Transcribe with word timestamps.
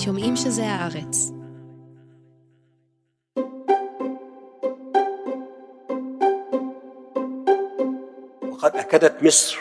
שומעים 0.00 0.36
שזה 0.36 0.66
הארץ. 0.66 1.32
وقد 8.50 8.76
أكدت 8.76 9.22
مصر 9.22 9.58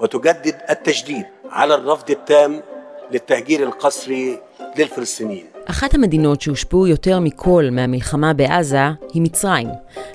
وتجدد 0.00 0.56
التجديد 0.70 1.26
على 1.50 1.74
الرفض 1.74 2.10
التام 2.10 2.62
للتهجير 3.10 3.62
القسري 3.62 4.38
للفلسطينيين 4.78 5.46
אחת 5.64 5.94
המדינות 5.94 6.40
שהושפעו 6.40 6.86
יותר 6.86 7.20
מכל 7.20 7.64
מהמלחמה 7.72 8.32
בעזה 8.32 8.78
היא 9.14 9.22
מצרים. 9.22 9.68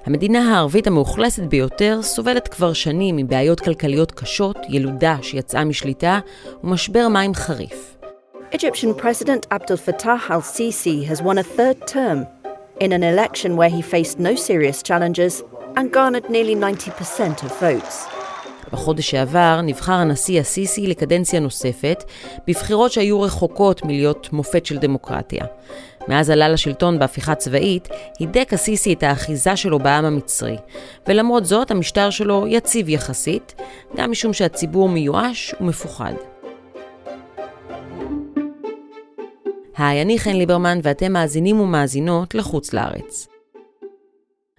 המדינה 0.06 0.56
הערבית 0.56 0.88
המאוכלסת 0.88 1.44
ביותר 1.44 2.00
סובלת 2.02 2.48
כבר 2.48 2.74
שנים 2.74 3.16
מבעיות 3.16 3.60
כלכליות 3.60 4.12
קשות, 4.12 4.58
ילודה 4.70 5.18
שיצאה 5.22 5.64
משליטה 5.64 6.20
ומשבר 6.64 7.08
מים 7.08 7.34
חריף. 7.34 7.91
Egyptian 8.59 8.95
President 8.95 9.47
Abdel 9.51 9.79
Fattah 9.79 10.29
al 10.29 10.43
Sisi 10.43 11.07
has 11.07 11.23
won 11.23 11.39
a 11.39 11.43
third 11.57 11.79
term 11.87 12.27
in 12.81 12.93
an 12.93 13.03
election 13.03 13.57
where 13.57 13.71
he 13.71 13.81
faced 13.81 14.19
no 14.19 14.35
serious 14.35 14.83
challenges 14.83 15.43
and 15.77 15.91
garnered 15.91 16.29
nearly 16.29 16.55
90% 16.55 17.43
of 17.45 17.51
votes. 17.61 18.07
בחודש 18.73 19.11
שעבר 19.11 19.61
נבחר 19.63 19.93
הנשיא 19.93 20.41
א-סיסי 20.41 20.87
לקדנציה 20.87 21.41
נוספת, 21.41 22.05
בבחירות 22.47 22.93
שהיו 22.93 23.21
רחוקות 23.21 23.85
מלהיות 23.85 24.33
מופת 24.33 24.67
של 24.67 24.79
דמוקרטיה. 24.79 25.45
מאז 26.09 26.31
עלה 26.31 26.49
לשלטון 26.49 26.99
בהפיכה 26.99 27.35
צבאית, 27.35 27.89
הידק 28.19 28.53
א-סיסי 28.55 28.93
את 28.93 29.03
האחיזה 29.03 29.57
שלו 29.57 29.79
בעם 29.79 30.05
המצרי. 30.05 30.57
ולמרות 31.09 31.45
זאת, 31.45 31.71
המשטר 31.71 32.11
שלו 32.11 32.47
יציב 32.49 32.89
יחסית, 32.89 33.55
גם 33.97 34.11
משום 34.11 34.33
שהציבור 34.33 34.89
מיואש 34.89 35.55
ומפוחד. 35.61 36.15
היי, 39.77 40.03
אני 40.03 40.19
חן 40.19 40.37
ליברמן 40.37 40.79
ואתם 40.83 41.13
מאזינים 41.13 41.61
ומאזינות 41.61 42.35
לחוץ 42.35 42.73
לארץ. 42.73 43.29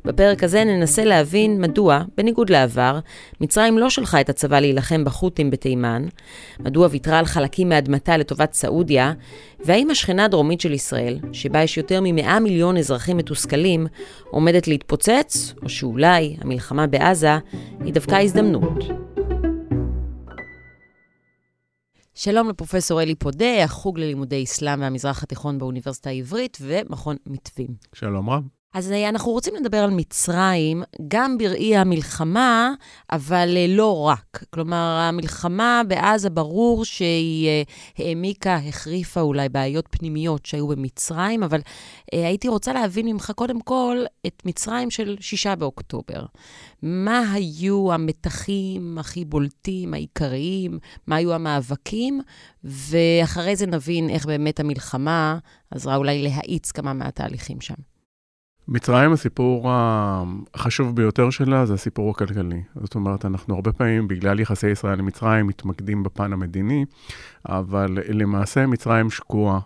בפרק 0.06 0.44
הזה 0.44 0.64
ננסה 0.64 1.06
להבין 1.06 1.62
מדוע, 1.62 2.04
בניגוד 2.18 2.50
לעבר, 2.50 3.00
מצרים 3.42 3.78
לא 3.78 3.90
שלחה 3.90 4.22
את 4.22 4.30
הצבא 4.30 4.60
להילחם 4.60 5.04
בחות'ים 5.04 5.52
בתימן, 5.52 6.06
מדוע 6.60 6.88
ויתרה 6.92 7.20
על 7.20 7.26
חלקים 7.26 7.70
מאדמתה 7.70 8.18
לטובת 8.18 8.54
סעודיה, 8.54 9.14
והאם 9.66 9.90
השכנה 9.90 10.26
הדרומית 10.26 10.62
של 10.62 10.74
ישראל, 10.74 11.20
שבה 11.32 11.64
יש 11.64 11.78
יותר 11.78 12.02
מ-100 12.02 12.40
מיליון 12.40 12.78
אזרחים 12.78 13.18
מתוסכלים, 13.18 13.88
עומדת 14.30 14.68
להתפוצץ, 14.68 15.54
או 15.64 15.70
שאולי 15.70 16.36
המלחמה 16.42 16.88
בעזה 16.88 17.38
היא 17.86 17.94
דווקא 17.94 18.16
הזדמנות. 18.16 19.03
שלום 22.16 22.50
לפרופסור 22.50 23.02
אלי 23.02 23.16
פודה, 23.16 23.64
החוג 23.64 24.00
ללימודי 24.00 24.44
אסלאם 24.44 24.82
והמזרח 24.82 25.24
התיכון 25.24 25.58
באוניברסיטה 25.58 26.10
העברית 26.10 26.58
ומכון 26.62 27.16
מתווים. 27.26 27.76
שלום 27.94 28.30
רב. 28.30 28.44
אז 28.74 28.92
אנחנו 28.92 29.32
רוצים 29.32 29.56
לדבר 29.56 29.78
על 29.78 29.90
מצרים, 29.90 30.84
גם 31.08 31.38
בראי 31.38 31.76
המלחמה, 31.76 32.72
אבל 33.12 33.58
לא 33.68 34.00
רק. 34.00 34.44
כלומר, 34.50 35.00
המלחמה 35.10 35.82
בעזה 35.88 36.30
ברור 36.30 36.86
שהיא 36.86 37.66
העמיקה, 37.98 38.56
החריפה 38.56 39.22
אולי 39.22 39.50
בעיות 39.50 39.88
פנימיות 39.90 40.46
שהיו 40.46 40.68
במצרים, 40.68 41.44
אבל 41.44 41.60
הייתי 42.12 42.48
רוצה 42.48 42.74
להבין 42.74 43.06
ממך 43.06 43.32
קודם 43.36 43.62
כל 43.62 43.98
את 44.28 44.42
מצרים 44.46 44.92
של 44.92 45.18
שישה 45.20 45.56
באוקטובר. 45.56 46.26
מה 46.82 47.34
היו 47.34 47.94
המתחים 47.94 48.98
הכי 48.98 49.26
בולטים, 49.26 49.94
העיקריים, 49.94 50.80
מה 51.08 51.16
היו 51.16 51.34
המאבקים, 51.34 52.22
ואחרי 52.64 53.56
זה 53.56 53.66
נבין 53.66 54.10
איך 54.10 54.26
באמת 54.26 54.60
המלחמה 54.60 55.38
עזרה 55.72 55.96
אולי 55.96 56.22
להאיץ 56.22 56.72
כמה 56.72 56.94
מהתהליכים 56.94 57.62
שם. 57.62 57.93
מצרים, 58.68 59.12
הסיפור 59.12 59.72
החשוב 60.54 60.96
ביותר 60.96 61.30
שלה 61.30 61.66
זה 61.66 61.74
הסיפור 61.74 62.12
הכלכלי. 62.12 62.62
זאת 62.82 62.96
אומרת, 62.96 63.26
אנחנו 63.26 63.56
הרבה 63.56 63.72
פעמים, 63.72 64.08
בגלל 64.08 64.40
יחסי 64.40 64.70
ישראל 64.70 64.98
למצרים, 64.98 65.48
מתמקדים 65.48 66.04
בפן 66.04 66.34
המדיני, 66.34 66.86
אבל 67.50 67.98
למעשה 68.10 68.68
מצרים 68.68 69.10
שקועה 69.10 69.60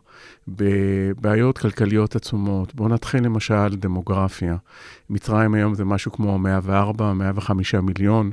בבעיות 0.48 1.58
כלכליות 1.58 2.16
עצומות. 2.16 2.76
בואו 2.76 2.90
נתחיל 2.90 3.24
למשל 3.24 3.76
דמוגרפיה. 3.76 4.56
מצרים 5.10 5.54
היום 5.54 5.74
זה 5.74 5.86
משהו 5.86 6.12
כמו 6.12 6.40
104, 6.40 7.14
105 7.14 7.76
מיליון. 7.76 8.32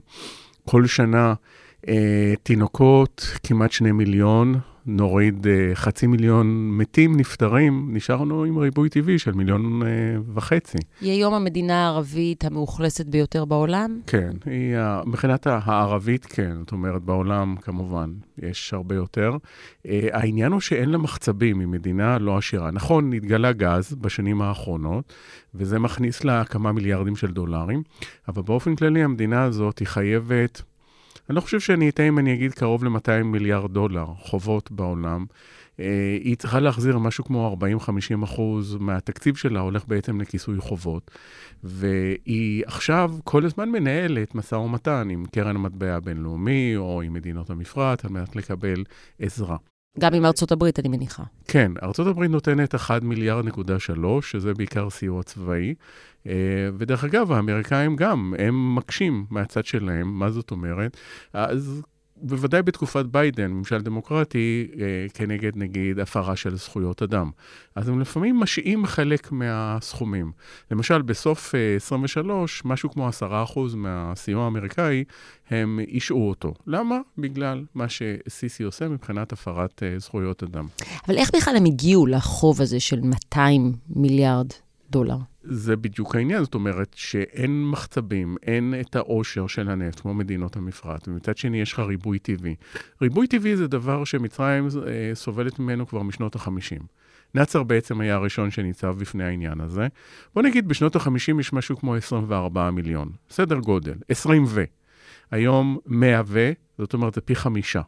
כל 0.65 0.87
שנה 0.87 1.35
אה, 1.89 2.35
תינוקות, 2.43 3.39
כמעט 3.43 3.73
שני 3.73 3.93
מיליון, 3.93 4.61
נוריד 4.87 5.47
uh, 5.47 5.75
חצי 5.75 6.07
מיליון 6.07 6.71
מתים, 6.71 7.17
נפטרים, 7.17 7.89
נשארנו 7.93 8.45
עם 8.45 8.59
ריבוי 8.59 8.89
טבעי 8.89 9.19
של 9.19 9.33
מיליון 9.33 9.83
uh, 9.83 9.87
וחצי. 10.35 10.79
היא 11.01 11.11
היום 11.11 11.35
המדינה 11.35 11.85
הערבית 11.85 12.45
המאוכלסת 12.45 13.07
ביותר 13.07 13.45
בעולם? 13.45 14.01
כן, 14.07 14.31
היא, 14.47 14.77
מבחינת 15.07 15.47
הערבית, 15.47 16.27
כן. 16.27 16.57
זאת 16.59 16.73
אומרת, 16.73 17.03
בעולם 17.03 17.57
כמובן 17.63 18.11
יש 18.39 18.75
הרבה 18.75 18.95
יותר. 18.95 19.37
Uh, 19.87 19.89
העניין 20.13 20.53
הוא 20.53 20.61
שאין 20.61 20.91
לה 20.91 20.99
מחצבים, 20.99 21.61
היא 21.61 21.69
מדינה 21.69 22.19
לא 22.19 22.39
עשירה. 22.39 22.71
נכון, 22.71 23.13
נתגלה 23.13 23.53
גז 23.53 23.95
בשנים 24.01 24.43
האחרונות, 24.43 25.13
וזה 25.55 25.79
מכניס 25.79 26.25
לה 26.25 26.45
כמה 26.45 26.73
מיליארדים 26.73 27.17
של 27.17 27.31
דולרים, 27.31 27.83
אבל 28.29 28.43
באופן 28.43 28.77
כללי 28.77 29.03
המדינה 29.03 29.43
הזאת 29.43 29.79
היא 29.79 29.89
חייבת... 29.89 30.63
אני 31.29 31.37
לא 31.37 31.41
חושב 31.41 31.61
שאני 31.61 31.89
אטעה 31.89 32.09
אם 32.09 32.19
אני 32.19 32.35
אגיד 32.35 32.53
קרוב 32.53 32.85
ל-200 32.85 33.23
מיליארד 33.25 33.73
דולר 33.73 34.07
חובות 34.19 34.71
בעולם. 34.73 35.25
אה, 35.81 36.19
היא 36.21 36.37
צריכה 36.37 36.61
להחזיר 36.61 36.99
משהו 36.99 37.25
כמו 37.25 37.57
40-50 38.21 38.25
אחוז 38.25 38.77
מהתקציב 38.81 39.37
שלה 39.37 39.61
הולך 39.61 39.85
בעצם 39.89 40.21
לכיסוי 40.21 40.59
חובות. 40.59 41.11
והיא 41.63 42.65
עכשיו 42.67 43.13
כל 43.25 43.45
הזמן 43.45 43.69
מנהלת 43.69 44.35
משא 44.35 44.55
ומתן 44.55 45.09
עם 45.11 45.25
קרן 45.27 45.57
המטבע 45.57 45.95
הבינלאומי 45.95 46.77
או 46.77 47.03
עם 47.03 47.13
מדינות 47.13 47.51
המפרט 47.51 48.05
על 48.05 48.11
מנת 48.11 48.37
לקבל 48.37 48.85
עזרה. 49.19 49.57
גם 50.01 50.15
עם 50.15 50.25
ארצות 50.25 50.53
הברית, 50.53 50.79
אני 50.79 50.89
מניחה. 50.89 51.23
כן, 51.49 51.73
ארצות 51.83 52.07
הברית 52.07 52.31
נותנת 52.31 52.75
1 52.75 53.03
מיליארד 53.03 53.45
נקודה 53.45 53.79
3, 53.79 54.31
שזה 54.31 54.55
בעיקר 54.55 54.91
סיוע 54.91 55.23
צבאי. 55.23 55.75
אה, 56.27 56.33
ודרך 56.79 57.05
אגב, 57.05 57.33
האמריקאים 57.33 57.97
גם, 57.97 58.35
הם 58.39 58.75
מקשים 58.75 59.27
מהצד 59.31 59.65
שלהם, 59.65 60.19
מה 60.19 60.31
זאת 60.31 60.51
אומרת? 60.51 60.97
אז 61.33 61.83
בוודאי 62.17 62.63
בתקופת 62.63 63.05
ביידן, 63.05 63.51
ממשל 63.51 63.83
דמוקרטי, 63.83 64.69
אה, 64.81 65.07
כנגד 65.15 65.53
נגיד 65.57 65.99
הפרה 65.99 66.37
של 66.37 66.57
זכויות 66.57 67.03
אדם. 67.03 67.31
אז 67.75 67.89
הם 67.89 68.01
לפעמים 68.01 68.41
משעים 68.41 68.87
חלק 68.87 69.33
מהסכומים. 69.33 70.33
למשל, 70.71 71.03
בסוף 71.03 71.55
23, 71.77 72.63
אה, 72.65 72.71
משהו 72.71 72.91
כמו 72.91 73.09
10% 73.09 73.75
מהסיוע 73.75 74.45
האמריקאי, 74.45 75.05
הם 75.51 75.81
אישרו 75.89 76.29
אותו. 76.29 76.55
למה? 76.67 76.99
בגלל 77.19 77.65
מה 77.75 77.87
שסיסי 77.89 78.63
עושה 78.63 78.89
מבחינת 78.89 79.33
הפרת 79.33 79.83
אה, 79.83 79.99
זכויות 79.99 80.43
אדם. 80.43 80.67
אבל 81.09 81.17
איך 81.17 81.31
בכלל 81.35 81.57
הם 81.57 81.65
הגיעו 81.65 82.07
לחוב 82.07 82.61
הזה 82.61 82.81
של 82.81 83.01
200 83.01 83.73
מיליארד 83.89 84.47
דולר? 84.91 85.17
זה 85.45 85.77
בדיוק 85.77 86.17
העניין, 86.17 86.45
זאת 86.45 86.55
אומרת 86.55 86.95
שאין 86.95 87.65
מחצבים, 87.65 88.37
אין 88.43 88.75
את 88.81 88.97
העושר 88.97 89.47
של 89.47 89.71
הנפט 89.71 90.01
כמו 90.01 90.15
מדינות 90.15 90.57
המפרט, 90.57 91.09
ומצד 91.09 91.37
שני 91.37 91.61
יש 91.61 91.73
לך 91.73 91.79
ריבוי 91.79 92.19
טבעי. 92.19 92.55
ריבוי 93.03 93.27
טבעי 93.27 93.57
זה 93.57 93.69
דבר 93.69 94.05
שמצרים 94.05 94.67
אה, 94.87 95.15
סובלת 95.15 95.59
ממנו 95.59 95.87
כבר 95.87 96.03
משנות 96.03 96.37
ה-50. 96.37 96.83
נאצר 97.35 97.63
בעצם 97.63 98.01
היה 98.01 98.15
הראשון 98.15 98.51
שניצב 98.51 98.95
בפני 98.99 99.25
העניין 99.25 99.61
הזה. 99.61 99.87
בוא 100.35 100.43
נגיד, 100.43 100.69
בשנות 100.69 100.97
ה-50 100.97 101.41
יש 101.41 101.53
משהו 101.53 101.77
כמו 101.77 101.95
24 101.95 102.71
מיליון, 102.71 103.09
סדר 103.31 103.59
גודל, 103.59 103.95
20 104.09 104.45
ו. 104.47 104.65
היום 105.31 105.79
100 105.87 106.23
ו, 106.27 106.53
זאת 106.79 106.95
אומרת 106.95 107.15
זה 107.15 107.21
פי 107.21 107.35
חמישה. 107.35 107.83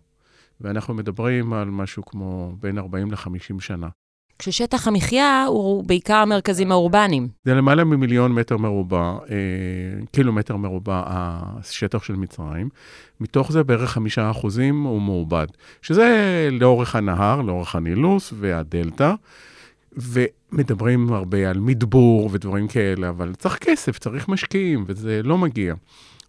ואנחנו 0.61 0.95
מדברים 0.95 1.53
על 1.53 1.71
משהו 1.71 2.05
כמו 2.05 2.57
בין 2.61 2.79
40 2.79 3.11
ל-50 3.11 3.61
שנה. 3.61 3.89
כששטח 4.39 4.89
המחיה 4.89 5.45
הוא 5.49 5.85
בעיקר 5.85 6.15
המרכזים 6.15 6.73
האורבניים. 6.73 7.29
זה 7.45 7.55
למעלה 7.55 7.85
ממיליון 7.85 8.33
מטר 8.33 8.57
מרובע, 8.57 8.99
אה, 9.31 9.37
קילומטר 10.13 10.57
מרובע 10.57 11.03
השטח 11.07 12.03
של 12.03 12.17
מצרים. 12.17 12.69
מתוך 13.21 13.53
זה 13.53 13.65
בערך 13.65 13.91
חמישה 13.91 14.31
אחוזים 14.31 14.83
הוא 14.83 15.01
מעובד, 15.01 15.47
שזה 15.83 16.49
לאורך 16.53 16.97
הנהר, 16.97 17.43
לאורך 17.43 17.77
הנילוס 17.77 18.33
והדלתא. 18.39 19.15
ומדברים 19.97 21.13
הרבה 21.13 21.51
על 21.51 21.59
מדבור 21.59 22.31
ודברים 22.33 22.69
כאלה, 22.69 23.09
אבל 23.09 23.35
צריך 23.35 23.59
כסף, 23.59 23.99
צריך 23.99 24.29
משקיעים, 24.29 24.85
וזה 24.87 25.21
לא 25.25 25.39
מגיע. 25.39 25.75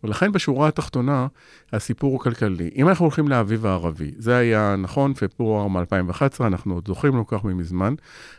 ולכן 0.04 0.32
בשורה 0.32 0.68
התחתונה, 0.68 1.28
הסיפור 1.74 2.12
הוא 2.12 2.20
כלכלי. 2.20 2.70
אם 2.76 2.90
אנחנו 2.90 3.06
הולכים 3.06 3.28
לאביב 3.28 3.66
הערבי, 3.66 4.12
זה 4.18 4.38
היה 4.38 4.76
נכון, 4.78 5.14
פברואר 5.14 5.68
מ-2011, 5.68 6.22
אנחנו 6.40 6.74
עוד 6.74 6.88
זוכרים 6.88 7.16
לא 7.16 7.24
כך 7.28 7.44
ממזמן, 7.44 7.94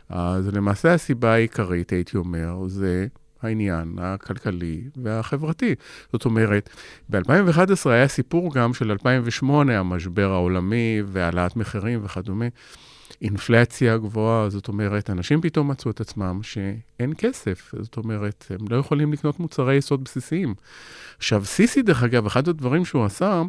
אז 0.09 0.49
למעשה 0.49 0.95
הסיבה 0.95 1.33
העיקרית, 1.33 1.91
הייתי 1.91 2.17
אומר, 2.17 2.69
זה 2.69 3.07
העניין 3.43 3.97
הכלכלי 3.99 4.83
והחברתי. 4.97 5.75
זאת 6.13 6.25
אומרת, 6.25 6.71
ב-2011 7.11 7.91
היה 7.91 8.09
סיפור 8.09 8.55
גם 8.55 8.75
של 8.75 8.91
2008, 8.91 9.79
המשבר 9.79 10.31
העולמי 10.33 11.03
והעלאת 11.07 11.57
מחירים 11.57 12.01
וכדומה. 12.05 12.47
אינפלציה 13.23 13.97
גבוהה, 13.99 14.51
זאת 14.51 14.69
אומרת, 14.69 15.11
אנשים 15.11 15.41
פתאום 15.41 15.71
מצאו 15.71 15.91
את 15.91 16.01
עצמם 16.01 16.41
שאין 16.43 17.13
כסף, 17.19 17.75
זאת 17.81 17.97
אומרת, 17.97 18.45
הם 18.51 18.67
לא 18.71 18.77
יכולים 18.77 19.13
לקנות 19.13 19.41
מוצרי 19.41 19.77
יסוד 19.77 20.05
בסיסיים. 20.05 20.55
עכשיו, 21.19 21.45
סיסי, 21.45 21.83
דרך 21.83 22.03
אגב, 22.03 22.27
אחד 22.27 22.49
הדברים 22.49 22.85
שהוא 22.85 23.05
עשה, 23.05 23.43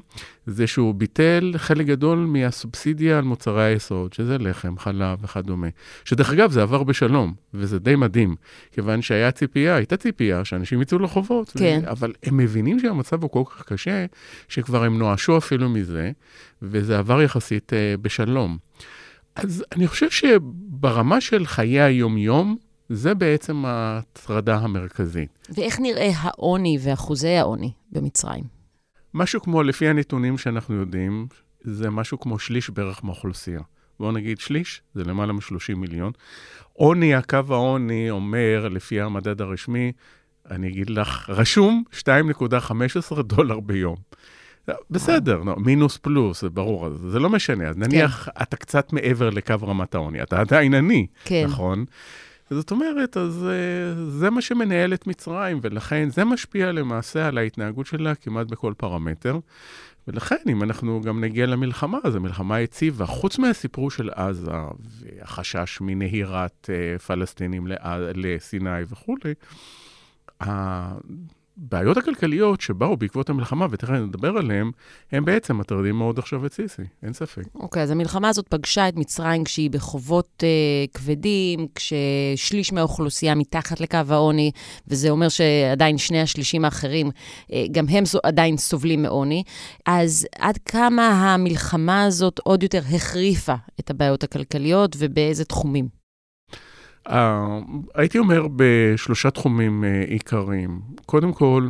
זה 0.45 0.67
שהוא 0.67 0.95
ביטל 0.95 1.53
חלק 1.57 1.85
גדול 1.85 2.17
מהסובסידיה 2.17 3.17
על 3.17 3.23
מוצרי 3.23 3.63
היסוד, 3.63 4.13
שזה 4.13 4.37
לחם, 4.37 4.77
חלב 4.77 5.23
וכדומה. 5.23 5.67
שדרך 6.05 6.31
אגב, 6.31 6.51
זה 6.51 6.61
עבר 6.61 6.83
בשלום, 6.83 7.33
וזה 7.53 7.79
די 7.79 7.95
מדהים, 7.95 8.35
כיוון 8.71 9.01
שהיה 9.01 9.31
ציפייה, 9.31 9.75
הייתה 9.75 9.97
ציפייה 9.97 10.45
שאנשים 10.45 10.81
יצאו 10.81 10.99
לחובות. 10.99 11.49
כן. 11.57 11.81
ו... 11.85 11.89
אבל 11.91 12.13
הם 12.23 12.37
מבינים 12.37 12.79
שהמצב 12.79 13.23
הוא 13.23 13.31
כל 13.31 13.43
כך 13.45 13.63
קשה, 13.63 14.05
שכבר 14.47 14.83
הם 14.83 14.97
נואשו 14.97 15.37
אפילו 15.37 15.69
מזה, 15.69 16.11
וזה 16.61 16.99
עבר 16.99 17.21
יחסית 17.21 17.73
uh, 17.73 18.01
בשלום. 18.01 18.57
אז 19.35 19.65
אני 19.71 19.87
חושב 19.87 20.09
שברמה 20.09 21.21
של 21.21 21.45
חיי 21.45 21.81
היום-יום, 21.81 22.57
זה 22.89 23.13
בעצם 23.13 23.65
ההטרדה 23.65 24.57
המרכזית. 24.57 25.47
ואיך 25.49 25.79
נראה 25.79 26.11
העוני 26.15 26.77
ואחוזי 26.81 27.35
העוני 27.35 27.71
במצרים? 27.91 28.43
משהו 29.13 29.41
כמו, 29.41 29.63
לפי 29.63 29.87
הנתונים 29.87 30.37
שאנחנו 30.37 30.75
יודעים, 30.75 31.27
זה 31.61 31.89
משהו 31.89 32.19
כמו 32.19 32.39
שליש 32.39 32.69
בערך 32.69 33.03
מהאוכלוסייה. 33.03 33.61
בואו 33.99 34.11
נגיד 34.11 34.39
שליש, 34.39 34.81
זה 34.93 35.03
למעלה 35.03 35.33
מ-30 35.33 35.75
מיליון. 35.75 36.11
עוני, 36.73 37.15
הקו 37.15 37.39
העוני 37.49 38.09
אומר, 38.09 38.67
לפי 38.71 39.01
המדד 39.01 39.41
הרשמי, 39.41 39.91
אני 40.51 40.67
אגיד 40.67 40.89
לך, 40.89 41.29
רשום 41.29 41.83
2.15 41.93 43.21
דולר 43.21 43.59
ביום. 43.59 43.95
בסדר, 44.89 45.41
no, 45.41 45.59
מינוס 45.59 45.97
פלוס, 45.97 46.41
זה 46.41 46.49
ברור, 46.49 46.89
זה 46.95 47.19
לא 47.19 47.29
משנה. 47.29 47.67
אז 47.69 47.77
נניח 47.77 48.25
כן. 48.25 48.43
אתה 48.43 48.57
קצת 48.57 48.93
מעבר 48.93 49.29
לקו 49.29 49.55
רמת 49.61 49.95
העוני, 49.95 50.23
אתה 50.23 50.39
עדיין 50.39 50.73
עני, 50.73 51.07
כן. 51.25 51.45
נכון? 51.45 51.85
זאת 52.49 52.71
אומרת, 52.71 53.17
אז 53.17 53.45
זה 54.09 54.29
מה 54.29 54.41
שמנהל 54.41 54.93
את 54.93 55.07
מצרים, 55.07 55.59
ולכן 55.61 56.09
זה 56.09 56.25
משפיע 56.25 56.71
למעשה 56.71 57.27
על 57.27 57.37
ההתנהגות 57.37 57.85
שלה 57.85 58.15
כמעט 58.15 58.47
בכל 58.47 58.73
פרמטר. 58.77 59.39
ולכן, 60.07 60.35
אם 60.49 60.63
אנחנו 60.63 61.01
גם 61.01 61.21
נגיע 61.21 61.45
למלחמה, 61.45 61.97
אז 62.03 62.15
המלחמה 62.15 62.59
יציבה, 62.59 63.05
חוץ 63.05 63.39
מהסיפור 63.39 63.91
של 63.91 64.09
עזה 64.09 64.51
והחשש 64.79 65.81
מנהירת 65.81 66.69
uh, 66.69 66.99
פלסטינים 67.01 67.67
לסיני 68.15 68.81
וכולי, 68.89 69.33
הבעיות 71.65 71.97
הכלכליות 71.97 72.61
שבאו 72.61 72.97
בעקבות 72.97 73.29
המלחמה, 73.29 73.67
ותכף 73.71 73.89
נדבר 73.91 74.37
עליהן, 74.37 74.71
הם 75.11 75.25
בעצם 75.25 75.57
מטרדים 75.57 75.95
מאוד 75.95 76.19
עכשיו 76.19 76.45
את 76.45 76.53
סיסי, 76.53 76.81
אין 77.03 77.13
ספק. 77.13 77.43
אוקיי, 77.55 77.81
okay, 77.81 77.83
אז 77.83 77.91
המלחמה 77.91 78.29
הזאת 78.29 78.47
פגשה 78.47 78.89
את 78.89 78.95
מצרים 78.95 79.43
כשהיא 79.43 79.69
בחובות 79.69 80.43
uh, 80.43 80.97
כבדים, 80.97 81.67
כששליש 81.75 82.73
מהאוכלוסייה 82.73 83.35
מתחת 83.35 83.81
לקו 83.81 83.97
העוני, 84.09 84.51
וזה 84.87 85.09
אומר 85.09 85.29
שעדיין 85.29 85.97
שני 85.97 86.21
השלישים 86.21 86.65
האחרים, 86.65 87.09
uh, 87.09 87.53
גם 87.71 87.85
הם 87.89 88.05
זו, 88.05 88.19
עדיין 88.23 88.57
סובלים 88.57 89.01
מעוני. 89.01 89.43
אז 89.85 90.27
עד 90.39 90.57
כמה 90.57 91.33
המלחמה 91.33 92.03
הזאת 92.03 92.39
עוד 92.43 92.63
יותר 92.63 92.81
החריפה 92.95 93.55
את 93.79 93.89
הבעיות 93.89 94.23
הכלכליות, 94.23 94.95
ובאיזה 94.99 95.45
תחומים? 95.45 95.98
Uh, 97.07 97.11
הייתי 97.95 98.19
אומר 98.19 98.47
בשלושה 98.55 99.31
תחומים 99.31 99.83
uh, 99.83 100.09
עיקריים. 100.09 100.81
קודם 101.05 101.33
כל, 101.33 101.67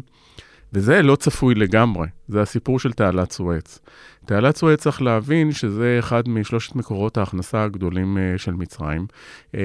וזה 0.73 1.01
לא 1.01 1.15
צפוי 1.15 1.55
לגמרי, 1.55 2.07
זה 2.29 2.41
הסיפור 2.41 2.79
של 2.79 2.93
תעלת 2.93 3.31
סואץ. 3.31 3.79
תעלת 4.25 4.57
סואץ 4.57 4.81
צריך 4.81 5.01
להבין 5.01 5.51
שזה 5.51 5.95
אחד 5.99 6.29
משלושת 6.29 6.75
מקורות 6.75 7.17
ההכנסה 7.17 7.63
הגדולים 7.63 8.17
uh, 8.17 8.37
של 8.37 8.51
מצרים. 8.51 9.07
Uh, 9.51 9.55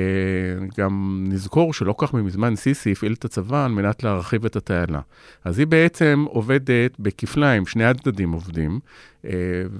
גם 0.78 1.24
נזכור 1.28 1.74
שלא 1.74 1.94
כך 1.98 2.14
מזמן 2.14 2.56
סיסי 2.56 2.92
הפעיל 2.92 3.12
את 3.12 3.24
הצבא 3.24 3.64
על 3.64 3.70
מנת 3.70 4.04
להרחיב 4.04 4.44
את 4.44 4.56
התעלה. 4.56 5.00
אז 5.44 5.58
היא 5.58 5.66
בעצם 5.66 6.24
עובדת 6.28 6.96
בכפליים, 6.98 7.66
שני 7.66 7.84
הצדדים 7.84 8.32
עובדים, 8.32 8.78
uh, 9.22 9.26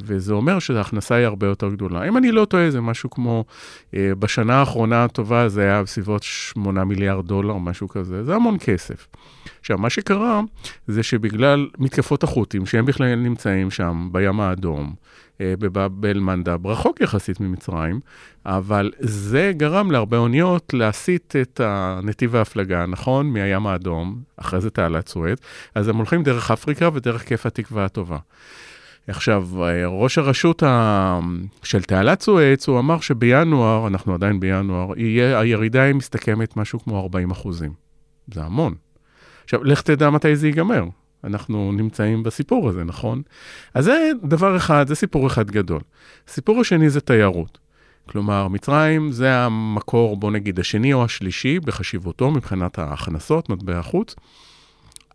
וזה 0.04 0.32
אומר 0.32 0.58
שההכנסה 0.58 1.14
היא 1.14 1.26
הרבה 1.26 1.46
יותר 1.46 1.68
גדולה. 1.68 2.08
אם 2.08 2.16
אני 2.16 2.32
לא 2.32 2.44
טועה, 2.44 2.70
זה 2.70 2.80
משהו 2.80 3.10
כמו, 3.10 3.44
בשנה 3.92 4.54
האחרונה 4.54 5.04
הטובה 5.04 5.48
זה 5.48 5.62
היה 5.62 5.82
בסביבות 5.82 6.22
8 6.22 6.84
מיליארד 6.84 7.26
דולר, 7.26 7.56
משהו 7.56 7.88
כזה, 7.88 8.24
זה 8.24 8.34
המון 8.34 8.56
כסף. 8.60 9.06
עכשיו, 9.60 9.78
מה 9.78 9.90
שקרה 9.90 10.40
זה 10.86 11.02
שבגלל 11.02 11.68
מתקפות 11.78 12.22
החות'ים, 12.22 12.66
שהם 12.74 12.84
בכלל 12.84 13.14
נמצאים 13.14 13.70
שם 13.70 14.08
בים 14.12 14.40
האדום, 14.40 14.94
אה, 15.40 15.54
בבאב 15.58 16.04
אל-מנדב, 16.04 16.66
רחוק 16.66 17.00
יחסית 17.00 17.40
ממצרים, 17.40 18.00
אבל 18.46 18.92
זה 19.00 19.52
גרם 19.56 19.90
להרבה 19.90 20.16
אוניות 20.16 20.74
להסיט 20.74 21.36
את 21.36 21.60
נתיב 22.02 22.36
ההפלגה, 22.36 22.86
נכון, 22.86 23.26
מהים 23.26 23.66
האדום, 23.66 24.22
אחרי 24.36 24.60
זה 24.60 24.70
תעלת 24.70 25.08
סואט, 25.08 25.40
אז 25.74 25.88
הם 25.88 25.96
הולכים 25.96 26.22
דרך 26.22 26.50
אפריקה 26.50 26.88
ודרך 26.94 27.22
כיף 27.22 27.46
התקווה 27.46 27.84
הטובה. 27.84 28.18
עכשיו, 29.08 29.48
ראש 29.86 30.18
הרשות 30.18 30.62
ה... 30.62 31.20
של 31.62 31.82
תעלת 31.82 32.22
סואץ, 32.22 32.68
הוא 32.68 32.78
אמר 32.78 33.00
שבינואר, 33.00 33.86
אנחנו 33.86 34.14
עדיין 34.14 34.40
בינואר, 34.40 34.92
יהיה, 34.96 35.40
הירידה 35.40 35.82
היא 35.82 35.94
מסתכמת 35.94 36.56
משהו 36.56 36.78
כמו 36.78 37.00
40 37.00 37.30
אחוזים. 37.30 37.72
זה 38.34 38.42
המון. 38.42 38.74
עכשיו, 39.44 39.64
לך 39.64 39.82
תדע 39.82 40.10
מתי 40.10 40.36
זה 40.36 40.46
ייגמר. 40.46 40.84
אנחנו 41.24 41.72
נמצאים 41.72 42.22
בסיפור 42.22 42.68
הזה, 42.68 42.84
נכון? 42.84 43.22
אז 43.74 43.84
זה 43.84 44.10
דבר 44.22 44.56
אחד, 44.56 44.88
זה 44.88 44.94
סיפור 44.94 45.26
אחד 45.26 45.50
גדול. 45.50 45.80
הסיפור 46.28 46.60
השני 46.60 46.90
זה 46.90 47.00
תיירות. 47.00 47.58
כלומר, 48.08 48.48
מצרים 48.48 49.12
זה 49.12 49.36
המקור, 49.36 50.16
בוא 50.16 50.30
נגיד, 50.30 50.60
השני 50.60 50.92
או 50.92 51.04
השלישי 51.04 51.60
בחשיבותו 51.60 52.30
מבחינת 52.30 52.78
ההכנסות, 52.78 53.48
מטבע 53.48 53.78
החוץ. 53.78 54.14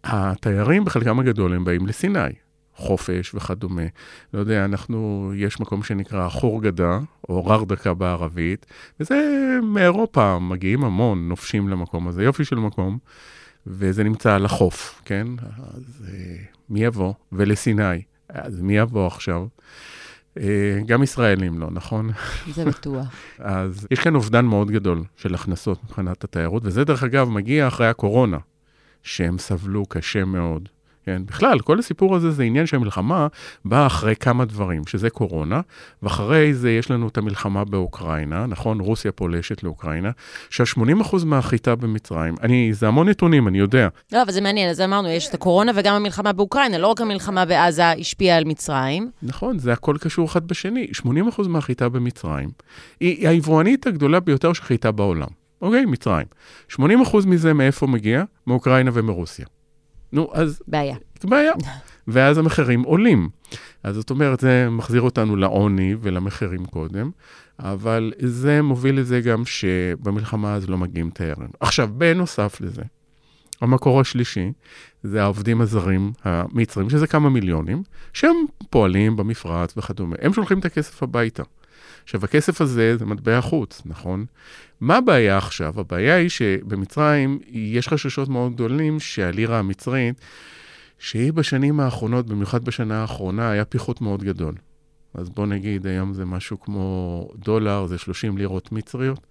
התיירים 0.04 0.86
בחלקם 0.86 1.20
הגדול 1.20 1.54
הם 1.54 1.66
באים 1.66 1.88
לסיני, 1.88 2.20
חופש 2.76 3.36
וכדומה. 3.36 3.82
לא 4.34 4.40
יודע, 4.40 4.66
אנחנו, 4.66 5.32
יש 5.36 5.60
מקום 5.60 5.84
שנקרא 5.84 6.30
חורגדה, 6.30 7.00
או 7.30 7.46
ררדקה 7.46 7.94
בערבית, 7.94 8.66
וזה 9.00 9.20
מאירופה, 9.64 10.40
מגיעים 10.40 10.84
המון, 10.84 11.30
נופשים 11.30 11.70
למקום 11.70 12.08
הזה, 12.08 12.24
יופי 12.24 12.46
של 12.46 12.56
מקום. 12.56 12.98
וזה 13.70 14.04
נמצא 14.04 14.36
על 14.36 14.46
החוף, 14.46 15.02
כן? 15.06 15.28
אז 15.58 16.06
אה, 16.08 16.36
מי 16.70 16.84
יבוא? 16.84 17.14
ולסיני. 17.32 18.02
אז 18.30 18.62
מי 18.62 18.78
יבוא 18.78 19.08
עכשיו? 19.08 19.48
אה, 20.38 20.80
גם 20.86 21.04
ישראלים 21.04 21.60
לא, 21.60 21.68
נכון? 21.72 22.10
זה 22.54 22.66
בטוח. 22.66 23.08
אז 23.40 23.88
יש 23.92 24.00
כאן 24.00 24.16
אובדן 24.16 24.46
מאוד 24.46 24.72
גדול 24.72 25.04
של 25.18 25.36
הכנסות 25.36 25.84
מבחינת 25.84 26.24
התיירות, 26.24 26.66
וזה 26.66 26.84
דרך 26.84 27.04
אגב 27.04 27.30
מגיע 27.30 27.68
אחרי 27.68 27.88
הקורונה, 27.88 28.38
שהם 29.04 29.38
סבלו 29.38 29.86
קשה 29.86 30.26
מאוד. 30.26 30.70
כן? 31.10 31.22
בכלל, 31.26 31.60
כל 31.60 31.80
הסיפור 31.80 32.16
הזה 32.16 32.32
זה 32.32 32.44
עניין 32.44 32.66
שהמלחמה 32.66 33.28
באה 33.66 33.88
אחרי 33.88 34.16
כמה 34.16 34.46
דברים, 34.46 34.82
שזה 34.88 35.10
קורונה, 35.10 35.62
ואחרי 36.04 36.54
זה 36.54 36.72
יש 36.72 36.92
לנו 36.92 37.08
את 37.08 37.18
המלחמה 37.18 37.66
באוקראינה, 37.66 38.46
נכון? 38.46 38.80
רוסיה 38.80 39.12
פולשת 39.12 39.64
לאוקראינה, 39.64 40.12
שה-80% 40.50 41.26
מהחיטה 41.26 41.76
במצרים, 41.76 42.36
אני, 42.42 42.74
זה 42.74 42.88
המון 42.88 43.10
נתונים, 43.10 43.48
אני 43.48 43.58
יודע. 43.58 43.88
לא, 44.12 44.22
אבל 44.22 44.32
זה 44.32 44.42
מעניין, 44.42 44.70
אז 44.70 44.82
אמרנו, 44.82 45.10
יש 45.10 45.28
את 45.28 45.34
הקורונה 45.34 45.72
וגם 45.76 45.96
המלחמה 45.96 46.34
באוקראינה, 46.34 46.78
לא 46.78 46.88
רק 46.88 47.02
המלחמה 47.02 47.46
בעזה 47.46 47.90
השפיעה 47.90 48.38
על 48.38 48.44
מצרים. 48.44 49.12
נכון, 49.24 49.60
זה 49.60 49.74
הכל 49.74 49.96
קשור 50.00 50.26
אחד 50.26 50.48
בשני. 50.48 50.88
80% 51.38 51.48
מהחיטה 51.48 51.90
במצרים 51.90 52.50
היא 53.00 53.28
היבואנית 53.28 53.88
הגדולה 53.88 54.20
ביותר 54.20 54.54
של 54.54 54.64
חיטה 54.64 54.92
בעולם. 54.92 55.28
אוקיי, 55.62 55.86
מצרים. 55.86 56.26
80% 56.72 56.80
מזה 57.26 57.54
מאיפה 57.54 57.88
מגיע? 57.88 58.24
מאוקראינה 58.48 58.92
ומרוסיה. 58.94 59.46
נו, 60.12 60.30
אז... 60.34 60.62
בעיה. 60.68 60.96
בעיה. 61.24 61.54
ואז 62.08 62.38
המחירים 62.38 62.84
עולים. 62.84 63.30
אז 63.84 63.96
זאת 63.96 64.10
אומרת, 64.10 64.40
זה 64.40 64.68
מחזיר 64.70 65.02
אותנו 65.02 65.36
לעוני 65.36 65.96
ולמחירים 66.02 66.66
קודם, 66.66 67.12
אבל 67.60 68.14
זה 68.20 68.62
מוביל 68.62 69.00
לזה 69.00 69.22
גם 69.22 69.46
שבמלחמה 69.46 70.54
הזו 70.54 70.72
לא 70.72 70.78
מגיעים 70.78 71.10
תיירים. 71.10 71.50
עכשיו, 71.60 71.90
בנוסף 71.98 72.62
לזה, 72.62 72.82
המקור 73.62 74.02
השלישי 74.02 74.52
זה 75.04 75.24
העובדים 75.24 75.62
הזרים 75.62 76.12
המצרים, 76.24 76.90
שזה 76.90 77.08
כמה 77.08 77.30
מיליונים, 77.30 77.84
שהם 78.14 78.36
פועלים 78.70 79.16
במפרץ 79.16 79.74
וכדומה. 79.78 80.16
הם 80.22 80.34
שולחים 80.34 80.60
את 80.60 80.66
הכסף 80.66 81.04
הביתה. 81.04 81.44
עכשיו, 82.04 82.26
הכסף 82.26 82.62
הזה 82.62 82.98
זה 82.98 83.06
מטבע 83.06 83.42
חוץ, 83.42 83.82
נכון? 83.86 84.26
מה 84.82 84.98
הבעיה 84.98 85.38
עכשיו? 85.38 85.80
הבעיה 85.80 86.16
היא 86.16 86.30
שבמצרים 86.30 87.40
יש 87.48 87.88
חששות 87.88 88.30
מאוד 88.30 88.54
גדולים 88.54 89.00
שהלירה 89.00 89.60
המצרית, 89.60 90.22
שהיא 91.00 91.34
בשנים 91.34 91.80
האחרונות, 91.80 92.26
במיוחד 92.26 92.66
בשנה 92.66 93.02
האחרונה, 93.02 93.52
היה 93.52 93.66
פיחות 93.66 94.02
מאוד 94.02 94.24
גדול. 94.24 94.56
אז 95.14 95.30
בוא 95.30 95.46
נגיד, 95.46 95.88
היום 95.88 96.14
זה 96.14 96.26
משהו 96.26 96.60
כמו 96.60 97.28
דולר, 97.36 97.86
זה 97.86 97.98
30 97.98 98.38
לירות 98.38 98.72
מצריות. 98.72 99.28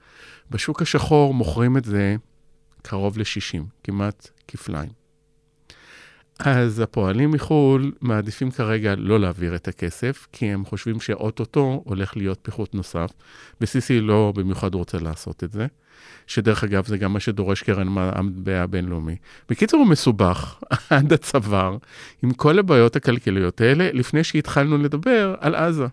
בשוק 0.50 0.82
השחור 0.82 1.34
מוכרים 1.34 1.76
את 1.76 1.84
זה 1.84 2.16
קרוב 2.82 3.18
ל-60, 3.18 3.62
כמעט 3.84 4.30
כפליים. 4.48 4.97
אז 6.38 6.80
הפועלים 6.80 7.30
מחו"ל 7.30 7.92
מעדיפים 8.00 8.50
כרגע 8.50 8.94
לא 8.98 9.20
להעביר 9.20 9.54
את 9.54 9.68
הכסף, 9.68 10.26
כי 10.32 10.46
הם 10.46 10.64
חושבים 10.64 11.00
שאו-טו-טו 11.00 11.82
הולך 11.84 12.16
להיות 12.16 12.38
פיחות 12.42 12.74
נוסף. 12.74 13.10
וסיסי 13.60 14.00
לא 14.00 14.32
במיוחד 14.36 14.74
רוצה 14.74 14.98
לעשות 14.98 15.44
את 15.44 15.52
זה, 15.52 15.66
שדרך 16.26 16.64
אגב 16.64 16.86
זה 16.86 16.98
גם 16.98 17.12
מה 17.12 17.20
שדורש 17.20 17.62
קרן 17.62 17.88
המטבע 17.98 18.60
הבינלאומי. 18.60 19.16
בקיצור, 19.48 19.80
הוא 19.80 19.88
מסובך 19.88 20.60
עד 20.90 21.12
הצוואר 21.12 21.76
עם 22.22 22.32
כל 22.32 22.58
הבעיות 22.58 22.96
הכלכליות 22.96 23.60
האלה, 23.60 23.88
לפני 23.92 24.24
שהתחלנו 24.24 24.78
לדבר 24.78 25.34
על 25.40 25.54
עזה. 25.54 25.86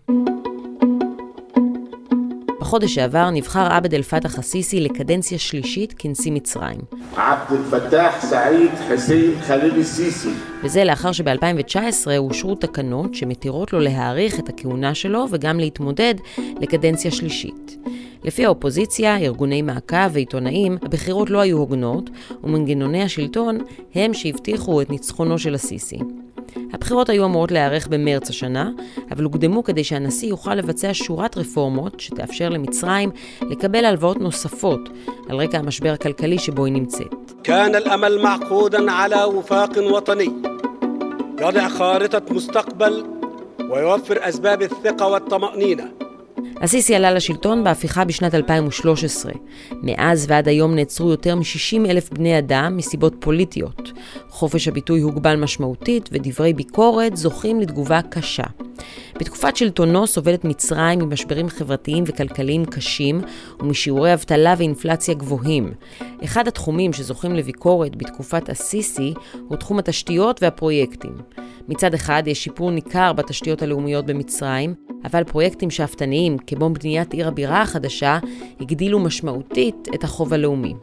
בחודש 2.66 2.94
שעבר 2.94 3.30
נבחר 3.30 3.66
עבד 3.70 3.94
אל-פתח 3.94 4.38
א-סיסי 4.38 4.80
לקדנציה 4.80 5.38
שלישית 5.38 5.94
כנשיא 5.98 6.32
מצרים. 6.32 6.80
עבד 7.16 7.56
אל-פתח 7.74 8.14
סעיד 8.20 8.70
חסין 8.88 9.34
חליל 9.40 9.80
א-סיסי. 9.80 10.30
וזה 10.64 10.84
לאחר 10.84 11.12
שב-2019 11.12 12.06
אושרו 12.18 12.54
תקנות 12.54 13.14
שמתירות 13.14 13.72
לו 13.72 13.80
להאריך 13.80 14.38
את 14.40 14.48
הכהונה 14.48 14.94
שלו 14.94 15.26
וגם 15.30 15.60
להתמודד 15.60 16.14
לקדנציה 16.60 17.10
שלישית. 17.10 17.76
לפי 18.24 18.44
האופוזיציה, 18.44 19.16
ארגוני 19.18 19.62
מעקב 19.62 20.08
ועיתונאים, 20.12 20.78
הבחירות 20.82 21.30
לא 21.30 21.40
היו 21.40 21.58
הוגנות, 21.58 22.10
ומנגנוני 22.44 23.02
השלטון 23.02 23.58
הם 23.94 24.14
שהבטיחו 24.14 24.82
את 24.82 24.90
ניצחונו 24.90 25.38
של 25.38 25.54
א-סיסי. 25.54 25.98
הבחירות 26.73 27.09
היו 27.09 27.25
אמורות 27.25 27.51
להיערך 27.51 27.87
במרץ 27.87 28.29
השנה, 28.29 28.69
אבל 29.11 29.23
הוקדמו 29.23 29.63
כדי 29.63 29.83
שהנשיא 29.83 30.29
יוכל 30.29 30.55
לבצע 30.55 30.89
שורת 30.93 31.37
רפורמות 31.37 31.99
שתאפשר 31.99 32.49
למצרים 32.49 33.11
לקבל 33.41 33.85
הלוואות 33.85 34.17
נוספות 34.21 34.89
על 35.29 35.37
רקע 35.37 35.57
המשבר 35.57 35.93
הכלכלי 35.93 36.39
שבו 36.39 36.65
היא 36.65 36.73
נמצאת. 36.73 37.31
كان 37.43 37.75
الأمل 37.75 38.21
معقودا 38.21 38.91
على 38.91 39.23
وفاق 39.23 39.77
وطني 39.77 40.31
يضع 41.41 41.67
خارطة 41.67 42.33
مستقبل 42.33 43.05
ويوفر 43.69 44.29
أسباب 44.29 44.61
الثقة 44.61 45.07
والطمأنينة 45.07 45.91
א-סיסי 46.60 46.94
עלה 46.94 47.10
לשלטון 47.10 47.64
בהפיכה 47.64 48.04
בשנת 48.04 48.34
2013. 48.34 49.32
מאז 49.82 50.26
ועד 50.28 50.48
היום 50.48 50.74
נעצרו 50.74 51.10
יותר 51.10 51.34
מ-60 51.34 51.90
אלף 51.90 52.10
בני 52.10 52.38
אדם 52.38 52.76
מסיבות 52.76 53.14
פוליטיות. 53.20 53.92
חופש 54.28 54.68
הביטוי 54.68 55.00
הוגבל 55.00 55.36
משמעותית 55.36 56.08
ודברי 56.12 56.52
ביקורת 56.52 57.16
זוכים 57.16 57.60
לתגובה 57.60 58.00
קשה. 58.02 58.44
בתקופת 59.20 59.56
שלטונו 59.56 60.06
סובלת 60.06 60.44
מצרים 60.44 60.98
ממשברים 60.98 61.48
חברתיים 61.48 62.04
וכלכליים 62.06 62.64
קשים 62.64 63.20
ומשיעורי 63.60 64.14
אבטלה 64.14 64.54
ואינפלציה 64.58 65.14
גבוהים. 65.14 65.72
אחד 66.24 66.48
התחומים 66.48 66.92
שזוכים 66.92 67.34
לביקורת 67.34 67.96
בתקופת 67.96 68.50
א-סיסי 68.50 69.14
הוא 69.48 69.56
תחום 69.56 69.78
התשתיות 69.78 70.42
והפרויקטים. 70.42 71.12
מצד 71.68 71.94
אחד 71.94 72.22
יש 72.26 72.44
שיפור 72.44 72.70
ניכר 72.70 73.12
בתשתיות 73.12 73.62
הלאומיות 73.62 74.06
במצרים, 74.06 74.74
אבל 75.04 75.24
פרויקטים 75.24 75.70
שאפתניים, 75.70 76.38
כמו 76.46 76.70
בניית 76.70 77.14
עיר 77.14 77.28
הבירה 77.28 77.62
החדשה, 77.62 78.18
הגדילו 78.60 78.98
משמעותית 78.98 79.88
את 79.94 80.04
החוב 80.04 80.32
הלאומי. 80.32 80.74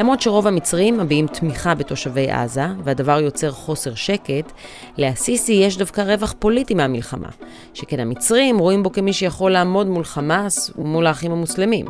למרות 0.00 0.20
שרוב 0.20 0.46
המצרים 0.46 0.98
מביעים 0.98 1.26
תמיכה 1.26 1.74
בתושבי 1.74 2.30
עזה, 2.30 2.66
והדבר 2.84 3.20
יוצר 3.20 3.50
חוסר 3.50 3.94
שקט, 3.94 4.52
לאסיסי 4.98 5.52
יש 5.52 5.76
דווקא 5.76 6.00
רווח 6.00 6.34
פוליטי 6.38 6.74
מהמלחמה, 6.74 7.28
שכן 7.74 8.00
המצרים 8.00 8.58
רואים 8.58 8.82
בו 8.82 8.92
כמי 8.92 9.12
שיכול 9.12 9.50
לעמוד 9.50 9.86
מול 9.86 10.04
חמאס 10.04 10.70
ומול 10.78 11.06
האחים 11.06 11.32
המוסלמים. 11.32 11.86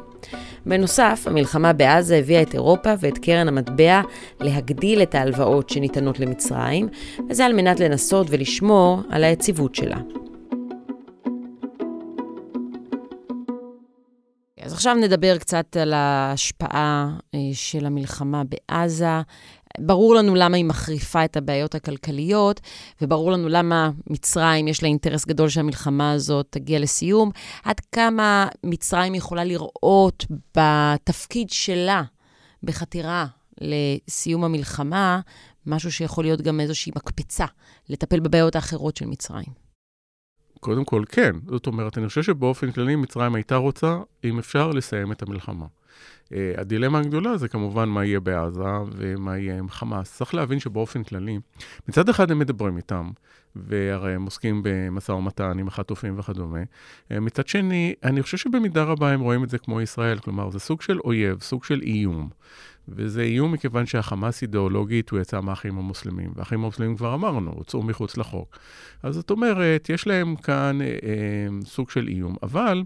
בנוסף, 0.67 1.23
המלחמה 1.27 1.73
בעזה 1.73 2.17
הביאה 2.17 2.43
את 2.43 2.55
אירופה 2.55 2.91
ואת 2.99 3.19
קרן 3.19 3.49
המטבע 3.49 4.01
להגדיל 4.41 5.03
את 5.03 5.15
ההלוואות 5.15 5.71
שניתנות 5.71 6.21
למצרים, 6.21 6.89
וזה 7.31 7.47
על 7.47 7.53
מנת 7.53 7.81
לנסות 7.81 8.27
ולשמור 8.31 9.01
על 9.11 9.25
היציבות 9.25 9.75
שלה. 9.75 9.99
אז 14.63 14.73
עכשיו 14.73 14.95
נדבר 14.95 15.39
קצת 15.39 15.77
על 15.77 15.93
ההשפעה 15.93 17.19
אה, 17.35 17.39
של 17.53 17.87
המלחמה 17.87 18.43
בעזה. 18.45 19.21
ברור 19.79 20.15
לנו 20.15 20.35
למה 20.35 20.57
היא 20.57 20.65
מחריפה 20.65 21.25
את 21.25 21.37
הבעיות 21.37 21.75
הכלכליות, 21.75 22.61
וברור 23.03 23.33
לנו 23.33 23.49
למה 23.49 23.91
מצרים, 24.07 24.69
יש 24.69 24.83
לה 24.83 24.89
אינטרס 24.89 25.27
גדול 25.27 25.49
שהמלחמה 25.49 26.13
הזאת 26.13 26.47
תגיע 26.51 26.79
לסיום. 26.79 27.31
עד 27.65 27.81
כמה 27.81 28.49
מצרים 28.65 29.15
יכולה 29.15 29.45
לראות 29.45 30.27
בתפקיד 30.57 31.51
שלה 31.51 32.03
בחתירה 32.63 33.27
לסיום 33.61 34.45
המלחמה, 34.45 35.21
משהו 35.67 35.93
שיכול 35.93 36.25
להיות 36.25 36.41
גם 36.41 36.61
איזושהי 36.61 36.93
מקפצה 36.97 37.47
לטפל 37.89 38.21
בבעיות 38.21 38.57
האחרות 38.57 38.97
של 38.97 39.07
מצרים. 39.07 39.70
קודם 40.61 40.85
כל, 40.85 41.03
כן. 41.09 41.37
זאת 41.47 41.67
אומרת, 41.67 41.99
אני 41.99 42.09
חושב 42.09 42.23
שבאופן 42.23 42.73
כללי 42.73 42.97
מצרים 42.97 43.35
הייתה 43.35 43.57
רוצה, 43.57 43.99
אם 44.25 44.39
אפשר, 44.39 44.71
לסיים 44.71 45.13
את 45.13 45.23
המלחמה. 45.23 45.67
Uh, 46.29 46.33
הדילמה 46.61 46.99
הגדולה 46.99 47.37
זה 47.37 47.49
כמובן 47.49 47.89
מה 47.89 48.05
יהיה 48.05 48.21
בעזה 48.21 48.65
ומה 48.93 49.39
יהיה 49.39 49.59
עם 49.59 49.69
חמאס. 49.69 50.17
צריך 50.17 50.35
להבין 50.35 50.61
שבאופן 50.61 51.03
כללי, 51.03 51.39
מצד 51.89 52.09
אחד 52.09 52.31
הם 52.31 52.39
מדברים 52.39 52.77
איתם, 52.77 53.11
והרי 53.57 54.15
הם 54.15 54.25
עוסקים 54.25 54.61
במשא 54.65 55.13
ומתן 55.13 55.59
עם 55.59 55.69
החטופים 55.69 56.19
וכדומה. 56.19 56.59
Uh, 57.13 57.21
מצד 57.21 57.49
שני, 57.49 57.95
אני 58.05 58.23
חושב 58.23 58.37
שבמידה 58.37 58.83
רבה 58.83 59.11
הם 59.11 59.21
רואים 59.21 59.45
את 59.45 59.51
זה 59.51 59.59
כמו 59.59 59.81
ישראל, 59.81 60.19
כלומר, 60.19 60.51
זה 60.51 60.59
סוג 60.59 60.83
של 60.83 60.99
אויב, 61.05 61.43
סוג 61.43 61.65
של 61.65 61.81
איום. 61.83 62.29
וזה 62.91 63.23
איום 63.23 63.53
מכיוון 63.53 63.87
שהחמאס 63.87 64.43
אידיאולוגית, 64.43 65.11
הוא 65.11 65.21
יצא 65.21 65.41
מהאחים 65.41 65.79
המוסלמים. 65.79 66.33
והאחים 66.37 66.61
המוסלמים 66.61 66.97
כבר 66.97 67.15
אמרנו, 67.15 67.51
הוצאו 67.51 67.83
מחוץ 67.83 68.17
לחוק. 68.17 68.59
אז 69.03 69.15
זאת 69.15 69.31
אומרת, 69.31 69.91
יש 69.91 70.07
להם 70.07 70.37
כאן 70.37 70.79
אה, 70.83 70.87
אה, 70.87 71.49
סוג 71.65 71.91
של 71.91 72.09
איום, 72.09 72.37
אבל 72.43 72.83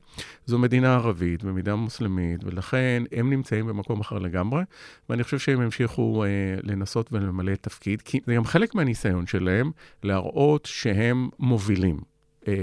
זו 0.47 0.59
מדינה 0.59 0.95
ערבית 0.95 1.45
ומדינה 1.45 1.77
מוסלמית, 1.77 2.45
ולכן 2.45 3.03
הם 3.13 3.31
נמצאים 3.31 3.67
במקום 3.67 4.01
אחר 4.01 4.19
לגמרי, 4.19 4.63
ואני 5.09 5.25
חושב 5.25 5.39
שהם 5.39 5.63
ימשיכו 5.63 6.25
אה, 6.25 6.29
לנסות 6.63 7.13
ולמלא 7.13 7.55
תפקיד, 7.55 8.03
כי 8.03 8.21
זה 8.27 8.35
גם 8.35 8.45
חלק 8.45 8.75
מהניסיון 8.75 9.27
שלהם 9.27 9.71
להראות 10.03 10.67
שהם 10.67 11.29
מובילים. 11.39 12.13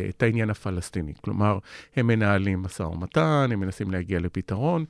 את 0.10 0.24
העניין 0.24 0.50
הפלסטיני. 0.50 1.14
כלומר, 1.22 1.58
הם 1.96 2.08
מנהלים 2.08 2.62
משא 2.62 2.84
ומתן, 2.84 3.50
הם 3.52 3.60
מנסים 3.60 3.92
להגיע 3.92 4.20
לפתרון, 4.20 4.86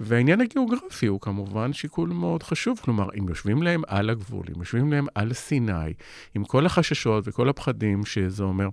והעניין 0.00 0.40
הגיאוגרפי 0.40 1.06
הוא 1.06 1.20
כמובן 1.20 1.72
שיקול 1.72 2.08
מאוד 2.08 2.42
חשוב. 2.42 2.80
כלומר, 2.84 3.08
אם 3.18 3.28
יושבים 3.28 3.62
להם 3.62 3.82
על 3.86 4.10
הגבול, 4.10 4.44
אם 4.56 4.60
יושבים 4.60 4.92
להם 4.92 5.06
על 5.14 5.32
סיני, 5.32 5.92
עם 6.34 6.44
כל 6.44 6.66
החששות 6.66 7.28
וכל 7.28 7.48
הפחדים 7.48 8.04
שזה 8.04 8.42
אומר, 8.44 8.68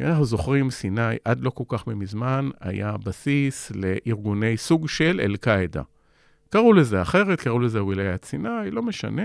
אנחנו 0.00 0.24
זוכרים, 0.24 0.70
סיני 0.70 1.16
עד 1.24 1.40
לא 1.40 1.50
כל 1.50 1.64
כך 1.68 1.86
מזמן 1.86 2.48
היה 2.60 2.96
בסיס 3.04 3.72
לארגוני 3.74 4.56
סוג 4.56 4.88
של 4.88 5.20
אל-קאעידה. 5.22 5.82
קראו 6.50 6.72
לזה 6.72 7.02
אחרת, 7.02 7.40
קראו 7.40 7.58
לזה 7.58 7.84
וויליית 7.84 8.24
סיני, 8.24 8.70
לא 8.70 8.82
משנה. 8.82 9.22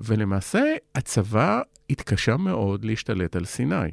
ולמעשה, 0.00 0.62
הצבא 0.94 1.60
התקשה 1.90 2.36
מאוד 2.36 2.84
להשתלט 2.84 3.36
על 3.36 3.44
סיני. 3.44 3.90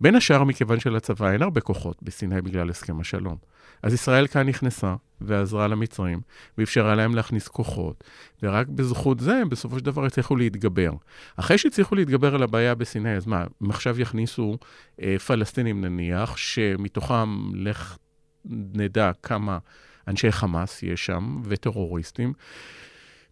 בין 0.00 0.14
השאר 0.14 0.44
מכיוון 0.44 0.80
שלצבא 0.80 1.30
אין 1.30 1.42
הרבה 1.42 1.60
כוחות 1.60 2.02
בסיני 2.02 2.42
בגלל 2.42 2.70
הסכם 2.70 3.00
השלום. 3.00 3.36
אז 3.82 3.94
ישראל 3.94 4.26
כאן 4.26 4.48
נכנסה 4.48 4.94
ועזרה 5.20 5.68
למצרים, 5.68 6.20
ואפשרה 6.58 6.94
להם 6.94 7.14
להכניס 7.14 7.48
כוחות, 7.48 8.04
ורק 8.42 8.66
בזכות 8.68 9.20
זה 9.20 9.36
הם 9.36 9.48
בסופו 9.48 9.78
של 9.78 9.84
דבר 9.84 10.04
הצליחו 10.04 10.36
להתגבר. 10.36 10.92
אחרי 11.36 11.58
שהצליחו 11.58 11.94
להתגבר 11.94 12.34
על 12.34 12.42
הבעיה 12.42 12.74
בסיני, 12.74 13.16
אז 13.16 13.26
מה, 13.26 13.44
הם 13.60 13.70
עכשיו 13.70 14.00
יכניסו 14.00 14.58
אה, 15.02 15.18
פלסטינים 15.18 15.84
נניח, 15.84 16.36
שמתוכם 16.36 17.50
לך 17.54 17.96
נדע 18.74 19.10
כמה 19.22 19.58
אנשי 20.08 20.32
חמאס 20.32 20.82
יש 20.82 21.06
שם, 21.06 21.42
וטרוריסטים. 21.44 22.32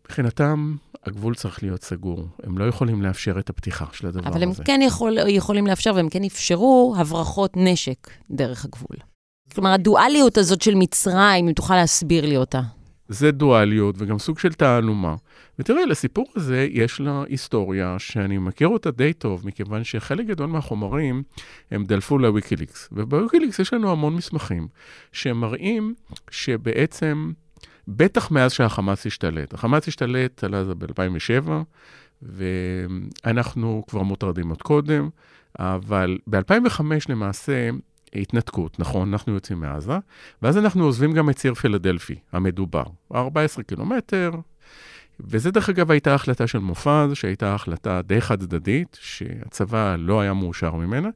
מבחינתם, 0.06 0.76
הגבול 1.06 1.34
צריך 1.34 1.62
להיות 1.62 1.82
סגור. 1.82 2.28
הם 2.42 2.58
לא 2.58 2.64
יכולים 2.64 3.02
לאפשר 3.02 3.38
את 3.38 3.50
הפתיחה 3.50 3.84
של 3.92 4.06
הדבר 4.06 4.20
אבל 4.20 4.28
הזה. 4.28 4.44
אבל 4.44 4.54
הם 4.58 4.64
כן 4.64 4.80
יכול, 4.82 5.18
יכולים 5.28 5.66
לאפשר, 5.66 5.92
והם 5.94 6.08
כן 6.08 6.24
אפשרו 6.24 6.94
הברחות 6.98 7.52
נשק 7.56 8.10
דרך 8.30 8.64
הגבול. 8.64 8.96
כלומר, 9.54 9.70
הדואליות 9.70 10.38
הזאת 10.38 10.62
של 10.62 10.74
מצרים, 10.74 11.48
אם 11.48 11.52
תוכל 11.52 11.76
להסביר 11.76 12.26
לי 12.26 12.36
אותה. 12.36 12.60
זה 13.08 13.30
דואליות 13.30 13.94
וגם 13.98 14.18
סוג 14.18 14.38
של 14.38 14.52
תעלומה. 14.52 15.14
ותראה, 15.58 15.86
לסיפור 15.86 16.26
הזה 16.36 16.66
יש 16.70 17.00
לה 17.00 17.22
היסטוריה 17.28 17.96
שאני 17.98 18.38
מכיר 18.38 18.68
אותה 18.68 18.90
די 18.90 19.12
טוב, 19.12 19.46
מכיוון 19.46 19.84
שחלק 19.84 20.26
גדול 20.26 20.46
מהחומרים 20.46 21.22
הם 21.70 21.84
דלפו 21.84 22.18
לוויקיליקס. 22.18 22.88
ובוויקיליקס 22.92 23.58
יש 23.58 23.72
לנו 23.72 23.92
המון 23.92 24.14
מסמכים 24.14 24.68
שמראים 25.12 25.94
שבעצם 26.30 27.32
בטח 27.88 28.30
מאז 28.30 28.52
שהחמאס 28.52 29.06
השתלט. 29.06 29.54
החמאס 29.54 29.88
השתלט 29.88 30.44
על 30.44 30.54
עזה 30.54 30.74
ב-2007, 30.74 31.50
ואנחנו 32.22 33.84
כבר 33.88 34.02
מוטרדים 34.02 34.48
עוד 34.48 34.62
קודם, 34.62 35.08
אבל 35.58 36.18
ב-2005 36.26 36.82
למעשה 37.08 37.70
התנתקות, 38.14 38.80
נכון, 38.80 39.12
אנחנו 39.12 39.34
יוצאים 39.34 39.60
מעזה, 39.60 39.98
ואז 40.42 40.58
אנחנו 40.58 40.84
עוזבים 40.84 41.12
גם 41.12 41.30
את 41.30 41.36
ציר 41.36 41.54
פילדלפי 41.54 42.16
המדובר, 42.32 42.84
14 43.14 43.64
קילומטר, 43.64 44.30
וזה 45.20 45.50
דרך 45.50 45.68
אגב 45.68 45.90
הייתה 45.90 46.14
החלטה 46.14 46.46
של 46.46 46.58
מופז, 46.58 47.10
שהייתה 47.14 47.54
החלטה 47.54 48.02
די 48.02 48.20
חד 48.20 48.40
צדדית, 48.40 48.98
שהצבא 49.00 49.96
לא 49.98 50.20
היה 50.20 50.34
מאושר 50.34 50.74
ממנה, 50.74 51.08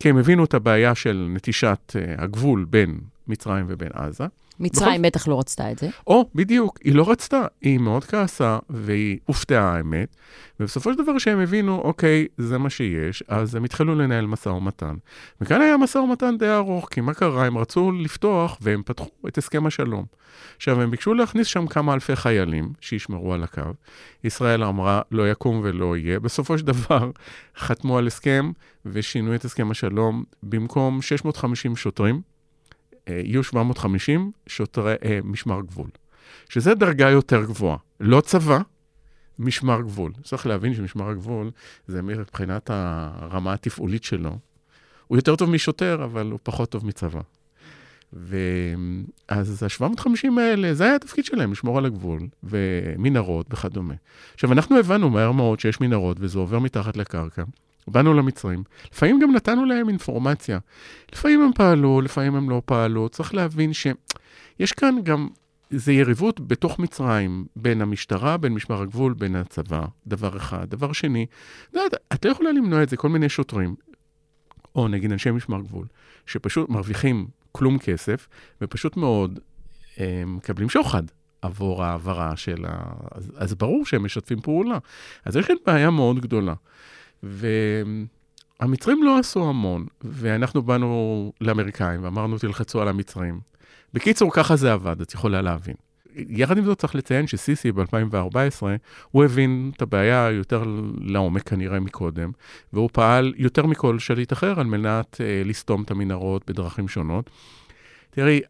כי 0.00 0.10
הם 0.10 0.16
הבינו 0.16 0.44
את 0.44 0.54
הבעיה 0.54 0.94
של 0.94 1.28
נטישת 1.30 1.92
uh, 1.96 2.22
הגבול 2.22 2.66
בין 2.70 3.00
מצרים 3.28 3.66
ובין 3.68 3.90
עזה. 3.94 4.24
מצרים 4.60 5.02
בכל... 5.02 5.08
בטח 5.08 5.28
לא 5.28 5.38
רצתה 5.38 5.72
את 5.72 5.78
זה. 5.78 5.88
או, 6.06 6.30
בדיוק, 6.34 6.78
היא 6.84 6.94
לא 6.94 7.10
רצתה, 7.10 7.46
היא 7.60 7.78
מאוד 7.78 8.04
כעסה, 8.04 8.58
והיא 8.70 9.18
הופתעה 9.26 9.76
האמת, 9.76 10.16
ובסופו 10.60 10.92
של 10.92 10.98
דבר 10.98 11.18
שהם 11.18 11.40
הבינו, 11.40 11.80
אוקיי, 11.80 12.26
זה 12.38 12.58
מה 12.58 12.70
שיש, 12.70 13.22
אז 13.28 13.54
הם 13.54 13.64
התחילו 13.64 13.94
לנהל 13.94 14.26
משא 14.26 14.48
ומתן. 14.48 14.94
וכאן 15.40 15.60
היה 15.60 15.76
משא 15.76 15.98
ומתן 15.98 16.38
די 16.38 16.50
ארוך, 16.50 16.88
כי 16.90 17.00
מה 17.00 17.14
קרה? 17.14 17.46
הם 17.46 17.58
רצו 17.58 17.92
לפתוח, 17.92 18.58
והם 18.60 18.82
פתחו 18.86 19.28
את 19.28 19.38
הסכם 19.38 19.66
השלום. 19.66 20.04
עכשיו, 20.56 20.82
הם 20.82 20.90
ביקשו 20.90 21.14
להכניס 21.14 21.46
שם 21.46 21.66
כמה 21.66 21.94
אלפי 21.94 22.16
חיילים 22.16 22.72
שישמרו 22.80 23.34
על 23.34 23.42
הקו. 23.42 23.62
ישראל 24.24 24.64
אמרה, 24.64 25.02
לא 25.10 25.30
יקום 25.30 25.60
ולא 25.64 25.96
יהיה. 25.96 26.20
בסופו 26.20 26.58
של 26.58 26.66
דבר, 26.66 27.10
חתמו 27.56 27.98
על 27.98 28.06
הסכם 28.06 28.50
ושינו 28.86 29.34
את 29.34 29.44
הסכם 29.44 29.70
השלום. 29.70 30.24
במקום 30.42 31.02
650 31.02 31.76
שוטרים, 31.76 32.20
יהיו 33.08 33.44
750 33.44 34.32
שוטרי 34.46 34.94
אה, 35.04 35.18
משמר 35.24 35.60
גבול, 35.60 35.88
שזה 36.48 36.74
דרגה 36.74 37.10
יותר 37.10 37.44
גבוהה. 37.44 37.76
לא 38.00 38.20
צבא, 38.20 38.58
משמר 39.38 39.80
גבול. 39.80 40.12
צריך 40.24 40.46
להבין 40.46 40.74
שמשמר 40.74 41.08
הגבול, 41.08 41.50
זה 41.86 42.02
מבחינת 42.02 42.70
הרמה 42.72 43.52
התפעולית 43.52 44.04
שלו. 44.04 44.38
הוא 45.06 45.18
יותר 45.18 45.36
טוב 45.36 45.50
משוטר, 45.50 46.04
אבל 46.04 46.30
הוא 46.30 46.38
פחות 46.42 46.70
טוב 46.70 46.86
מצבא. 46.86 47.20
ואז 48.12 49.62
ה-750 49.62 50.40
האלה, 50.40 50.74
זה 50.74 50.84
היה 50.84 50.94
התפקיד 50.94 51.24
שלהם, 51.24 51.52
לשמור 51.52 51.78
על 51.78 51.86
הגבול, 51.86 52.20
ומנהרות 52.42 53.46
וכדומה. 53.50 53.94
עכשיו, 54.34 54.52
אנחנו 54.52 54.78
הבנו 54.78 55.10
מהר 55.10 55.32
מאוד 55.32 55.60
שיש 55.60 55.80
מנהרות, 55.80 56.16
וזה 56.20 56.38
עובר 56.38 56.58
מתחת 56.58 56.96
לקרקע. 56.96 57.42
באנו 57.88 58.14
למצרים, 58.14 58.62
לפעמים 58.92 59.18
גם 59.20 59.32
נתנו 59.32 59.64
להם 59.64 59.88
אינפורמציה. 59.88 60.58
לפעמים 61.12 61.42
הם 61.42 61.50
פעלו, 61.54 62.00
לפעמים 62.00 62.34
הם 62.34 62.50
לא 62.50 62.62
פעלו. 62.64 63.08
צריך 63.08 63.34
להבין 63.34 63.72
שיש 63.72 64.72
כאן 64.72 64.96
גם, 65.02 65.28
זה 65.70 65.92
יריבות 65.92 66.48
בתוך 66.48 66.78
מצרים, 66.78 67.46
בין 67.56 67.82
המשטרה, 67.82 68.36
בין 68.36 68.54
משמר 68.54 68.82
הגבול, 68.82 69.12
בין 69.12 69.36
הצבא, 69.36 69.84
דבר 70.06 70.36
אחד. 70.36 70.70
דבר 70.70 70.92
שני, 70.92 71.26
את 72.12 72.24
לא 72.24 72.30
יכולה 72.30 72.52
למנוע 72.52 72.82
את 72.82 72.88
זה, 72.88 72.96
כל 72.96 73.08
מיני 73.08 73.28
שוטרים, 73.28 73.74
או 74.74 74.88
נגיד 74.88 75.12
אנשי 75.12 75.30
משמר 75.30 75.60
גבול, 75.60 75.86
שפשוט 76.26 76.68
מרוויחים 76.68 77.26
כלום 77.52 77.78
כסף, 77.78 78.28
ופשוט 78.60 78.96
מאוד 78.96 79.38
מקבלים 80.26 80.68
שוחד. 80.68 81.02
עבור 81.42 81.84
העברה 81.84 82.36
של 82.36 82.64
ה... 82.68 82.92
אז, 83.10 83.32
אז 83.36 83.54
ברור 83.54 83.86
שהם 83.86 84.04
משתפים 84.04 84.40
פעולה. 84.40 84.78
אז 85.24 85.36
יש 85.36 85.46
כאן 85.46 85.56
בעיה 85.66 85.90
מאוד 85.90 86.20
גדולה. 86.20 86.54
והמצרים 87.22 89.02
לא 89.02 89.18
עשו 89.18 89.48
המון, 89.48 89.86
ואנחנו 90.00 90.62
באנו 90.62 91.32
לאמריקאים 91.40 92.04
ואמרנו, 92.04 92.38
תלחצו 92.38 92.82
על 92.82 92.88
המצרים. 92.88 93.40
בקיצור, 93.94 94.32
ככה 94.32 94.56
זה 94.56 94.72
עבד, 94.72 95.00
את 95.00 95.14
יכולה 95.14 95.42
להבין. 95.42 95.74
יחד 96.28 96.58
עם 96.58 96.64
זאת 96.64 96.78
צריך 96.78 96.94
לציין 96.94 97.26
שסיסי 97.26 97.72
ב-2014, 97.72 98.62
הוא 99.10 99.24
הבין 99.24 99.70
את 99.76 99.82
הבעיה 99.82 100.30
יותר 100.30 100.62
לעומק 101.00 101.48
כנראה 101.48 101.80
מקודם, 101.80 102.30
והוא 102.72 102.90
פעל 102.92 103.34
יותר 103.36 103.66
מכל 103.66 103.98
שליט 103.98 104.32
אחר 104.32 104.60
על 104.60 104.66
מנת 104.66 105.20
אה, 105.20 105.42
לסתום 105.44 105.82
את 105.82 105.90
המנהרות 105.90 106.50
בדרכים 106.50 106.88
שונות. 106.88 107.30
תראי, 108.18 108.40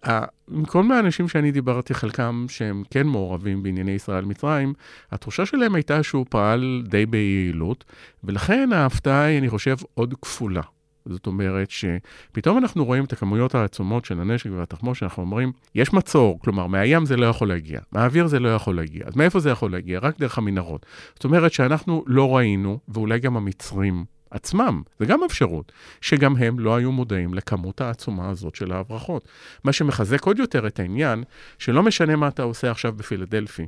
מכל 0.49 0.83
מהאנשים 0.83 1.29
שאני 1.29 1.51
דיברתי, 1.51 1.95
חלקם 1.95 2.47
שהם 2.49 2.83
כן 2.91 3.07
מעורבים 3.07 3.63
בענייני 3.63 3.91
ישראל-מצרים, 3.91 4.73
התחושה 5.13 5.47
שלהם 5.47 5.75
הייתה 5.75 6.03
שהוא 6.03 6.27
פעל 6.31 6.83
די 6.89 7.07
ביעילות, 7.07 7.85
ולכן 8.25 8.71
ההפתעה 8.73 9.25
היא, 9.25 9.39
אני 9.39 9.49
חושב, 9.49 9.77
עוד 9.95 10.15
כפולה. 10.23 10.63
זאת 11.07 11.27
אומרת 11.27 11.71
שפתאום 11.71 12.59
אנחנו 12.59 12.85
רואים 12.85 13.05
את 13.05 13.13
הכמויות 13.13 13.55
העצומות 13.55 14.05
של 14.05 14.21
הנשק 14.21 14.51
והתחמושת, 14.57 15.03
אנחנו 15.03 15.23
אומרים, 15.23 15.53
יש 15.75 15.93
מצור, 15.93 16.41
כלומר, 16.41 16.67
מהים 16.67 17.07
זה 17.07 17.17
לא 17.17 17.27
יכול 17.27 17.49
להגיע, 17.49 17.81
מהאוויר 17.93 18.27
זה 18.27 18.39
לא 18.39 18.49
יכול 18.49 18.77
להגיע, 18.77 19.03
אז 19.07 19.17
מאיפה 19.17 19.41
זה 19.41 19.51
יכול 19.51 19.73
להגיע? 19.73 19.99
רק 19.99 20.19
דרך 20.19 20.39
המנהרות. 20.39 20.87
זאת 21.15 21.25
אומרת 21.25 21.53
שאנחנו 21.53 22.05
לא 22.07 22.37
ראינו, 22.37 22.79
ואולי 22.89 23.19
גם 23.19 23.37
המצרים 23.37 24.05
עצמם, 24.31 24.83
זה 24.99 25.07
גם 25.07 25.21
אפשרות, 25.25 25.73
שגם 26.01 26.37
הם 26.37 26.59
לא 26.59 26.77
היו 26.77 26.93
מודעים 26.93 27.35
לכמות 27.35 27.81
העצומה 27.81 28.31
הזאת 28.31 28.55
של 28.55 28.73
ההברחות. 28.73 29.29
מה 29.65 29.73
שמחזק 29.73 30.25
עוד 30.25 30.39
יותר 30.39 30.67
את 30.67 30.79
העניין, 30.79 31.25
שלא 31.59 31.83
משנה 31.83 32.17
מה 32.17 32.29
אתה 32.29 32.43
עושה 32.43 32.71
עכשיו 32.71 32.93
בפילדלפי, 32.93 33.67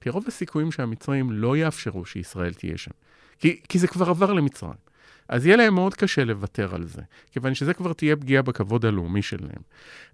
כי 0.00 0.10
רוב 0.10 0.24
הסיכויים 0.28 0.72
שהמצרים 0.72 1.32
לא 1.32 1.56
יאפשרו 1.56 2.04
שישראל 2.04 2.52
תהיה 2.52 2.78
שם. 2.78 2.90
כי, 3.38 3.60
כי 3.68 3.78
זה 3.78 3.88
כבר 3.88 4.10
עבר 4.10 4.32
למצרים. 4.32 4.84
אז 5.28 5.46
יהיה 5.46 5.56
להם 5.56 5.74
מאוד 5.74 5.94
קשה 5.94 6.24
לוותר 6.24 6.74
על 6.74 6.84
זה, 6.84 7.02
כיוון 7.32 7.54
שזה 7.54 7.74
כבר 7.74 7.92
תהיה 7.92 8.16
פגיעה 8.16 8.42
בכבוד 8.42 8.84
הלאומי 8.84 9.22
שלהם. 9.22 9.62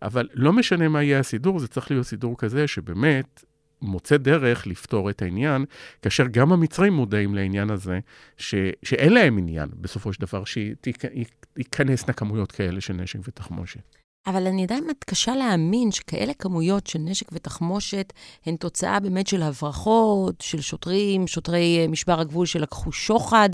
אבל 0.02 0.28
לא 0.34 0.52
משנה 0.52 0.88
מה 0.88 1.02
יהיה 1.02 1.18
הסידור, 1.18 1.58
זה 1.58 1.68
צריך 1.68 1.90
להיות 1.90 2.06
סידור 2.06 2.38
כזה 2.38 2.66
שבאמת 2.66 3.44
מוצא 3.82 4.16
דרך 4.16 4.66
לפתור 4.66 5.10
את 5.10 5.22
העניין, 5.22 5.64
כאשר 6.02 6.26
גם 6.26 6.52
המצרים 6.52 6.92
מודעים 6.92 7.34
לעניין 7.34 7.70
הזה, 7.70 7.98
ש, 8.36 8.54
שאין 8.82 9.12
להם 9.12 9.38
עניין 9.38 9.68
בסופו 9.80 10.12
של 10.12 10.20
דבר 10.20 10.42
שייכנסנה 10.44 12.12
כמויות 12.12 12.52
כאלה 12.52 12.80
של 12.80 12.94
נשק 12.94 13.18
ותחמושת. 13.28 14.00
אבל 14.26 14.46
אני 14.46 14.64
עדיין 14.64 14.84
מתקשה 14.90 15.34
להאמין 15.34 15.92
שכאלה 15.92 16.34
כמויות 16.34 16.86
של 16.86 16.98
נשק 16.98 17.26
ותחמושת 17.32 18.12
הן 18.46 18.56
תוצאה 18.56 19.00
באמת 19.00 19.26
של 19.26 19.42
הברחות, 19.42 20.40
של 20.40 20.60
שוטרים, 20.60 21.26
שוטרי 21.26 21.78
אה, 21.80 21.88
משבר 21.88 22.20
הגבול 22.20 22.46
שלקחו 22.46 22.92
שוחד, 22.92 23.48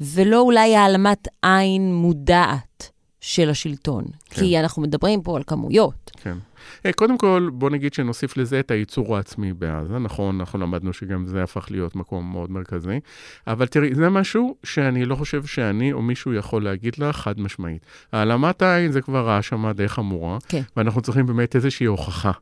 ולא 0.00 0.40
אולי 0.40 0.76
העלמת 0.76 1.28
עין 1.42 1.94
מודעת 1.94 2.90
של 3.20 3.50
השלטון. 3.50 4.04
כן. 4.24 4.40
כי 4.40 4.58
אנחנו 4.58 4.82
מדברים 4.82 5.22
פה 5.22 5.36
על 5.36 5.42
כמויות. 5.46 6.10
כן. 6.22 6.38
אה, 6.86 6.92
קודם 6.92 7.18
כל, 7.18 7.50
בוא 7.52 7.70
נגיד 7.70 7.94
שנוסיף 7.94 8.36
לזה 8.36 8.60
את 8.60 8.70
הייצור 8.70 9.16
העצמי 9.16 9.52
בעזה. 9.52 9.98
נכון, 9.98 10.40
אנחנו 10.40 10.58
למדנו 10.58 10.92
שגם 10.92 11.26
זה 11.26 11.42
הפך 11.42 11.66
להיות 11.70 11.96
מקום 11.96 12.32
מאוד 12.32 12.50
מרכזי. 12.50 13.00
אבל 13.46 13.66
תראי, 13.66 13.94
זה 13.94 14.08
משהו 14.08 14.56
שאני 14.64 15.04
לא 15.04 15.14
חושב 15.14 15.44
שאני 15.46 15.92
או 15.92 16.02
מישהו 16.02 16.34
יכול 16.34 16.64
להגיד 16.64 16.94
לך 16.98 17.16
חד 17.16 17.40
משמעית. 17.40 17.86
העלמת 18.12 18.62
העין 18.62 18.92
זה 18.92 19.00
כבר 19.00 19.30
האשמה 19.30 19.72
די 19.72 19.88
חמורה, 19.88 20.38
כן. 20.48 20.62
ואנחנו 20.76 21.00
צריכים 21.00 21.26
באמת 21.26 21.56
איזושהי 21.56 21.86
הוכחה, 21.86 22.32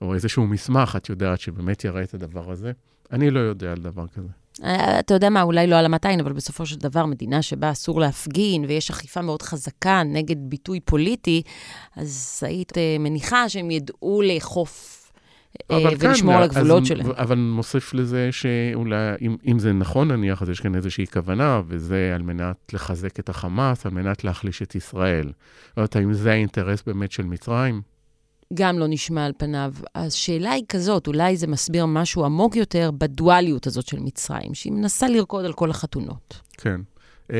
או 0.00 0.14
איזשהו 0.14 0.46
מסמך, 0.46 0.96
את 0.96 1.08
יודעת, 1.08 1.40
שבאמת 1.40 1.84
יראה 1.84 2.02
את 2.02 2.14
הדבר 2.14 2.50
הזה. 2.50 2.72
אני 3.12 3.30
לא 3.30 3.40
יודע 3.40 3.72
על 3.72 3.78
דבר 3.78 4.06
כזה. 4.06 4.43
אה, 4.62 4.98
אתה 4.98 5.14
יודע 5.14 5.30
מה, 5.30 5.42
אולי 5.42 5.66
לא 5.66 5.76
על 5.76 5.84
המאתיים, 5.84 6.20
אבל 6.20 6.32
בסופו 6.32 6.66
של 6.66 6.76
דבר, 6.76 7.06
מדינה 7.06 7.42
שבה 7.42 7.70
אסור 7.70 8.00
להפגין 8.00 8.64
ויש 8.64 8.90
אכיפה 8.90 9.22
מאוד 9.22 9.42
חזקה 9.42 10.02
נגד 10.02 10.36
ביטוי 10.38 10.80
פוליטי, 10.80 11.42
אז 11.96 12.40
היית 12.46 12.78
אה, 12.78 12.96
מניחה 13.00 13.48
שהם 13.48 13.70
ידעו 13.70 14.22
לאכוף 14.22 15.00
אה, 15.70 15.78
ולשמור 16.00 16.32
כן, 16.32 16.38
על 16.38 16.44
הגבולות 16.44 16.82
אז, 16.82 16.88
שלהם. 16.88 17.10
אבל 17.10 17.38
מוסיף 17.38 17.94
לזה 17.94 18.28
שאולי, 18.32 18.96
אם, 19.20 19.36
אם 19.46 19.58
זה 19.58 19.72
נכון 19.72 20.12
נניח, 20.12 20.42
אז 20.42 20.48
יש 20.48 20.60
כאן 20.60 20.74
איזושהי 20.74 21.06
כוונה, 21.06 21.62
וזה 21.66 22.12
על 22.14 22.22
מנת 22.22 22.56
לחזק 22.72 23.20
את 23.20 23.28
החמאס, 23.28 23.86
על 23.86 23.92
מנת 23.92 24.24
להחליש 24.24 24.62
את 24.62 24.74
ישראל. 24.74 25.26
לא 25.76 25.82
יודעת, 25.82 25.96
האם 25.96 26.12
זה 26.12 26.32
האינטרס 26.32 26.82
באמת 26.86 27.12
של 27.12 27.24
מצרים? 27.24 27.93
גם 28.54 28.78
לא 28.78 28.86
נשמע 28.88 29.24
על 29.24 29.32
פניו. 29.38 29.74
השאלה 29.94 30.50
היא 30.50 30.64
כזאת, 30.68 31.06
אולי 31.06 31.36
זה 31.36 31.46
מסביר 31.46 31.86
משהו 31.86 32.24
עמוק 32.24 32.56
יותר 32.56 32.90
בדואליות 32.98 33.66
הזאת 33.66 33.86
של 33.86 34.00
מצרים, 34.00 34.54
שהיא 34.54 34.72
מנסה 34.72 35.08
לרקוד 35.08 35.44
על 35.44 35.52
כל 35.52 35.70
החתונות. 35.70 36.40
כן. 36.52 36.80
Uh, 37.28 37.34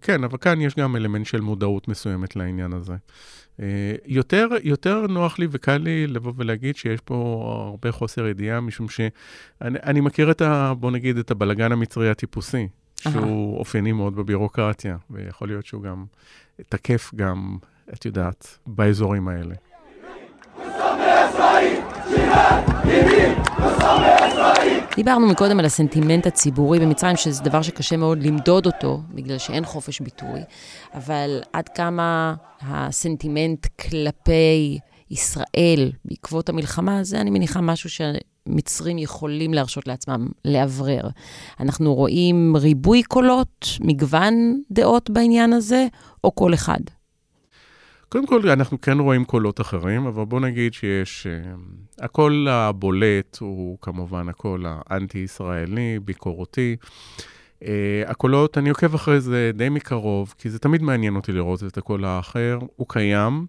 כן, 0.00 0.24
אבל 0.24 0.38
כאן 0.38 0.60
יש 0.60 0.74
גם 0.74 0.96
אלמנט 0.96 1.26
של 1.26 1.40
מודעות 1.40 1.88
מסוימת 1.88 2.36
לעניין 2.36 2.72
הזה. 2.72 2.92
Uh, 3.56 3.60
יותר, 4.06 4.48
יותר 4.62 5.06
נוח 5.06 5.38
לי 5.38 5.46
וקל 5.50 5.76
לי 5.76 6.06
לבוא 6.06 6.32
ולהגיד 6.36 6.76
שיש 6.76 7.00
פה 7.00 7.42
הרבה 7.66 7.92
חוסר 7.92 8.26
ידיעה, 8.26 8.60
משום 8.60 8.88
שאני 8.88 10.00
מכיר 10.00 10.30
את 10.30 10.42
ה... 10.42 10.74
בוא 10.74 10.90
נגיד, 10.90 11.16
את 11.16 11.30
הבלגן 11.30 11.72
המצרי 11.72 12.10
הטיפוסי, 12.10 12.68
שהוא 13.00 13.56
Aha. 13.56 13.58
אופייני 13.58 13.92
מאוד 13.92 14.16
בבירוקרטיה, 14.16 14.96
ויכול 15.10 15.48
להיות 15.48 15.66
שהוא 15.66 15.82
גם 15.82 16.04
תקף 16.68 17.10
גם, 17.16 17.58
את 17.92 18.04
יודעת, 18.04 18.58
באזורים 18.66 19.28
האלה. 19.28 19.54
דיברנו 24.96 25.26
מקודם 25.26 25.58
על 25.58 25.64
הסנטימנט 25.64 26.26
הציבורי 26.26 26.78
במצרים, 26.78 27.16
שזה 27.16 27.42
דבר 27.42 27.62
שקשה 27.62 27.96
מאוד 27.96 28.22
למדוד 28.22 28.66
אותו, 28.66 29.00
בגלל 29.14 29.38
שאין 29.38 29.64
חופש 29.64 30.00
ביטוי, 30.00 30.40
אבל 30.94 31.40
עד 31.52 31.68
כמה 31.68 32.34
הסנטימנט 32.62 33.66
כלפי 33.66 34.78
ישראל 35.10 35.92
בעקבות 36.04 36.48
המלחמה, 36.48 37.04
זה 37.04 37.20
אני 37.20 37.30
מניחה 37.30 37.60
משהו 37.60 37.90
שמצרים 37.90 38.98
יכולים 38.98 39.54
להרשות 39.54 39.86
לעצמם 39.86 40.28
לאוורר. 40.44 41.08
אנחנו 41.60 41.94
רואים 41.94 42.56
ריבוי 42.56 43.02
קולות, 43.02 43.66
מגוון 43.80 44.62
דעות 44.70 45.10
בעניין 45.10 45.52
הזה, 45.52 45.86
או 46.24 46.34
כל 46.34 46.54
אחד? 46.54 46.80
קודם 48.08 48.26
כל, 48.26 48.50
אנחנו 48.50 48.80
כן 48.80 48.98
רואים 48.98 49.24
קולות 49.24 49.60
אחרים, 49.60 50.06
אבל 50.06 50.24
בוא 50.24 50.40
נגיד 50.40 50.74
שיש... 50.74 51.26
אה, 51.26 51.52
הקול 52.00 52.48
הבולט 52.48 53.38
הוא 53.40 53.78
כמובן 53.80 54.28
הקול 54.28 54.64
האנטי-ישראלי, 54.68 55.98
ביקורתי. 56.04 56.76
אה, 57.62 58.02
הקולות, 58.06 58.58
אני 58.58 58.68
עוקב 58.68 58.94
אחרי 58.94 59.20
זה 59.20 59.50
די 59.54 59.68
מקרוב, 59.68 60.34
כי 60.38 60.50
זה 60.50 60.58
תמיד 60.58 60.82
מעניין 60.82 61.16
אותי 61.16 61.32
לראות 61.32 61.64
את 61.64 61.78
הקול 61.78 62.04
האחר. 62.04 62.58
הוא 62.76 62.86
קיים, 62.88 63.46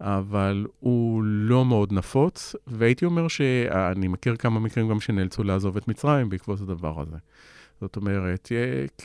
אבל 0.00 0.66
הוא 0.80 1.22
לא 1.24 1.64
מאוד 1.64 1.92
נפוץ, 1.92 2.54
והייתי 2.66 3.04
אומר 3.04 3.28
שאני 3.28 4.08
מכיר 4.08 4.36
כמה 4.36 4.60
מקרים 4.60 4.88
גם 4.88 5.00
שנאלצו 5.00 5.42
לעזוב 5.42 5.76
את 5.76 5.88
מצרים 5.88 6.28
בעקבות 6.28 6.60
הדבר 6.60 7.00
הזה. 7.00 7.16
זאת 7.82 7.96
אומרת, 7.96 8.48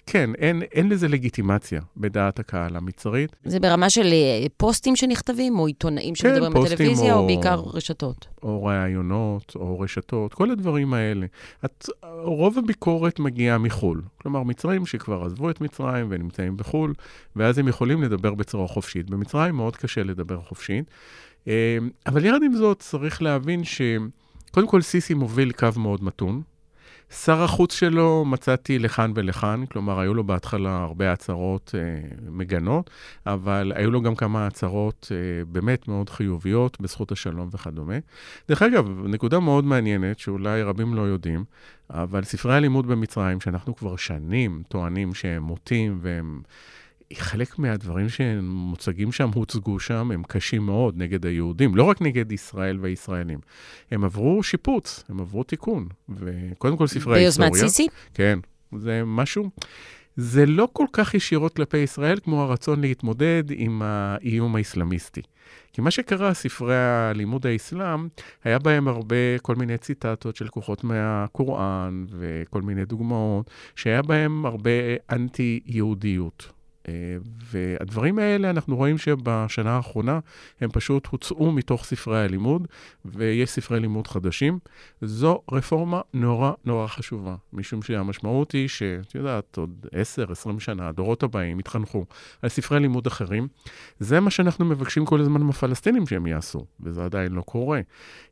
כן, 0.06 0.30
אין, 0.36 0.62
אין 0.62 0.90
לזה 0.90 1.08
לגיטימציה 1.08 1.82
בדעת 1.98 2.40
הקהל 2.40 2.76
המצרית. 2.76 3.36
זה 3.46 3.60
ברמה 3.60 3.90
של 3.90 4.14
אה, 4.14 4.46
פוסטים 4.58 4.96
שנכתבים, 4.96 5.60
או 5.60 5.68
עיתונאים 5.68 6.14
כן, 6.14 6.16
שמדברים 6.16 6.54
בטלוויזיה, 6.54 7.14
או, 7.14 7.20
או 7.20 7.26
בעיקר 7.26 7.62
רשתות? 7.74 8.28
או 8.44 8.64
ראיונות, 8.64 9.54
או 9.56 9.80
רשתות, 9.80 10.34
כל 10.34 10.52
הדברים 10.52 10.94
האלה. 10.94 11.26
את, 11.66 11.90
רוב 12.24 12.58
הביקורת 12.58 13.20
מגיעה 13.20 13.58
מחו"ל. 13.58 14.02
כלומר, 14.22 14.44
מצרים 14.44 14.86
שכבר 14.86 15.24
עזבו 15.26 15.50
את 15.50 15.62
מצרים 15.62 16.08
ונמצאים 16.10 16.58
בחו"ל, 16.58 16.94
ואז 17.36 17.58
הם 17.58 17.68
יכולים 17.68 18.04
לדבר 18.04 18.34
בצורה 18.34 18.68
חופשית. 18.68 19.10
במצרים 19.10 19.56
מאוד 19.56 19.76
קשה 19.76 20.04
לדבר 20.04 20.42
חופשית. 20.42 20.86
אה, 21.48 21.78
אבל 22.06 22.26
יחד 22.26 22.44
עם 22.44 22.56
זאת, 22.56 22.80
צריך 22.80 23.22
להבין 23.22 23.64
ש... 23.64 23.82
קודם 24.52 24.68
כל, 24.68 24.82
סיסי 24.82 25.14
מוביל 25.14 25.52
קו 25.52 25.68
מאוד 25.78 26.04
מתון. 26.04 26.42
שר 27.12 27.44
החוץ 27.44 27.74
שלו 27.74 28.26
מצאתי 28.26 28.80
לכאן 28.80 29.12
ולכאן, 29.16 29.66
כלומר, 29.66 30.00
היו 30.00 30.14
לו 30.14 30.24
בהתחלה 30.24 30.78
הרבה 30.84 31.12
הצהרות 31.12 31.76
אה, 31.78 32.10
מגנות, 32.30 32.90
אבל 33.26 33.72
היו 33.76 33.92
לו 33.92 34.02
גם 34.02 34.16
כמה 34.16 34.48
הצהרות 34.48 35.12
אה, 35.12 35.46
באמת 35.46 35.88
מאוד 35.88 36.10
חיוביות 36.10 36.82
בזכות 36.82 37.12
השלום 37.12 37.50
וכדומה. 37.52 37.98
דרך 38.50 38.62
אגב, 38.62 39.06
נקודה 39.06 39.40
מאוד 39.40 39.66
מעניינת, 39.66 40.20
שאולי 40.20 40.62
רבים 40.62 40.94
לא 40.94 41.02
יודעים, 41.02 41.44
אבל 41.90 42.24
ספרי 42.24 42.56
הלימוד 42.56 42.88
במצרים, 42.88 43.42
שאנחנו 43.42 43.76
כבר 43.76 43.96
שנים 43.96 44.64
טוענים 44.68 45.14
שהם 45.14 45.44
מוטים 45.44 46.00
והם... 46.02 46.42
חלק 47.14 47.60
מהדברים 47.60 48.10
שמוצגים 48.10 49.12
שם, 49.12 49.30
הוצגו 49.34 49.80
שם, 49.80 50.12
הם 50.12 50.24
קשים 50.28 50.66
מאוד 50.66 50.98
נגד 50.98 51.26
היהודים, 51.26 51.76
לא 51.76 51.84
רק 51.84 52.02
נגד 52.02 52.32
ישראל 52.32 52.80
והישראלים. 52.82 53.40
הם 53.92 54.04
עברו 54.04 54.44
שיפוץ, 54.44 55.04
הם 55.10 55.20
עברו 55.20 55.44
תיקון. 55.44 55.88
וקודם 56.10 56.78
כל 56.78 56.88
ספרי 56.88 57.16
ההיסטוריה... 57.16 57.50
ביוזמת 57.50 57.70
סיסי? 57.70 57.88
כן, 58.14 58.40
זה 58.78 59.02
משהו... 59.06 59.50
זה 60.20 60.46
לא 60.46 60.68
כל 60.74 60.86
כך 60.94 61.14
ישירות 61.14 61.56
כלפי 61.56 61.78
ישראל 61.78 62.20
כמו 62.24 62.42
הרצון 62.42 62.82
להתמודד 62.82 63.44
עם 63.50 63.82
האיום 63.86 64.56
האסלאמיסטי. 64.56 65.22
כי 65.74 65.82
מה 65.82 65.92
שקרה, 65.92 66.34
ספרי 66.34 66.78
הלימוד 66.78 67.46
האסלאם, 67.46 68.08
היה 68.44 68.60
בהם 68.60 68.88
הרבה 68.88 69.38
כל 69.42 69.56
מיני 69.56 69.78
ציטטות 69.78 70.36
שלקוחות 70.36 70.84
מהקוראן 70.84 72.06
וכל 72.10 72.62
מיני 72.62 72.86
דוגמאות, 72.86 73.50
שהיה 73.76 74.02
בהם 74.02 74.46
הרבה 74.46 74.72
אנטי-יהודיות. 75.12 76.57
אה, 76.90 76.94
והדברים 77.52 78.20
האלה, 78.20 78.50
אנחנו 78.50 78.76
רואים 78.76 78.98
שבשנה 78.98 79.76
האחרונה 79.76 80.20
הם 80.62 80.70
פשוט 80.70 81.08
הוצאו 81.08 81.52
מתוך 81.52 81.86
ספרי 81.86 82.24
הלימוד, 82.24 82.68
ויש 83.06 83.50
ספרי 83.50 83.80
לימוד 83.80 84.08
חדשים. 84.08 84.60
זו 85.02 85.42
רפורמה 85.52 86.02
נורא 86.14 86.52
נורא 86.66 86.88
חשובה, 86.88 87.36
משום 87.54 87.82
שהמשמעות 87.82 88.52
היא 88.52 88.68
שאת 88.68 89.16
יודעת, 89.16 89.58
עוד 89.58 89.86
10-20 90.46 90.60
שנה, 90.60 90.88
הדורות 90.88 91.24
הבאים 91.24 91.60
יתחנכו 91.60 92.06
על 92.42 92.50
ספרי 92.50 92.80
לימוד 92.80 93.08
אחרים. 93.08 93.48
זה 94.00 94.20
מה 94.20 94.32
שאנחנו 94.32 94.66
מבקשים 94.66 95.06
כל 95.06 95.22
הזמן 95.22 95.42
מהפלסטינים 95.42 96.08
שהם 96.08 96.28
יעשו, 96.28 96.66
וזה 96.80 97.06
עדיין 97.06 97.32
לא 97.32 97.42
קורה. 97.42 97.82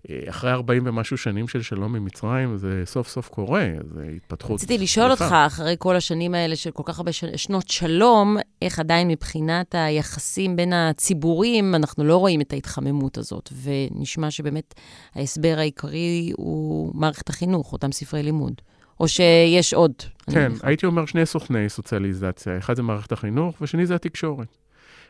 אה, 0.09 0.19
אחרי 0.29 0.51
40 0.51 0.83
ומשהו 0.85 1.17
שנים 1.17 1.47
של 1.47 1.61
שלום 1.61 1.95
עם 1.95 2.05
מצרים, 2.05 2.57
זה 2.57 2.81
סוף 2.85 3.07
סוף 3.07 3.29
קורה, 3.29 3.67
זה 3.93 4.09
התפתחות. 4.15 4.55
רציתי 4.55 4.77
לשאול 4.77 5.11
אותך, 5.11 5.35
אחרי 5.47 5.75
כל 5.79 5.95
השנים 5.95 6.33
האלה 6.33 6.55
של 6.55 6.71
כל 6.71 6.83
כך 6.85 6.99
הרבה 6.99 7.11
שנות 7.11 7.67
שלום, 7.67 8.37
איך 8.61 8.79
עדיין 8.79 9.07
מבחינת 9.07 9.75
היחסים 9.75 10.55
בין 10.55 10.73
הציבורים, 10.73 11.75
אנחנו 11.75 12.03
לא 12.03 12.17
רואים 12.17 12.41
את 12.41 12.53
ההתחממות 12.53 13.17
הזאת, 13.17 13.49
ונשמע 13.63 14.31
שבאמת 14.31 14.73
ההסבר 15.15 15.55
העיקרי 15.57 16.31
הוא 16.37 16.91
מערכת 16.95 17.29
החינוך, 17.29 17.73
אותם 17.73 17.91
ספרי 17.91 18.23
לימוד. 18.23 18.61
או 18.99 19.07
שיש 19.07 19.73
עוד? 19.73 19.91
כן, 20.31 20.51
הייתי 20.63 20.85
אומר 20.85 21.05
שני 21.05 21.25
סוכני 21.25 21.69
סוציאליזציה. 21.69 22.57
אחד 22.57 22.75
זה 22.75 22.83
מערכת 22.83 23.11
החינוך, 23.11 23.61
ושני 23.61 23.85
זה 23.85 23.95
התקשורת. 23.95 24.57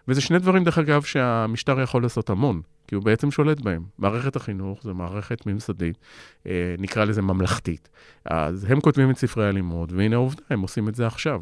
וזה 0.08 0.22
שני 0.22 0.40
דברים, 0.40 0.64
דרך 0.64 0.78
אגב, 0.78 1.04
שהמשטר 1.04 1.82
יכול 1.82 2.04
לעשות 2.04 2.30
המון, 2.30 2.62
כי 2.88 2.96
הוא 2.96 3.04
בעצם 3.04 3.32
שולט 3.32 3.62
בהם. 3.62 3.84
מערכת 3.98 4.36
החינוך 4.36 4.80
זה 4.84 4.94
מערכת 4.94 5.46
ממסדית, 5.46 5.98
אה, 6.48 6.76
נקרא 6.78 7.06
לזה 7.06 7.22
ממלכתית. 7.22 7.90
אז 8.26 8.66
הם 8.70 8.82
כותבים 8.82 9.12
את 9.12 9.18
ספרי 9.18 9.48
הלימוד, 9.48 9.92
והנה 9.92 10.16
העובדה, 10.16 10.44
הם 10.50 10.62
עושים 10.62 10.90
את 10.90 10.96
זה 10.96 11.08
עכשיו. 11.08 11.42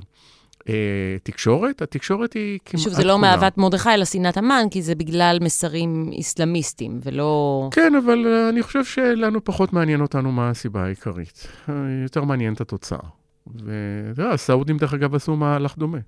אה, 0.69 1.17
תקשורת, 1.23 1.81
התקשורת 1.81 2.33
היא 2.33 2.59
כמעט 2.65 2.71
כולה. 2.71 2.83
שוב, 2.83 2.93
זה 2.93 3.03
לא 3.03 3.19
מאהבת 3.19 3.57
מרדכי, 3.57 3.89
אלא 3.89 4.05
שנאת 4.05 4.37
המן, 4.37 4.65
כי 4.71 4.81
זה 4.81 4.95
בגלל 4.95 5.37
מסרים 5.41 6.09
איסלאמיסטיים, 6.11 6.99
ולא... 7.03 7.69
כן, 7.71 7.95
אבל 7.95 8.25
uh, 8.25 8.49
אני 8.49 8.63
חושב 8.63 8.85
שלנו 8.85 9.43
פחות 9.43 9.73
מעניין 9.73 10.01
אותנו 10.01 10.31
מה 10.31 10.49
הסיבה 10.49 10.83
העיקרית. 10.83 11.47
Uh, 11.67 11.71
יותר 12.03 12.23
מעניין 12.23 12.53
את 12.53 12.61
התוצאה. 12.61 12.99
ואתה 13.47 14.21
יודע, 14.21 14.29
הסעודים, 14.29 14.77
דרך 14.77 14.93
אגב, 14.93 15.15
עשו 15.15 15.35
מהלך 15.35 15.77
דומה, 15.77 15.99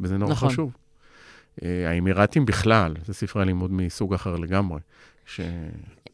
וזה 0.00 0.18
נורא 0.18 0.32
נכון. 0.32 0.48
חשוב. 0.48 0.72
Uh, 1.60 1.62
האמירתים 1.86 2.46
בכלל, 2.46 2.94
זה 3.04 3.14
ספרי 3.14 3.44
לימוד 3.44 3.72
מסוג 3.72 4.14
אחר 4.14 4.36
לגמרי. 4.36 4.80
ש... 5.26 5.40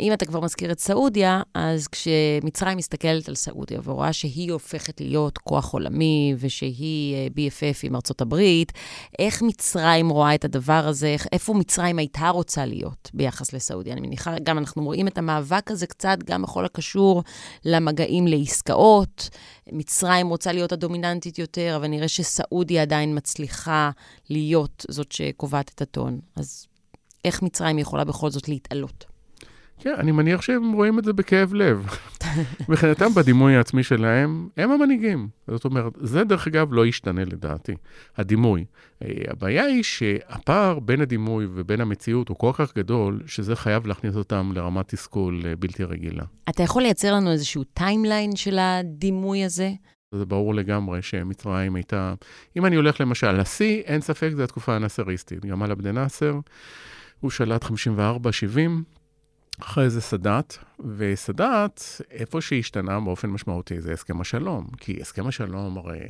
אם 0.01 0.13
אתה 0.13 0.27
כבר 0.27 0.41
מזכיר 0.41 0.73
את 0.73 0.81
סעודיה, 0.81 1.43
אז 1.55 1.89
כשמצרים 1.89 2.79
מסתכלת 2.79 3.29
על 3.29 3.35
סעודיה 3.35 3.81
ורואה 3.85 4.13
שהיא 4.13 4.53
הופכת 4.53 5.01
להיות 5.01 5.39
כוח 5.39 5.73
עולמי 5.73 6.35
ושהיא 6.39 7.15
אה, 7.15 7.27
BFF 7.37 7.79
עם 7.83 7.95
ארצות 7.95 8.21
הברית, 8.21 8.73
איך 9.19 9.43
מצרים 9.43 10.09
רואה 10.09 10.35
את 10.35 10.45
הדבר 10.45 10.87
הזה? 10.87 11.17
איפה 11.33 11.55
מצרים 11.55 11.99
הייתה 11.99 12.29
רוצה 12.29 12.67
להיות 12.67 13.11
ביחס 13.15 13.53
לסעודיה? 13.53 13.93
אני 13.93 14.01
מניחה, 14.01 14.35
גם 14.43 14.59
אנחנו 14.59 14.85
רואים 14.85 15.09
את 15.09 15.19
המאבק 15.19 15.71
הזה 15.71 15.87
קצת 15.87 16.19
גם 16.25 16.43
בכל 16.43 16.65
הקשור 16.65 17.23
למגעים 17.65 18.27
לעסקאות. 18.27 19.29
מצרים 19.73 20.29
רוצה 20.29 20.53
להיות 20.53 20.73
הדומיננטית 20.73 21.39
יותר, 21.39 21.77
אבל 21.77 21.87
נראה 21.87 22.09
שסעודיה 22.09 22.83
עדיין 22.83 23.17
מצליחה 23.17 23.91
להיות 24.31 24.87
זאת 24.89 25.13
שקובעת 25.13 25.71
את 25.75 25.83
הטון. 25.83 26.21
אז 26.37 26.67
איך 27.25 27.43
מצרים 27.43 27.79
יכולה 27.79 28.05
בכל 28.05 28.31
זאת 28.31 28.49
להתעלות? 28.49 29.15
כן, 29.79 29.95
אני 29.99 30.12
מניח 30.12 30.43
שהם 30.43 30.73
רואים 30.73 30.99
את 30.99 31.05
זה 31.05 31.12
בכאב 31.12 31.55
לב. 31.55 31.87
מבחינתם, 32.69 33.15
בדימוי 33.15 33.57
העצמי 33.57 33.83
שלהם, 33.83 34.49
הם 34.57 34.71
המנהיגים. 34.71 35.29
זאת 35.49 35.65
אומרת, 35.65 35.93
זה 36.01 36.25
דרך 36.25 36.47
אגב 36.47 36.73
לא 36.73 36.87
ישתנה 36.87 37.25
לדעתי, 37.25 37.75
הדימוי. 38.17 38.65
אה, 39.03 39.09
הבעיה 39.29 39.65
היא 39.65 39.83
שהפער 39.83 40.79
בין 40.79 41.01
הדימוי 41.01 41.47
ובין 41.55 41.81
המציאות 41.81 42.29
הוא 42.29 42.37
כל 42.37 42.51
כך 42.55 42.77
גדול, 42.77 43.23
שזה 43.27 43.57
חייב 43.57 43.87
להכניס 43.87 44.17
אותם 44.17 44.53
לרמת 44.55 44.89
תסכול 44.89 45.43
אה, 45.47 45.57
בלתי 45.57 45.85
רגילה. 45.85 46.25
אתה 46.49 46.62
יכול 46.62 46.83
לייצר 46.83 47.15
לנו 47.15 47.33
איזשהו 47.33 47.65
timeline 47.64 48.37
של 48.37 48.59
הדימוי 48.59 49.45
הזה? 49.45 49.71
זה 50.12 50.27
ברור 50.27 50.55
לגמרי 50.55 51.03
שמצרים 51.03 51.75
הייתה... 51.75 52.15
אם 52.57 52.67
אני 52.67 52.77
הולך 52.77 53.01
למשל 53.01 53.33
לשיא, 53.33 53.81
אין 53.81 54.01
ספק, 54.01 54.31
זו 54.37 54.43
התקופה 54.43 54.77
הנאסריסטית. 54.77 55.47
גמל 55.47 55.71
עבד 55.71 55.87
נאסר, 55.87 56.41
הוא 57.21 57.31
שלט 57.31 57.65
54-70, 57.65 57.69
אחרי 59.61 59.90
זה 59.90 60.01
סאדאת, 60.01 60.57
וסאדאת, 60.97 61.81
איפה 62.11 62.40
שהשתנה 62.40 63.01
באופן 63.01 63.31
משמעותי 63.31 63.81
זה 63.81 63.92
הסכם 63.92 64.21
השלום, 64.21 64.66
כי 64.81 64.99
הסכם 65.01 65.27
השלום 65.27 65.79
הרי 65.79 66.01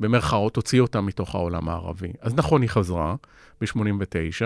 במרכאות 0.00 0.56
הוציא 0.56 0.80
אותה 0.80 1.00
מתוך 1.00 1.34
העולם 1.34 1.68
הערבי. 1.68 2.12
אז 2.20 2.34
נכון, 2.34 2.62
היא 2.62 2.70
חזרה 2.70 3.14
ב-89, 3.60 4.44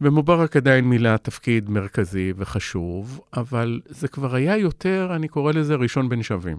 ומובארק 0.00 0.56
עדיין 0.56 0.84
מילא 0.84 1.16
תפקיד 1.16 1.70
מרכזי 1.70 2.32
וחשוב, 2.36 3.20
אבל 3.36 3.80
זה 3.86 4.08
כבר 4.08 4.34
היה 4.34 4.56
יותר, 4.56 5.10
אני 5.14 5.28
קורא 5.28 5.52
לזה 5.52 5.74
ראשון 5.74 6.08
בין 6.08 6.22
שווים. 6.22 6.58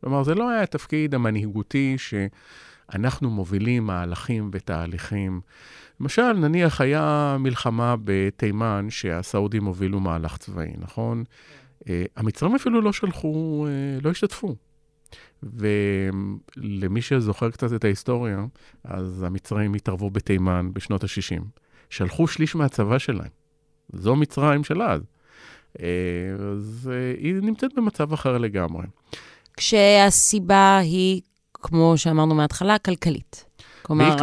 כלומר, 0.00 0.22
זה 0.22 0.34
לא 0.34 0.50
היה 0.50 0.62
התפקיד 0.62 1.14
המנהיגותי 1.14 1.96
שאנחנו 1.98 3.30
מובילים 3.30 3.86
מהלכים 3.86 4.50
ותהליכים. 4.52 5.40
למשל, 6.00 6.32
נניח 6.32 6.80
היה 6.80 7.36
מלחמה 7.40 7.94
בתימן 8.04 8.86
שהסעודים 8.90 9.64
הובילו 9.64 10.00
מהלך 10.00 10.36
צבאי, 10.36 10.72
נכון? 10.78 11.24
Uh, 11.80 11.86
המצרים 12.16 12.54
אפילו 12.54 12.80
לא 12.80 12.92
שלחו, 12.92 13.66
uh, 13.66 14.04
לא 14.04 14.10
השתתפו. 14.10 14.54
ולמי 15.42 17.02
שזוכר 17.02 17.50
קצת 17.50 17.72
את 17.72 17.84
ההיסטוריה, 17.84 18.44
אז 18.84 19.22
המצרים 19.22 19.74
התערבו 19.74 20.10
בתימן 20.10 20.70
בשנות 20.72 21.04
ה-60. 21.04 21.42
שלחו 21.90 22.26
שליש 22.26 22.54
מהצבא 22.54 22.98
שלהם. 22.98 23.28
זו 23.92 24.16
מצרים 24.16 24.64
של 24.64 24.82
אז. 24.82 25.00
Uh, 25.76 25.80
אז 26.52 26.90
היא 27.18 27.34
נמצאת 27.34 27.70
במצב 27.76 28.12
אחר 28.12 28.38
לגמרי. 28.38 28.86
כשהסיבה 29.56 30.78
היא, 30.78 31.20
כמו 31.54 31.94
שאמרנו 31.96 32.34
מההתחלה, 32.34 32.78
כלכלית. 32.78 33.44
כלומר, 33.86 34.16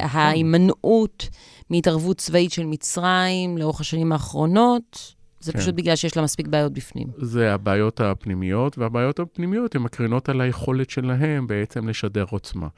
ההימנעות 0.00 1.28
מהתערבות 1.70 2.18
צבאית 2.18 2.52
של 2.52 2.66
מצרים 2.66 3.58
לאורך 3.58 3.80
השנים 3.80 4.12
האחרונות, 4.12 5.14
זה 5.40 5.52
כן. 5.52 5.58
פשוט 5.58 5.74
בגלל 5.74 5.96
שיש 5.96 6.16
לה 6.16 6.22
מספיק 6.22 6.46
בעיות 6.46 6.72
בפנים. 6.72 7.06
זה 7.16 7.54
הבעיות 7.54 8.00
הפנימיות, 8.00 8.78
והבעיות 8.78 9.20
הפנימיות 9.20 9.74
הן 9.74 9.82
מקרינות 9.82 10.28
על 10.28 10.40
היכולת 10.40 10.90
שלהם 10.90 11.46
בעצם 11.46 11.88
לשדר 11.88 12.24
עוצמה. 12.30 12.68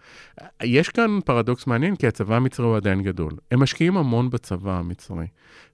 יש 0.63 0.89
כאן 0.89 1.19
פרדוקס 1.25 1.67
מעניין, 1.67 1.97
כי 1.97 2.07
הצבא 2.07 2.37
המצרי 2.37 2.67
הוא 2.67 2.77
עדיין 2.77 3.03
גדול. 3.03 3.33
הם 3.51 3.63
משקיעים 3.63 3.97
המון 3.97 4.31
בצבא 4.31 4.79
המצרי, 4.79 5.27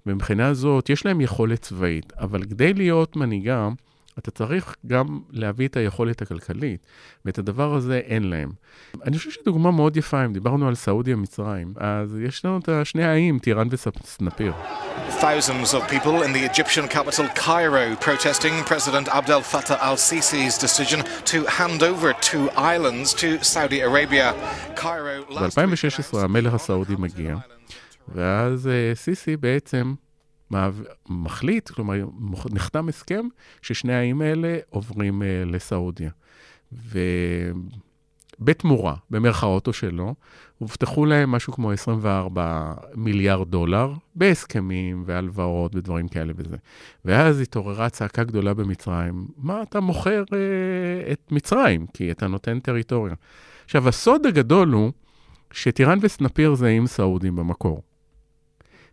ומבחינה 0.07 0.55
זאת 0.55 0.91
יש 0.91 1.07
להם 1.07 1.21
יכולת 1.21 1.63
צבאית, 1.63 2.13
אבל 2.19 2.43
כדי 2.43 2.75
להיות 2.75 3.17
מנהיגה, 3.17 3.69
אתה 4.19 4.31
צריך 4.31 4.77
גם 4.87 5.21
להביא 5.31 5.69
את 5.69 5.77
היכולת 5.77 6.23
הכלכלית, 6.23 6.87
ואת 7.25 7.39
הדבר 7.39 7.75
הזה 7.75 7.99
אין 7.99 8.31
להם. 8.31 8.51
אני 9.05 9.19
חושב 9.19 9.31
שדוגמה 9.31 9.71
מאוד 9.71 9.97
יפה, 9.97 10.25
אם 10.25 10.33
דיברנו 10.33 10.69
על 10.69 10.75
סעודיה-מצרים, 10.75 11.75
אז 11.77 12.17
יש 12.23 12.45
לנו 12.45 12.59
את 12.59 12.69
השני 12.69 13.05
האיים, 13.05 13.39
טיראן 13.39 13.69
וסנפיר. 13.71 14.53
Thousands 15.21 15.75
of 15.75 15.81
people 15.89 16.23
in 16.27 16.33
the 16.33 16.45
Egyptian 16.53 16.87
capital 16.89 17.27
Cairo 17.47 17.97
protesting 18.09 18.55
President 18.73 19.09
Abdel 19.19 19.43
Fattah 19.53 19.79
al 19.89 19.97
Sisi's 19.97 20.59
decision 20.67 21.01
to 21.33 21.39
hand 21.59 21.83
over 21.83 22.13
two 22.31 22.45
islands 22.75 23.15
to 23.23 23.29
Saudi 23.43 23.81
Arabia. 23.81 24.35
Cairo 24.77 25.17
last 25.31 25.57
week 25.57 25.67
ב-2016 25.67 26.19
המלך 26.19 26.55
הסעודי 26.55 26.95
מגיע, 26.99 27.37
ואז 28.15 28.69
אה, 28.69 28.95
סיסי 28.95 29.37
בעצם 29.37 29.95
מחליט, 31.09 31.71
כלומר, 31.71 31.95
נחתם 32.51 32.89
הסכם 32.89 33.27
ששני 33.63 33.95
האיים 33.95 34.21
האלה 34.21 34.59
עוברים 34.71 35.23
אה, 35.23 35.43
לסעודיה. 35.47 36.11
ובתמורה, 38.41 38.95
במרכאות 39.11 39.67
או 39.67 39.73
שלא, 39.73 40.15
הובטחו 40.59 41.07
להם 41.07 41.31
משהו 41.31 41.53
כמו 41.53 41.73
24 41.73 42.75
מיליארד 42.95 43.51
דולר 43.51 43.93
בהסכמים 44.15 45.03
והלוואות 45.07 45.75
ודברים 45.75 46.09
כאלה 46.09 46.33
וזה. 46.37 46.57
ואז 47.05 47.41
התעוררה 47.41 47.89
צעקה 47.89 48.25
גדולה 48.25 48.55
במצרים, 48.55 49.27
מה 49.37 49.63
אתה 49.63 49.81
מוכר 49.81 50.25
אה, 50.33 51.13
את 51.13 51.33
מצרים? 51.33 51.87
כי 51.87 52.11
אתה 52.11 52.27
נותן 52.27 52.61
טריטוריה. 52.61 53.15
עכשיו, 53.65 53.89
הסוד 53.89 54.27
הגדול 54.27 54.73
הוא 54.73 54.93
שטיראן 55.53 55.99
וסנפיר 56.03 56.55
זה 56.55 56.69
עם 56.69 56.87
סעודים 56.87 57.37
במקור. 57.37 57.83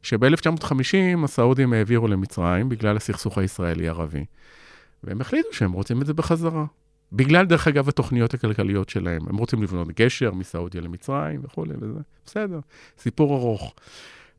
שב-1950 0.03 1.23
הסעודים 1.23 1.73
העבירו 1.73 2.07
למצרים 2.07 2.69
בגלל 2.69 2.97
הסכסוך 2.97 3.37
הישראלי-ערבי, 3.37 4.25
והם 5.03 5.21
החליטו 5.21 5.49
שהם 5.51 5.71
רוצים 5.71 6.01
את 6.01 6.05
זה 6.05 6.13
בחזרה. 6.13 6.65
בגלל, 7.11 7.45
דרך 7.45 7.67
אגב, 7.67 7.89
התוכניות 7.89 8.33
הכלכליות 8.33 8.89
שלהם. 8.89 9.21
הם 9.29 9.37
רוצים 9.37 9.63
לבנות 9.63 9.87
גשר 9.87 10.31
מסעודיה 10.31 10.81
למצרים 10.81 11.41
וכולי 11.43 11.73
וזה. 11.79 11.99
בסדר, 12.25 12.59
סיפור 12.97 13.35
ארוך. 13.35 13.73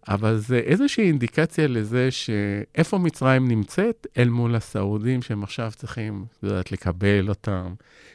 אבל 0.09 0.37
זה 0.37 0.59
איזושהי 0.59 1.07
אינדיקציה 1.07 1.69
לזה 1.69 2.11
שאיפה 2.11 2.99
מצרים 2.99 3.49
נמצאת 3.49 4.07
אל 4.19 4.29
מול 4.29 4.55
הסעודים, 4.55 5.23
שהם 5.23 5.43
עכשיו 5.43 5.73
צריכים, 5.77 6.25
את 6.39 6.43
יודעת, 6.43 6.73
לקבל 6.73 7.29
אותם, 7.29 7.75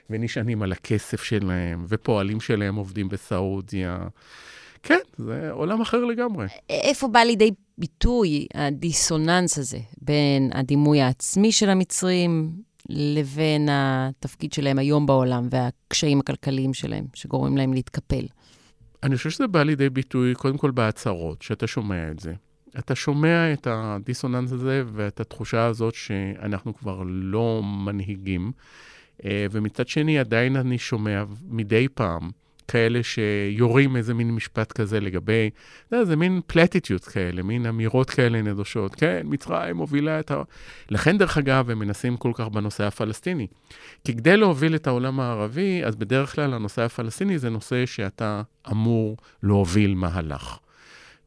ונשענים 0.09 0.61
על 0.61 0.71
הכסף 0.71 1.23
שלהם, 1.23 1.85
ופועלים 1.87 2.41
שלהם 2.41 2.75
עובדים 2.75 3.09
בסעודיה. 3.09 3.97
כן, 4.83 4.99
זה 5.17 5.51
עולם 5.51 5.81
אחר 5.81 6.05
לגמרי. 6.05 6.47
איפה 6.69 7.07
בא 7.07 7.19
לידי 7.19 7.51
ביטוי 7.77 8.47
הדיסוננס 8.53 9.57
הזה 9.57 9.79
בין 10.01 10.49
הדימוי 10.53 11.01
העצמי 11.01 11.51
של 11.51 11.69
המצרים 11.69 12.51
לבין 12.89 13.69
התפקיד 13.71 14.53
שלהם 14.53 14.79
היום 14.79 15.05
בעולם 15.05 15.47
והקשיים 15.51 16.19
הכלכליים 16.19 16.73
שלהם, 16.73 17.05
שגורמים 17.13 17.57
להם 17.57 17.73
להתקפל? 17.73 18.25
אני 19.03 19.15
חושב 19.15 19.29
שזה 19.29 19.47
בא 19.47 19.63
לידי 19.63 19.89
ביטוי 19.89 20.35
קודם 20.35 20.57
כל 20.57 20.71
בהצהרות, 20.71 21.41
שאתה 21.41 21.67
שומע 21.67 22.11
את 22.11 22.19
זה. 22.19 22.33
אתה 22.79 22.95
שומע 22.95 23.53
את 23.53 23.67
הדיסוננס 23.71 24.51
הזה 24.51 24.83
ואת 24.93 25.19
התחושה 25.19 25.65
הזאת 25.65 25.95
שאנחנו 25.95 26.75
כבר 26.75 27.03
לא 27.05 27.61
מנהיגים, 27.63 28.51
אה, 29.25 29.45
ומצד 29.51 29.87
שני 29.87 30.19
עדיין 30.19 30.55
אני 30.55 30.77
שומע 30.77 31.23
מדי 31.49 31.87
פעם 31.93 32.29
כאלה 32.71 32.99
שיורים 33.03 33.95
איזה 33.95 34.13
מין 34.13 34.31
משפט 34.31 34.71
כזה 34.71 34.99
לגבי, 34.99 35.49
אתה 35.87 35.95
יודע, 35.95 36.05
זה 36.05 36.15
מין 36.15 36.41
פלטיטיוט 36.47 37.05
כאלה, 37.05 37.43
מין 37.43 37.65
אמירות 37.65 38.09
כאלה 38.09 38.41
נדושות. 38.41 38.95
כן, 38.95 39.21
מצרים 39.23 39.75
מובילה 39.75 40.19
את 40.19 40.31
ה... 40.31 40.41
לכן, 40.89 41.17
דרך 41.17 41.37
אגב, 41.37 41.69
הם 41.69 41.79
מנסים 41.79 42.17
כל 42.17 42.31
כך 42.35 42.47
בנושא 42.47 42.83
הפלסטיני. 42.83 43.47
כי 44.03 44.13
כדי 44.13 44.37
להוביל 44.37 44.75
את 44.75 44.87
העולם 44.87 45.19
הערבי, 45.19 45.81
אז 45.85 45.95
בדרך 45.95 46.35
כלל 46.35 46.53
הנושא 46.53 46.81
הפלסטיני 46.81 47.39
זה 47.39 47.49
נושא 47.49 47.85
שאתה 47.85 48.41
אמור 48.71 49.17
להוביל 49.43 49.95
מהלך. 49.95 50.57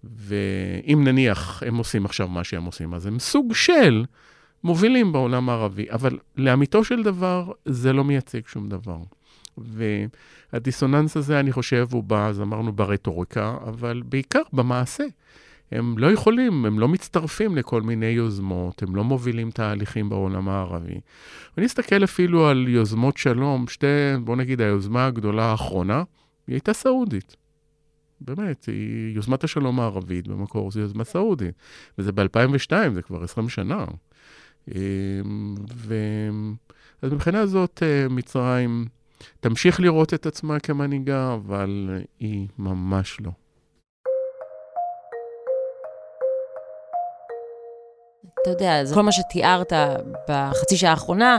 ואם 0.04 1.04
נניח 1.04 1.62
הם 1.66 1.76
עושים 1.76 2.04
עכשיו 2.04 2.28
מה 2.28 2.44
שהם 2.44 2.64
עושים, 2.64 2.94
אז 2.94 3.06
הם 3.06 3.18
סוג 3.18 3.54
של 3.54 4.04
מובילים 4.64 5.12
בעולם 5.12 5.48
הערבי, 5.48 5.86
אבל 5.90 6.18
לאמיתו 6.36 6.84
של 6.84 7.02
דבר, 7.02 7.52
זה 7.64 7.92
לא 7.92 8.04
מייצג 8.04 8.46
שום 8.46 8.68
דבר. 8.68 8.98
והדיסוננס 9.58 11.16
הזה, 11.16 11.40
אני 11.40 11.52
חושב, 11.52 11.86
הוא 11.92 12.02
בא, 12.02 12.28
אז 12.28 12.40
אמרנו, 12.40 12.72
ברטוריקה, 12.72 13.56
אבל 13.64 14.02
בעיקר 14.04 14.42
במעשה. 14.52 15.04
הם 15.72 15.98
לא 15.98 16.12
יכולים, 16.12 16.64
הם 16.64 16.78
לא 16.78 16.88
מצטרפים 16.88 17.56
לכל 17.56 17.82
מיני 17.82 18.06
יוזמות, 18.06 18.82
הם 18.82 18.96
לא 18.96 19.04
מובילים 19.04 19.50
תהליכים 19.50 20.08
בעולם 20.08 20.48
הערבי. 20.48 21.00
ואני 21.56 21.66
אסתכל 21.66 22.04
אפילו 22.04 22.46
על 22.46 22.68
יוזמות 22.68 23.16
שלום, 23.16 23.68
שתי, 23.68 23.86
בוא 24.24 24.36
נגיד, 24.36 24.60
היוזמה 24.60 25.06
הגדולה 25.06 25.44
האחרונה, 25.44 26.02
היא 26.46 26.54
הייתה 26.54 26.72
סעודית. 26.72 27.36
באמת, 28.20 28.64
היא 28.66 29.14
יוזמת 29.14 29.44
השלום 29.44 29.80
הערבית 29.80 30.28
במקור, 30.28 30.70
זו 30.70 30.80
יוזמה 30.80 31.04
סעודית. 31.04 31.54
וזה 31.98 32.12
ב-2002, 32.12 32.72
זה 32.94 33.02
כבר 33.02 33.24
20 33.24 33.48
שנה. 33.48 33.84
ו... 35.74 35.94
אז 37.02 37.12
מבחינה 37.12 37.46
זאת, 37.46 37.82
מצרים 38.10 38.86
תמשיך 39.40 39.80
לראות 39.80 40.14
את 40.14 40.26
עצמה 40.26 40.60
כמנהיגה, 40.60 41.34
אבל 41.34 42.00
היא 42.20 42.48
ממש 42.58 43.20
לא. 43.20 43.30
אתה 48.42 48.50
יודע, 48.50 48.82
כל 48.94 49.02
מה 49.02 49.12
שתיארת 49.12 49.72
בחצי 50.28 50.76
שעה 50.76 50.90
האחרונה 50.90 51.36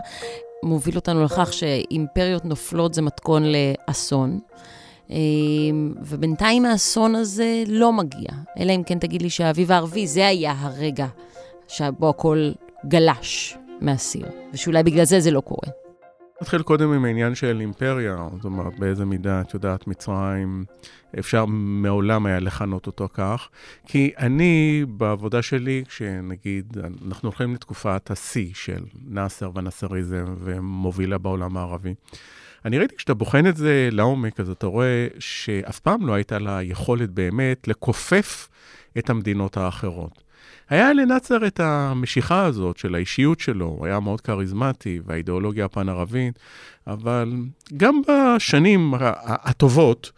מוביל 0.63 0.96
אותנו 0.96 1.24
לכך 1.24 1.54
שאימפריות 1.54 2.46
נופלות 2.46 2.93
זה 2.93 3.02
מתכון 3.02 3.43
לאסון. 3.43 4.39
ובינתיים 6.02 6.65
האסון 6.65 7.15
הזה 7.15 7.63
לא 7.67 7.93
מגיע, 7.93 8.30
אלא 8.60 8.72
אם 8.72 8.84
כן 8.84 9.00
תגיד 9.00 9.22
לי 9.22 9.30
שהאביב 9.30 9.72
הערבי, 9.72 10.08
זה 10.08 10.28
היה 10.28 10.54
הרגע 10.60 11.08
שבו 11.67 12.10
הכל 12.10 12.52
גלש 12.88 13.58
מהסיר, 13.82 14.26
ושאולי 14.54 14.84
בגלל 14.84 15.06
זה 15.06 15.19
זה 15.19 15.32
לא 15.32 15.41
קורה. 15.41 15.83
נתחיל 16.43 16.62
קודם 16.62 16.91
עם 16.91 17.06
העניין 17.06 17.36
של 17.36 17.58
אימפריה, 17.60 18.27
זאת 18.36 18.45
אומרת, 18.45 18.79
באיזה 18.79 19.06
מידה, 19.06 19.41
את 19.41 19.53
יודעת, 19.53 19.88
מצרים, 19.88 20.65
אפשר 21.19 21.45
מעולם 21.45 22.25
היה 22.25 22.39
לכנות 22.39 22.88
אותו 22.88 23.10
כך, 23.13 23.49
כי 23.88 24.12
אני, 24.17 24.86
בעבודה 24.88 25.41
שלי, 25.41 25.84
כשנגיד, 25.88 26.77
אנחנו 27.08 27.29
הולכים 27.29 27.53
לתקופת 27.53 28.12
השיא 28.12 28.49
של 28.53 28.84
נאסר 29.08 29.51
ונאסריזם 29.56 30.25
ומובילה 30.39 31.17
בעולם 31.17 31.58
הערבי, 31.58 31.93
אני 32.65 32.77
ראיתי, 32.77 32.95
כשאתה 32.95 33.13
בוחן 33.13 33.47
את 33.47 33.58
זה 33.58 33.89
לעומק, 33.91 34.39
אז 34.39 34.49
אתה 34.49 34.67
רואה 34.67 35.08
שאף 35.19 35.79
פעם 35.79 36.08
לא 36.08 36.13
הייתה 36.13 36.39
לה 36.39 36.63
יכולת 36.63 37.10
באמת 37.10 37.67
לכופף 37.67 38.49
את 38.97 39.10
המדינות 39.10 39.58
האחרות. 39.58 40.22
היה 40.69 40.93
לנאצר 40.93 41.47
את 41.47 41.60
המשיכה 41.60 42.45
הזאת 42.45 42.77
של 42.77 42.95
האישיות 42.95 43.39
שלו, 43.39 43.65
הוא 43.65 43.86
היה 43.86 43.99
מאוד 43.99 44.21
כריזמטי, 44.21 44.99
והאידיאולוגיה 45.06 45.65
הפן-ערבית, 45.65 46.39
אבל 46.88 47.34
גם 47.77 48.01
בשנים 48.08 48.93
הטובות, 49.25 50.12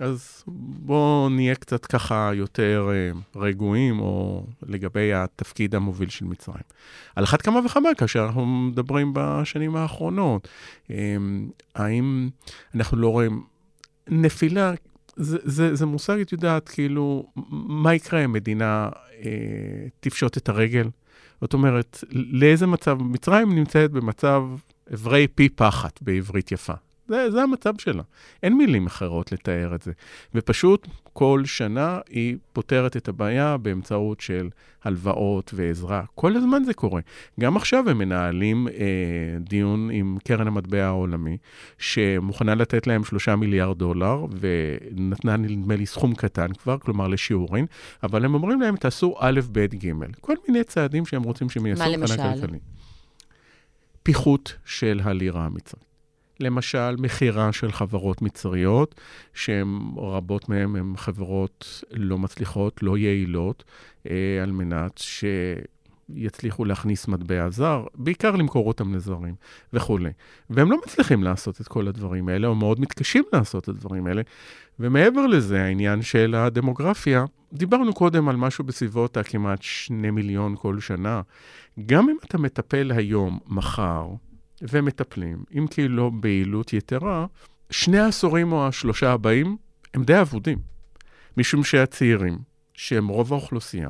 אז 0.00 0.44
בואו 0.46 1.28
נהיה 1.28 1.54
קצת 1.54 1.86
ככה 1.86 2.30
יותר 2.34 2.90
רגועים, 3.36 4.00
או 4.00 4.46
לגבי 4.66 5.12
התפקיד 5.14 5.74
המוביל 5.74 6.08
של 6.08 6.24
מצרים. 6.24 6.62
על 7.16 7.24
אחת 7.24 7.42
כמה 7.42 7.60
וכמה, 7.64 7.88
כאשר 7.98 8.24
אנחנו 8.26 8.46
מדברים 8.46 9.12
בשנים 9.14 9.76
האחרונות, 9.76 10.48
האם 11.74 12.28
אנחנו 12.74 12.96
לא 12.96 13.08
רואים 13.08 13.42
נפילה, 14.08 14.72
זה, 15.18 15.38
זה, 15.44 15.74
זה 15.74 15.86
מושג, 15.86 16.20
את 16.20 16.32
יודעת, 16.32 16.68
כאילו, 16.68 17.32
מה 17.68 17.94
יקרה 17.94 18.24
אם 18.24 18.32
מדינה 18.32 18.88
אה, 19.24 19.30
תפשוט 20.00 20.36
את 20.36 20.48
הרגל? 20.48 20.88
זאת 21.40 21.52
אומרת, 21.52 22.04
לאיזה 22.10 22.66
מצב, 22.66 23.02
מצרים 23.02 23.54
נמצאת 23.54 23.90
במצב 23.90 24.42
אברי 24.94 25.26
פי 25.28 25.48
פחת 25.48 26.02
בעברית 26.02 26.52
יפה. 26.52 26.72
זה, 27.08 27.30
זה 27.30 27.42
המצב 27.42 27.74
שלה. 27.78 28.02
אין 28.42 28.58
מילים 28.58 28.86
אחרות 28.86 29.32
לתאר 29.32 29.74
את 29.74 29.82
זה. 29.82 29.92
ופשוט 30.34 30.86
כל 31.12 31.42
שנה 31.44 31.98
היא 32.08 32.36
פותרת 32.52 32.96
את 32.96 33.08
הבעיה 33.08 33.56
באמצעות 33.56 34.20
של 34.20 34.48
הלוואות 34.84 35.50
ועזרה. 35.54 36.02
כל 36.14 36.36
הזמן 36.36 36.64
זה 36.64 36.74
קורה. 36.74 37.00
גם 37.40 37.56
עכשיו 37.56 37.90
הם 37.90 37.98
מנהלים 37.98 38.68
אה, 38.68 38.74
דיון 39.40 39.90
עם 39.92 40.18
קרן 40.24 40.46
המטבע 40.46 40.84
העולמי, 40.84 41.36
שמוכנה 41.78 42.54
לתת 42.54 42.86
להם 42.86 43.04
שלושה 43.04 43.36
מיליארד 43.36 43.78
דולר, 43.78 44.26
ונתנה 44.40 45.36
נדמה 45.36 45.76
לי 45.76 45.86
סכום 45.86 46.14
קטן 46.14 46.52
כבר, 46.52 46.78
כלומר 46.78 47.08
לשיעורין, 47.08 47.66
אבל 48.02 48.24
הם 48.24 48.34
אומרים 48.34 48.60
להם, 48.60 48.76
תעשו 48.76 49.14
א', 49.18 49.40
ב', 49.52 49.64
ג', 49.64 49.92
כל 50.20 50.34
מיני 50.48 50.64
צעדים 50.64 51.06
שהם 51.06 51.22
רוצים 51.22 51.50
שהם 51.50 51.66
יעשו 51.66 51.82
מבחינה 51.98 52.34
כלכלית. 52.34 52.62
פיחות 54.02 54.56
של 54.64 55.00
הלירה 55.04 55.44
המצרית. 55.44 55.87
למשל, 56.40 56.96
מכירה 56.96 57.52
של 57.52 57.72
חברות 57.72 58.22
מצריות, 58.22 58.94
שהן, 59.34 59.78
רבות 59.96 60.48
מהן 60.48 60.76
הן 60.76 60.92
חברות 60.96 61.84
לא 61.92 62.18
מצליחות, 62.18 62.82
לא 62.82 62.98
יעילות, 62.98 63.64
אה, 64.10 64.42
על 64.42 64.50
מנת 64.50 65.00
שיצליחו 66.14 66.64
להכניס 66.64 67.08
מטבע 67.08 67.50
זר, 67.50 67.84
בעיקר 67.94 68.30
למכור 68.30 68.68
אותם 68.68 68.94
לזרים 68.94 69.34
וכולי. 69.72 70.10
והם 70.50 70.70
לא 70.70 70.78
מצליחים 70.86 71.22
לעשות 71.22 71.60
את 71.60 71.68
כל 71.68 71.88
הדברים 71.88 72.28
האלה, 72.28 72.46
או 72.46 72.54
מאוד 72.54 72.80
מתקשים 72.80 73.24
לעשות 73.32 73.64
את 73.64 73.68
הדברים 73.68 74.06
האלה. 74.06 74.22
ומעבר 74.80 75.26
לזה, 75.26 75.62
העניין 75.62 76.02
של 76.02 76.34
הדמוגרפיה, 76.34 77.24
דיברנו 77.52 77.94
קודם 77.94 78.28
על 78.28 78.36
משהו 78.36 78.64
בסביבות 78.64 79.16
הכמעט 79.16 79.62
שני 79.62 80.10
מיליון 80.10 80.54
כל 80.58 80.80
שנה. 80.80 81.20
גם 81.86 82.08
אם 82.08 82.16
אתה 82.24 82.38
מטפל 82.38 82.92
היום, 82.94 83.38
מחר, 83.46 84.06
ומטפלים, 84.62 85.44
אם 85.58 85.66
כי 85.66 85.88
לא 85.88 86.10
ביעילות 86.20 86.72
יתרה, 86.72 87.26
שני 87.70 87.98
העשורים 87.98 88.52
או 88.52 88.66
השלושה 88.68 89.12
הבאים 89.12 89.56
הם 89.94 90.04
די 90.04 90.20
אבודים. 90.20 90.58
משום 91.36 91.64
שהצעירים, 91.64 92.38
שהם 92.74 93.08
רוב 93.08 93.32
האוכלוסייה, 93.32 93.88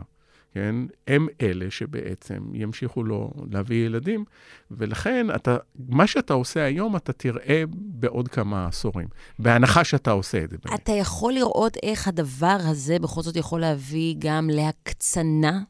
כן, 0.55 0.75
הם 1.07 1.27
אלה 1.41 1.71
שבעצם 1.71 2.39
ימשיכו 2.55 3.03
לו 3.03 3.33
להביא 3.51 3.87
ילדים, 3.87 4.25
ולכן 4.71 5.27
אתה, 5.35 5.57
מה 5.89 6.07
שאתה 6.07 6.35
עושה 6.35 6.65
היום, 6.65 6.97
אתה 6.97 7.13
תראה 7.13 7.63
בעוד 7.75 8.29
כמה 8.29 8.67
עשורים, 8.67 9.09
בהנחה 9.39 9.85
שאתה 9.85 10.11
עושה 10.11 10.45
את 10.45 10.51
זה. 10.51 10.57
אתה 10.75 10.93
יכול 10.93 11.33
לראות 11.33 11.77
איך 11.83 12.09
הדבר 12.09 12.57
הזה 12.61 12.99
בכל 12.99 13.23
זאת 13.23 13.37
יכול 13.37 13.61
להביא 13.61 14.15
גם 14.19 14.51
להקצנה 14.53 15.61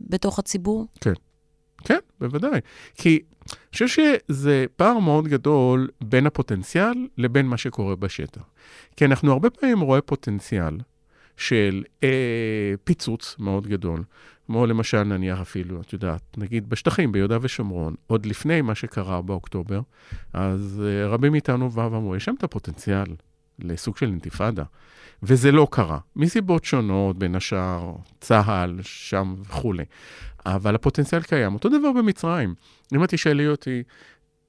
בתוך 0.00 0.38
הציבור? 0.38 0.86
כן. 1.00 1.12
כן, 1.84 1.98
בוודאי. 2.20 2.60
כי 2.94 3.22
אני 3.52 3.72
חושב 3.72 3.88
שזה 3.88 4.64
פער 4.76 4.98
מאוד 4.98 5.28
גדול 5.28 5.88
בין 6.00 6.26
הפוטנציאל 6.26 7.06
לבין 7.18 7.46
מה 7.46 7.56
שקורה 7.56 7.96
בשטח. 7.96 8.42
כי 8.96 9.04
אנחנו 9.04 9.32
הרבה 9.32 9.50
פעמים 9.50 9.80
רואים 9.80 10.02
פוטנציאל 10.06 10.78
של 11.36 11.84
אה, 12.04 12.74
פיצוץ 12.84 13.36
מאוד 13.38 13.66
גדול, 13.66 14.02
כמו 14.46 14.66
למשל 14.66 15.02
נניח 15.02 15.40
אפילו, 15.40 15.80
את 15.80 15.92
יודעת, 15.92 16.22
נגיד 16.36 16.68
בשטחים, 16.68 17.12
ביהודה 17.12 17.38
ושומרון, 17.40 17.94
עוד 18.06 18.26
לפני 18.26 18.60
מה 18.60 18.74
שקרה 18.74 19.22
באוקטובר, 19.22 19.80
אז 20.32 20.82
אה, 20.86 21.06
רבים 21.06 21.32
מאיתנו 21.32 21.70
באו 21.70 21.92
ואמרו, 21.92 22.16
יש 22.16 22.24
שם 22.24 22.34
את 22.38 22.44
הפוטנציאל 22.44 23.06
לסוג 23.58 23.96
של 23.96 24.06
אינתיפאדה. 24.06 24.64
וזה 25.22 25.52
לא 25.52 25.68
קרה, 25.70 25.98
מסיבות 26.16 26.64
שונות, 26.64 27.18
בין 27.18 27.34
השאר 27.34 27.92
צה"ל, 28.20 28.78
שם 28.82 29.34
וכולי. 29.40 29.84
אבל 30.46 30.74
הפוטנציאל 30.74 31.22
קיים. 31.22 31.54
אותו 31.54 31.68
דבר 31.68 31.92
במצרים. 31.92 32.54
אם 32.94 33.04
את 33.04 33.08
תשאלי 33.08 33.48
אותי, 33.48 33.82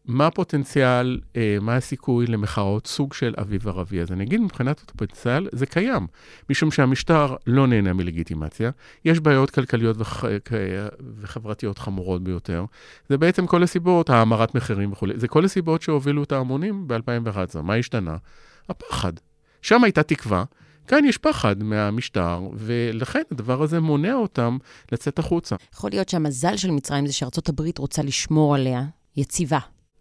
מה 0.08 0.28
הפוטנציאל, 0.28 1.20
אה, 1.36 1.58
מה 1.62 1.76
הסיכוי 1.76 2.28
למחאות 2.28 2.88
סוג 2.88 3.14
של 3.14 3.34
אביב 3.42 3.68
ערבי? 3.68 4.02
אז 4.02 4.12
אני 4.12 4.24
אגיד, 4.24 4.42
מבחינת 4.42 4.92
הפוטנציאל, 4.96 5.48
זה 5.52 5.66
קיים, 5.66 6.08
משום 6.50 6.72
שהמשטר 6.72 7.36
לא 7.48 7.68
נהנה 7.68 7.94
מלגיטימציה, 7.94 8.72
יש 9.06 9.20
בעיות 9.20 9.50
כלכליות 9.50 9.96
וח... 10.00 10.24
וחברתיות 11.18 11.78
חמורות 11.78 12.24
ביותר. 12.24 12.66
זה 13.10 13.18
בעצם 13.18 13.48
כל 13.48 13.64
הסיבות, 13.64 14.10
האמרת 14.10 14.56
מחירים 14.56 14.92
וכולי, 14.92 15.14
זה 15.18 15.28
כל 15.28 15.46
הסיבות 15.46 15.82
שהובילו 15.82 16.24
את 16.24 16.32
ההמונים 16.32 16.88
ב-2011. 16.88 17.62
מה 17.62 17.76
השתנה? 17.76 18.18
הפחד. 18.70 19.14
שם 19.62 19.84
הייתה 19.84 20.04
תקווה, 20.04 20.44
כאן 20.88 21.06
יש 21.06 21.18
פחד 21.18 21.64
מהמשטר, 21.64 22.42
ולכן 22.54 23.22
הדבר 23.32 23.62
הזה 23.64 23.80
מונע 23.80 24.14
אותם 24.14 24.58
לצאת 24.92 25.20
החוצה. 25.20 25.56
יכול 25.74 25.90
להיות 25.90 26.10
שהמזל 26.10 26.58
של 26.58 26.72
מצרים 26.72 27.08
זה 27.08 27.14
שארצות 27.14 27.50
הברית 27.50 27.78
רוצה 27.78 28.04
לשמור 28.04 28.56
עליה 28.56 28.84
יציבה. 29.16 29.60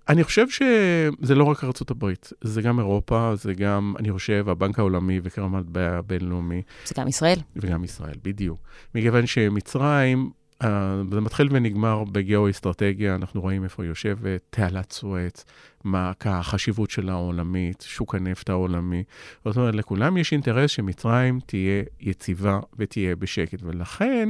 אני 0.09 0.25
חושב 0.25 0.47
שזה 0.51 1.35
לא 1.35 1.45
רק 1.45 1.65
ארצות 1.65 1.91
הברית, 1.91 2.33
זה 2.41 2.63
גם 2.63 2.79
אירופה, 2.79 3.33
זה 3.37 3.55
גם, 3.55 3.95
אני 3.99 4.13
חושב, 4.13 4.49
הבנק 4.49 4.79
העולמי 4.79 5.21
וקרן 5.23 5.45
המטבע 5.45 5.99
הבינלאומי. 5.99 6.63
זה 6.85 6.95
גם 6.99 7.09
ישראל. 7.09 7.39
וגם 7.57 7.85
ישראל, 7.85 8.15
בדיוק. 8.23 8.61
מכיוון 8.95 9.27
שמצרים 9.27 10.31
Uh, 10.63 10.67
זה 11.13 11.21
מתחיל 11.21 11.49
ונגמר 11.51 12.05
בגיאו-אסטרטגיה, 12.05 13.15
אנחנו 13.15 13.41
רואים 13.41 13.65
איפה 13.65 13.83
היא 13.83 13.89
יושבת, 13.89 14.41
תעלת 14.51 14.93
סואץ, 14.93 15.45
מה 15.87 16.13
החשיבות 16.25 16.91
שלה 16.91 17.13
העולמית, 17.13 17.85
שוק 17.89 18.15
הנפט 18.15 18.51
העולמי. 18.51 19.03
זאת 19.45 19.57
אומרת, 19.57 19.75
לכולם 19.75 20.17
יש 20.17 20.33
אינטרס 20.33 20.71
שמצרים 20.71 21.41
תהיה 21.47 21.83
יציבה 22.01 22.61
ותהיה 22.79 23.17
בשקט, 23.17 23.59
ולכן, 23.63 24.29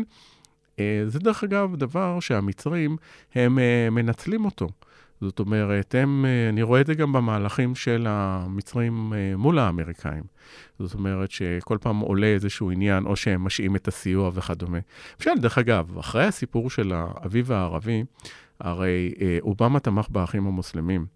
uh, 0.77 0.79
זה 1.07 1.19
דרך 1.19 1.45
אגב 1.45 1.77
דבר 1.77 2.21
שהמצרים, 2.21 2.97
הם 3.35 3.59
uh, 3.59 3.91
מנצלים 3.91 4.45
אותו. 4.45 4.69
זאת 5.21 5.39
אומרת, 5.39 5.95
הם, 5.95 6.25
אה, 6.25 6.49
אני 6.49 6.63
רואה 6.63 6.81
את 6.81 6.87
זה 6.87 6.95
גם 6.95 7.13
במהלכים 7.13 7.75
של 7.75 8.07
המצרים 8.09 9.13
אה, 9.13 9.37
מול 9.37 9.59
האמריקאים. 9.59 10.23
זאת 10.79 10.95
אומרת 10.95 11.31
שכל 11.31 11.79
פעם 11.81 11.99
עולה 11.99 12.27
איזשהו 12.27 12.71
עניין, 12.71 13.07
או 13.07 13.17
שהם 13.17 13.45
משעים 13.45 13.77
את 13.77 13.89
הסיוע 13.89 14.31
וכדומה. 14.35 14.79
למשל, 15.19 15.41
דרך 15.41 15.59
אגב, 15.59 15.99
אחרי 15.99 16.25
הסיפור 16.25 16.71
של 16.71 16.93
האביב 16.95 17.53
הערבי, 17.53 18.05
הרי 18.61 19.15
אה, 19.21 19.39
אובמה 19.41 19.81
תמך 19.81 20.07
באחים 20.09 20.47
המוסלמים. 20.47 21.07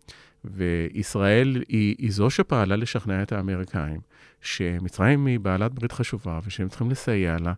וישראל 0.45 1.63
היא, 1.69 1.95
היא 1.99 2.13
זו 2.13 2.31
שפעלה 2.31 2.77
לשכנע 2.77 3.23
את 3.23 3.33
האמריקאים 3.33 4.01
שמצרים 4.41 5.27
היא 5.27 5.41
בעלת 5.41 5.75
ברית 5.75 5.93
חשובה 5.93 6.41
ושהם 6.45 6.69
צריכים 6.69 6.91
לסייע 6.91 7.37
לה, 7.39 7.53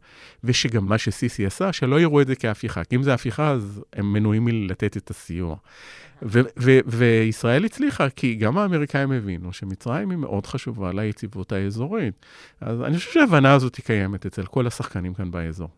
ושגם 0.45 0.87
מה 0.87 0.99
שסיסי 0.99 1.47
עשה, 1.47 1.73
שלא 1.73 2.01
יראו 2.01 2.21
את 2.21 2.27
זה 2.27 2.37
כהפיכה. 2.37 2.85
כי 2.85 2.97
אם 2.97 3.03
זה 3.03 3.14
הפיכה, 3.14 3.51
אז 3.51 3.85
הם 3.92 4.12
מנועים 4.12 4.45
מלתת 4.45 4.97
את 4.97 5.11
הסיוע. 5.11 5.57
ו- 6.23 6.40
ו- 6.59 6.79
וישראל 6.87 7.64
הצליחה, 7.64 8.11
כי 8.11 8.35
גם 8.35 8.59
האמריקאים 8.59 9.12
הבינו 9.12 9.53
שמצרים 9.53 10.11
היא 10.11 10.18
מאוד 10.18 10.47
חשובה 10.47 10.92
ליציבות 10.92 11.53
האזורית. 11.53 12.14
אז 12.61 12.83
אני 12.83 12.97
חושב 12.97 13.11
שההבנה 13.12 13.53
הזאת 13.53 13.77
היא 13.77 13.85
קיימת 13.85 14.27
אצל 14.27 14.47
כל 14.47 14.66
השחקנים 14.66 15.14
כאן 15.14 15.31
באזור. 15.31 15.68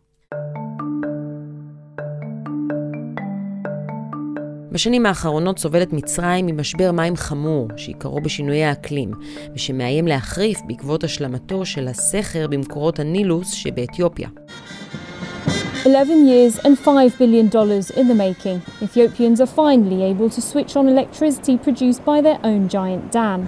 בשנים 4.75 5.07
האחרונות 5.07 5.59
סובלת 5.59 5.93
מצרים 5.93 6.47
ממשבר 6.47 6.93
מים 6.93 7.17
חמור, 7.17 7.69
שעיקרו 7.77 8.21
בשינויי 8.21 8.65
האקלים, 8.65 9.11
ושמאיים 9.55 10.07
להחריף 10.07 10.61
בעקבות 10.67 11.05
השלמתו 11.05 11.67
של 11.67 11.89
הסכר 11.89 12.47
במקורות 12.47 12.99
הנילוס 12.99 13.53
שבאתיופיה. 13.53 14.29
11 15.87 16.27
years 16.27 16.59
and 16.59 16.79
$5 16.87 16.89
billion 17.19 17.49
in 18.01 18.09
the 18.09 18.15
making, 18.15 18.59
Ethiopians 18.83 19.41
are 19.41 19.53
finally 19.57 20.03
able 20.03 20.31
to 20.31 20.41
switch 20.41 20.77
on 20.77 20.89
electricity 20.89 21.57
produced 21.67 22.05
by 22.05 22.21
their 22.21 22.39
own 22.45 22.69
giant 22.69 23.13
dam. 23.13 23.41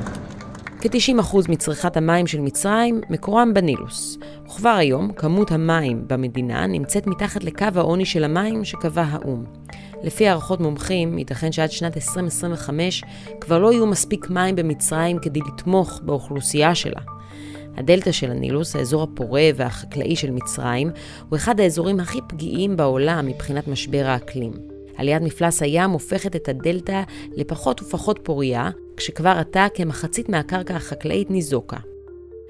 כ-90% 0.80 1.36
מצריכת 1.48 1.96
המים 1.96 2.26
של 2.26 2.40
מצרים 2.40 3.00
מקורם 3.10 3.54
בנילוס. 3.54 4.18
וכבר 4.46 4.68
היום, 4.68 5.12
כמות 5.12 5.50
המים 5.50 6.04
במדינה 6.06 6.66
נמצאת 6.66 7.06
מתחת 7.06 7.44
לקו 7.44 7.66
העוני 7.74 8.04
של 8.04 8.24
המים 8.24 8.64
שקבע 8.64 9.02
האו"ם. 9.02 9.44
לפי 10.02 10.28
הערכות 10.28 10.60
מומחים, 10.60 11.18
ייתכן 11.18 11.52
שעד 11.52 11.70
שנת 11.70 11.96
2025 11.96 13.02
כבר 13.40 13.58
לא 13.58 13.72
יהיו 13.72 13.86
מספיק 13.86 14.30
מים 14.30 14.56
במצרים 14.56 15.18
כדי 15.18 15.40
לתמוך 15.40 16.00
באוכלוסייה 16.04 16.74
שלה. 16.74 17.00
הדלתא 17.76 18.12
של 18.12 18.30
הנילוס, 18.30 18.76
האזור 18.76 19.02
הפורה 19.02 19.48
והחקלאי 19.56 20.16
של 20.16 20.30
מצרים, 20.30 20.90
הוא 21.28 21.36
אחד 21.36 21.60
האזורים 21.60 22.00
הכי 22.00 22.18
פגיעים 22.28 22.76
בעולם 22.76 23.26
מבחינת 23.26 23.68
משבר 23.68 24.06
האקלים. 24.06 24.52
עליית 24.96 25.22
מפלס 25.22 25.62
הים 25.62 25.90
הופכת 25.90 26.36
את 26.36 26.48
הדלתא 26.48 27.02
לפחות 27.32 27.82
ופחות 27.82 28.18
פוריה, 28.22 28.70
כשכבר 28.96 29.34
עתה 29.38 29.66
כמחצית 29.74 30.28
מהקרקע 30.28 30.74
החקלאית 30.76 31.30
ניזוקה. 31.30 31.76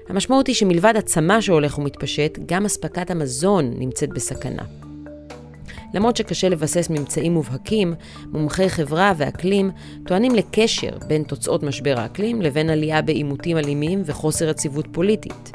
המשמעות 0.09 0.47
היא 0.47 0.55
שמלבד 0.55 0.93
הצמא 0.97 1.41
שהולך 1.41 1.77
ומתפשט, 1.77 2.39
גם 2.45 2.65
אספקת 2.65 3.11
המזון 3.11 3.73
נמצאת 3.77 4.09
בסכנה. 4.09 4.86
למרות 5.93 6.17
שקשה 6.17 6.49
לבסס 6.49 6.89
ממצאים 6.89 7.33
מובהקים, 7.33 7.93
מומחי 8.31 8.69
חברה 8.69 9.13
ואקלים 9.17 9.71
טוענים 10.05 10.35
לקשר 10.35 10.97
בין 11.07 11.23
תוצאות 11.23 11.63
משבר 11.63 11.95
האקלים 11.97 12.41
לבין 12.41 12.69
עלייה 12.69 13.01
בעימותים 13.01 13.57
אלימים 13.57 14.01
וחוסר 14.05 14.49
יציבות 14.49 14.85
פוליטית. 14.91 15.51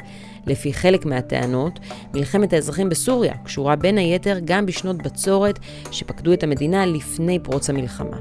לפי 0.47 0.73
חלק 0.73 1.05
מהטענות, 1.05 1.79
מלחמת 2.13 2.53
האזרחים 2.53 2.89
בסוריה 2.89 3.33
קשורה 3.45 3.75
בין 3.75 3.97
היתר 3.97 4.39
גם 4.45 4.65
בשנות 4.65 4.97
בצורת 4.97 5.59
שפקדו 5.91 6.33
את 6.33 6.43
המדינה 6.43 6.85
לפני 6.85 7.39
פרוץ 7.39 7.69
המלחמה. 7.69 8.17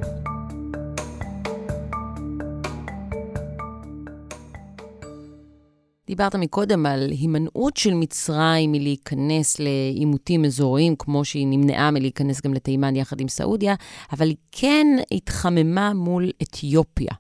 דיברת 6.12 6.34
מקודם 6.34 6.86
על 6.86 7.08
הימנעות 7.10 7.76
של 7.76 7.94
מצרים 7.94 8.72
מלהיכנס 8.72 9.60
לעימותים 9.60 10.44
אזוריים, 10.44 10.96
כמו 10.98 11.24
שהיא 11.24 11.46
נמנעה 11.46 11.90
מלהיכנס 11.90 12.40
גם 12.40 12.54
לתימן 12.54 12.96
יחד 12.96 13.20
עם 13.20 13.28
סעודיה, 13.28 13.74
אבל 14.12 14.26
היא 14.26 14.36
כן 14.52 14.86
התחממה 15.12 15.92
מול 15.94 16.30
אתיופיה. 16.42 17.12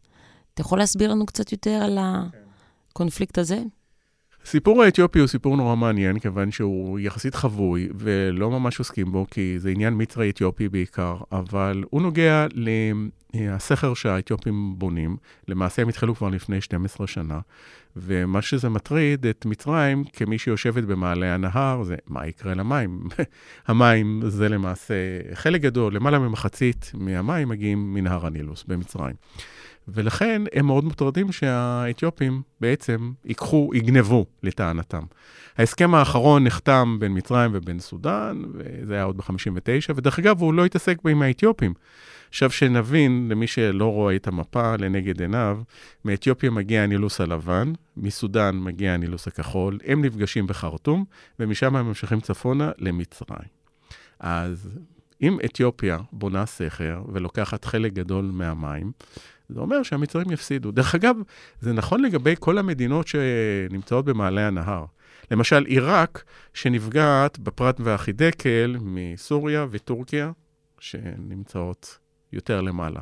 אתה 0.54 0.60
יכול 0.60 0.78
להסביר 0.78 1.10
לנו 1.10 1.26
קצת 1.26 1.52
יותר 1.52 1.70
על 1.84 1.98
הקונפליקט 2.90 3.38
הזה? 3.38 3.62
הסיפור 4.44 4.82
האתיופי 4.82 5.18
הוא 5.18 5.26
סיפור 5.28 5.56
נורא 5.56 5.76
מעניין, 5.76 6.18
כיוון 6.18 6.50
שהוא 6.50 6.98
יחסית 6.98 7.34
חבוי, 7.34 7.88
ולא 7.94 8.50
ממש 8.50 8.78
עוסקים 8.78 9.12
בו, 9.12 9.26
כי 9.30 9.54
זה 9.58 9.70
עניין 9.70 9.94
מצרי-אתיופי 9.96 10.68
בעיקר, 10.68 11.16
אבל 11.32 11.84
הוא 11.90 12.02
נוגע 12.02 12.46
לסכר 13.34 13.94
שהאתיופים 13.94 14.74
בונים. 14.78 15.16
למעשה 15.48 15.82
הם 15.82 15.88
התחילו 15.88 16.14
כבר 16.14 16.28
לפני 16.28 16.60
12 16.60 17.06
שנה, 17.06 17.40
ומה 17.96 18.42
שזה 18.42 18.68
מטריד 18.68 19.26
את 19.26 19.46
מצרים, 19.46 20.04
כמי 20.12 20.38
שיושבת 20.38 20.84
במעלה 20.84 21.34
הנהר, 21.34 21.82
זה 21.82 21.96
מה 22.06 22.26
יקרה 22.26 22.54
למים. 22.54 23.08
המים 23.68 24.22
זה 24.28 24.48
למעשה 24.48 24.94
חלק 25.34 25.60
גדול, 25.60 25.94
למעלה 25.94 26.18
ממחצית 26.18 26.92
מהמים 26.94 27.48
מגיעים 27.48 27.94
מנהר 27.94 28.26
הנילוס 28.26 28.64
במצרים. 28.68 29.14
ולכן 29.88 30.42
הם 30.52 30.66
מאוד 30.66 30.84
מוטרדים 30.84 31.32
שהאתיופים 31.32 32.42
בעצם 32.60 33.12
ייקחו, 33.24 33.70
יגנבו 33.74 34.26
לטענתם. 34.42 35.02
ההסכם 35.58 35.94
האחרון 35.94 36.44
נחתם 36.44 36.96
בין 37.00 37.16
מצרים 37.16 37.50
ובין 37.54 37.80
סודאן, 37.80 38.42
וזה 38.54 38.94
היה 38.94 39.02
עוד 39.02 39.16
ב-59, 39.16 39.92
ודרך 39.96 40.18
אגב, 40.18 40.40
הוא 40.40 40.54
לא 40.54 40.64
התעסק 40.64 40.98
עם 41.08 41.22
האתיופים. 41.22 41.74
עכשיו 42.28 42.50
שנבין, 42.50 43.26
למי 43.30 43.46
שלא 43.46 43.92
רואה 43.92 44.16
את 44.16 44.26
המפה 44.28 44.76
לנגד 44.76 45.20
עיניו, 45.20 45.60
מאתיופיה 46.04 46.50
מגיע 46.50 46.82
הנילוס 46.82 47.20
הלבן, 47.20 47.72
מסודאן 47.96 48.58
מגיע 48.58 48.92
הנילוס 48.92 49.28
הכחול, 49.28 49.78
הם 49.84 50.04
נפגשים 50.04 50.46
בחרטום, 50.46 51.04
ומשם 51.40 51.76
הם 51.76 51.86
ממשיכים 51.86 52.20
צפונה 52.20 52.70
למצרים. 52.78 53.48
אז 54.20 54.78
אם 55.22 55.38
אתיופיה 55.44 55.98
בונה 56.12 56.46
סכר 56.46 57.02
ולוקחת 57.12 57.64
חלק 57.64 57.92
גדול 57.92 58.24
מהמים, 58.32 58.92
זה 59.48 59.60
אומר 59.60 59.82
שהמצרים 59.82 60.30
יפסידו. 60.30 60.70
דרך 60.70 60.94
אגב, 60.94 61.16
זה 61.60 61.72
נכון 61.72 62.02
לגבי 62.02 62.34
כל 62.38 62.58
המדינות 62.58 63.08
שנמצאות 63.08 64.04
במעלה 64.04 64.46
הנהר. 64.46 64.84
למשל, 65.30 65.64
עיראק, 65.64 66.24
שנפגעת 66.54 67.38
בפרט 67.38 67.80
והחידקל 67.80 68.76
מסוריה 68.80 69.66
וטורקיה, 69.70 70.30
שנמצאות 70.80 71.98
יותר 72.32 72.60
למעלה. 72.60 73.00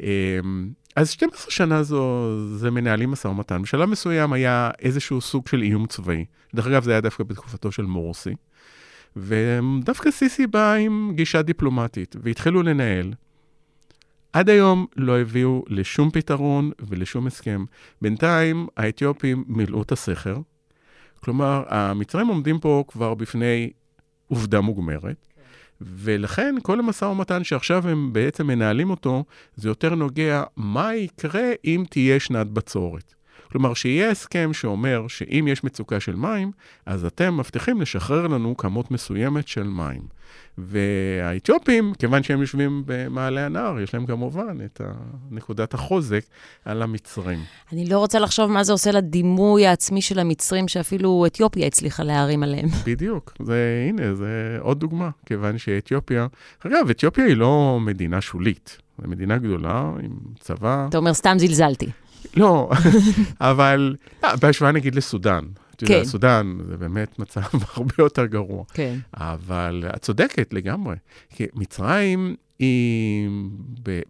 אמ, 0.00 0.70
אז 0.96 1.10
12 1.10 1.50
שנה 1.50 1.82
זו, 1.82 2.30
זה 2.56 2.70
מנהלים 2.70 3.10
משא 3.10 3.28
ומתן. 3.28 3.62
בשלב 3.62 3.88
מסוים 3.88 4.32
היה 4.32 4.70
איזשהו 4.78 5.20
סוג 5.20 5.48
של 5.48 5.62
איום 5.62 5.86
צבאי. 5.86 6.24
דרך 6.54 6.66
אגב, 6.66 6.84
זה 6.84 6.90
היה 6.90 7.00
דווקא 7.00 7.24
בתקופתו 7.24 7.72
של 7.72 7.82
מורסי. 7.82 8.34
ודווקא 9.16 10.10
סיסי 10.10 10.46
בא 10.46 10.74
עם 10.74 11.12
גישה 11.14 11.42
דיפלומטית, 11.42 12.16
והתחילו 12.22 12.62
לנהל. 12.62 13.12
עד 14.36 14.48
היום 14.50 14.86
לא 14.96 15.20
הביאו 15.20 15.64
לשום 15.68 16.10
פתרון 16.10 16.70
ולשום 16.80 17.26
הסכם. 17.26 17.64
בינתיים 18.02 18.66
האתיופים 18.76 19.44
מילאו 19.46 19.82
את 19.82 19.92
הסכר. 19.92 20.36
כלומר, 21.20 21.62
המצרים 21.68 22.26
עומדים 22.26 22.58
פה 22.58 22.84
כבר 22.88 23.14
בפני 23.14 23.70
עובדה 24.26 24.60
מוגמרת, 24.60 25.26
ולכן 25.80 26.54
כל 26.62 26.78
המשא 26.78 27.04
ומתן 27.04 27.44
שעכשיו 27.44 27.88
הם 27.88 28.12
בעצם 28.12 28.46
מנהלים 28.46 28.90
אותו, 28.90 29.24
זה 29.54 29.68
יותר 29.68 29.94
נוגע 29.94 30.42
מה 30.56 30.94
יקרה 30.94 31.50
אם 31.64 31.84
תהיה 31.90 32.20
שנת 32.20 32.46
בצורת. 32.46 33.14
כלומר, 33.56 33.74
שיהיה 33.74 34.10
הסכם 34.10 34.50
שאומר 34.52 35.08
שאם 35.08 35.48
יש 35.48 35.64
מצוקה 35.64 36.00
של 36.00 36.16
מים, 36.16 36.50
אז 36.86 37.04
אתם 37.04 37.36
מבטיחים 37.36 37.80
לשחרר 37.80 38.26
לנו 38.26 38.56
כמות 38.56 38.90
מסוימת 38.90 39.48
של 39.48 39.62
מים. 39.62 40.02
והאתיופים, 40.58 41.92
כיוון 41.98 42.22
שהם 42.22 42.40
יושבים 42.40 42.82
במעלה 42.86 43.46
הנהר, 43.46 43.80
יש 43.80 43.94
להם 43.94 44.06
כמובן 44.06 44.56
את 44.64 44.80
נקודת 45.30 45.74
החוזק 45.74 46.24
על 46.64 46.82
המצרים. 46.82 47.38
אני 47.72 47.88
לא 47.88 47.98
רוצה 47.98 48.18
לחשוב 48.18 48.50
מה 48.50 48.64
זה 48.64 48.72
עושה 48.72 48.92
לדימוי 48.92 49.66
העצמי 49.66 50.02
של 50.02 50.18
המצרים, 50.18 50.68
שאפילו 50.68 51.26
אתיופיה 51.26 51.66
הצליחה 51.66 52.02
להרים 52.02 52.42
עליהם. 52.42 52.68
בדיוק. 52.86 53.32
זה, 53.42 53.86
הנה, 53.88 54.14
זה 54.14 54.58
עוד 54.60 54.80
דוגמה, 54.80 55.10
כיוון 55.26 55.58
שאתיופיה, 55.58 56.26
אגב, 56.66 56.90
אתיופיה 56.90 57.24
היא 57.24 57.36
לא 57.36 57.78
מדינה 57.80 58.20
שולית. 58.20 58.78
זו 59.02 59.08
מדינה 59.08 59.38
גדולה 59.38 59.90
עם 60.02 60.12
צבא. 60.40 60.86
אתה 60.88 60.98
אומר, 60.98 61.14
סתם 61.14 61.36
זלזלתי. 61.38 61.86
לא, 62.36 62.70
אבל 63.40 63.96
אה, 64.24 64.36
בהשוואה 64.36 64.72
נגיד 64.72 64.94
לסודאן. 64.94 65.44
כן. 65.78 65.92
יודע, 65.92 66.04
סודאן 66.04 66.58
זה 66.68 66.76
באמת 66.76 67.18
מצב 67.18 67.40
הרבה 67.74 67.94
יותר 67.98 68.26
גרוע. 68.26 68.64
כן. 68.74 68.98
אבל 69.14 69.84
את 69.96 70.02
צודקת 70.02 70.52
לגמרי. 70.52 70.96
כי 71.30 71.46
מצרים 71.54 72.36
היא, 72.58 73.28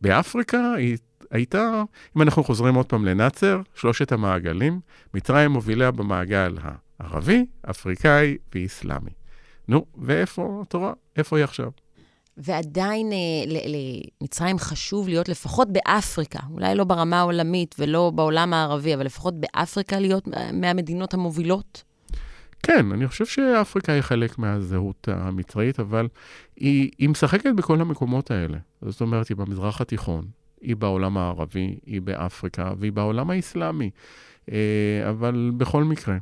באפריקה, 0.00 0.72
היא 0.72 0.96
הייתה, 1.30 1.82
אם 2.16 2.22
אנחנו 2.22 2.44
חוזרים 2.44 2.74
עוד 2.74 2.86
פעם 2.86 3.04
לנאצר, 3.04 3.60
שלושת 3.74 4.12
המעגלים, 4.12 4.80
מצרים 5.14 5.50
מובילה 5.50 5.90
במעגל 5.90 6.56
הערבי, 7.00 7.46
אפריקאי 7.70 8.36
ואיסלאמי. 8.54 9.10
נו, 9.68 9.86
ואיפה 9.98 10.62
התורה? 10.62 10.92
איפה 11.16 11.36
היא 11.36 11.44
עכשיו? 11.44 11.70
ועדיין 12.36 13.12
אה, 13.12 13.16
למצרים 14.20 14.58
חשוב 14.58 15.08
להיות 15.08 15.28
לפחות 15.28 15.68
באפריקה, 15.72 16.38
אולי 16.50 16.74
לא 16.74 16.84
ברמה 16.84 17.18
העולמית 17.18 17.74
ולא 17.78 18.12
בעולם 18.14 18.54
הערבי, 18.54 18.94
אבל 18.94 19.06
לפחות 19.06 19.34
באפריקה 19.40 19.98
להיות 19.98 20.28
מהמדינות 20.52 21.14
המובילות? 21.14 21.82
כן, 22.62 22.92
אני 22.92 23.08
חושב 23.08 23.26
שאפריקה 23.26 23.92
היא 23.92 24.02
חלק 24.02 24.38
מהזהות 24.38 25.08
המצרית, 25.12 25.80
אבל 25.80 26.08
היא, 26.56 26.90
היא 26.98 27.08
משחקת 27.08 27.50
בכל 27.56 27.80
המקומות 27.80 28.30
האלה. 28.30 28.58
זאת 28.82 29.00
אומרת, 29.00 29.28
היא 29.28 29.36
במזרח 29.36 29.80
התיכון, 29.80 30.24
היא 30.60 30.76
בעולם 30.76 31.18
הערבי, 31.18 31.78
היא 31.86 32.02
באפריקה 32.02 32.72
והיא 32.78 32.92
בעולם 32.92 33.30
האסלאמי. 33.30 33.90
אה, 34.52 35.10
אבל 35.10 35.50
בכל 35.56 35.84
מקרה, 35.84 36.16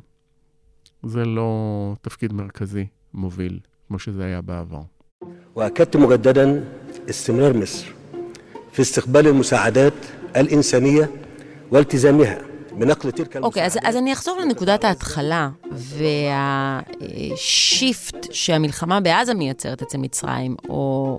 זה 1.03 1.25
לא 1.25 1.95
תפקיד 2.01 2.33
מרכזי 2.33 2.85
מוביל, 3.13 3.59
כמו 3.87 3.99
שזה 3.99 4.25
היה 4.25 4.41
בעבר. 4.41 4.81
واكدت 5.54 5.96
مجددا 5.96 6.64
استمرار 7.10 7.56
مصر 7.56 7.86
في 8.72 8.82
استقبال 8.82 9.26
المساعدات 9.26 9.94
الانسانيه 10.36 11.10
والتزامها 11.72 12.38
בנקל 12.72 13.10
תלק 13.10 13.36
אוקיי, 13.36 13.64
אז, 13.66 13.78
אז 13.82 13.96
אני 13.96 14.12
אחזור 14.12 14.38
לנקודת 14.40 14.84
ההתחלה, 14.84 15.50
והשיפט 17.00 18.26
שהמלחמה 18.32 19.00
בעזה 19.00 19.34
מייצרת 19.34 19.82
אצל 19.82 19.98
מצרים, 19.98 20.56
או 20.68 21.18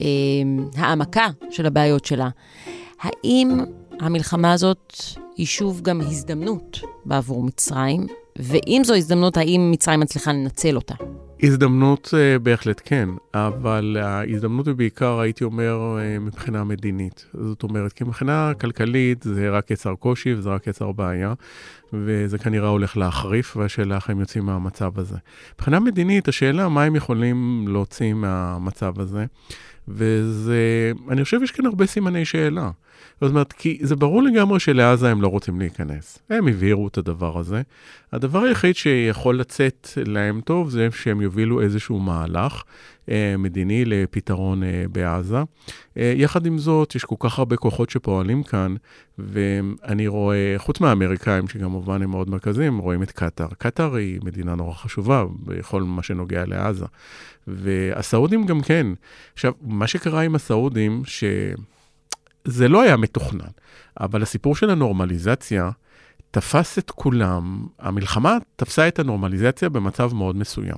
אה, 0.00 0.06
העמקה 0.76 1.26
של 1.50 1.66
הבעיות 1.66 2.04
שלה. 2.04 2.28
האם 3.00 3.60
המלחמה 4.00 4.52
הזאת 4.52 4.94
היא 5.36 5.46
שוב 5.46 5.80
גם 5.80 6.00
הזדמנות 6.00 6.80
בעבור 7.04 7.42
מצרים? 7.42 8.06
ואם 8.36 8.82
זו 8.84 8.94
הזדמנות, 8.94 9.36
האם 9.36 9.68
מצרים 9.72 10.00
מצליחה 10.00 10.32
לנצל 10.32 10.76
אותה? 10.76 10.94
הזדמנות 11.43 12.07
uh, 12.07 12.39
בהחלט 12.39 12.81
כן, 12.85 13.09
אבל 13.33 13.97
ההזדמנות 14.01 14.67
היא 14.67 14.75
בעיקר, 14.75 15.19
הייתי 15.19 15.43
אומר, 15.43 15.97
uh, 15.97 16.19
מבחינה 16.19 16.63
מדינית. 16.63 17.25
זאת 17.33 17.63
אומרת, 17.63 17.93
כי 17.93 18.03
מבחינה 18.03 18.51
כלכלית 18.61 19.23
זה 19.23 19.49
רק 19.49 19.71
יצר 19.71 19.95
קושי 19.95 20.33
וזה 20.33 20.49
רק 20.49 20.67
יצר 20.67 20.91
בעיה, 20.91 21.33
וזה 21.93 22.37
כנראה 22.37 22.67
הולך 22.67 22.97
להחריף, 22.97 23.57
והשאלה 23.57 23.95
איך 23.95 24.09
הם 24.09 24.19
יוצאים 24.19 24.45
מהמצב 24.45 24.99
הזה. 24.99 25.17
מבחינה 25.55 25.79
מדינית, 25.79 26.27
השאלה 26.27 26.69
מה 26.69 26.83
הם 26.83 26.95
יכולים 26.95 27.65
להוציא 27.67 28.13
מהמצב 28.13 28.99
הזה, 28.99 29.25
וזה, 29.87 30.91
אני 31.09 31.23
חושב 31.23 31.39
שיש 31.39 31.51
כאן 31.51 31.65
הרבה 31.65 31.85
סימני 31.85 32.25
שאלה. 32.25 32.69
זאת 33.21 33.29
אומרת, 33.29 33.53
כי 33.53 33.79
זה 33.81 33.95
ברור 33.95 34.23
לגמרי 34.23 34.59
שלעזה 34.59 35.11
הם 35.11 35.21
לא 35.21 35.27
רוצים 35.27 35.59
להיכנס. 35.59 36.19
הם 36.29 36.47
הבהירו 36.47 36.87
את 36.87 36.97
הדבר 36.97 37.39
הזה. 37.39 37.61
הדבר 38.13 38.39
היחיד 38.39 38.75
שיכול 38.75 39.39
לצאת 39.39 39.87
להם 40.05 40.41
טוב 40.41 40.69
זה 40.69 40.87
שהם 40.91 41.21
יובילו 41.21 41.61
איזשהו 41.61 41.99
מהלך 41.99 42.63
אה, 43.09 43.35
מדיני 43.37 43.85
לפתרון 43.85 44.63
אה, 44.63 44.85
בעזה. 44.91 45.37
אה, 45.97 46.13
יחד 46.17 46.45
עם 46.45 46.57
זאת, 46.57 46.95
יש 46.95 47.05
כל 47.05 47.15
כך 47.19 47.39
הרבה 47.39 47.55
כוחות 47.55 47.89
שפועלים 47.89 48.43
כאן, 48.43 48.75
ואני 49.17 50.07
רואה, 50.07 50.53
חוץ 50.57 50.79
מהאמריקאים, 50.79 51.47
שכמובן 51.47 52.01
הם 52.01 52.09
מאוד 52.09 52.29
מרכזיים, 52.29 52.77
רואים 52.77 53.03
את 53.03 53.11
קטאר. 53.11 53.47
קטאר 53.57 53.95
היא 53.95 54.19
מדינה 54.23 54.55
נורא 54.55 54.73
חשובה 54.73 55.25
בכל 55.43 55.83
מה 55.83 56.03
שנוגע 56.03 56.45
לעזה. 56.45 56.85
והסעודים 57.47 58.45
גם 58.45 58.61
כן. 58.61 58.87
עכשיו, 59.33 59.53
מה 59.61 59.87
שקרה 59.87 60.21
עם 60.21 60.35
הסעודים, 60.35 61.01
ש... 61.05 61.23
זה 62.45 62.67
לא 62.67 62.81
היה 62.81 62.97
מתוכנן, 62.97 63.51
אבל 63.99 64.21
הסיפור 64.21 64.55
של 64.55 64.69
הנורמליזציה 64.69 65.69
תפס 66.31 66.77
את 66.77 66.91
כולם, 66.91 67.67
המלחמה 67.79 68.37
תפסה 68.55 68.87
את 68.87 68.99
הנורמליזציה 68.99 69.69
במצב 69.69 70.13
מאוד 70.13 70.35
מסוים. 70.35 70.77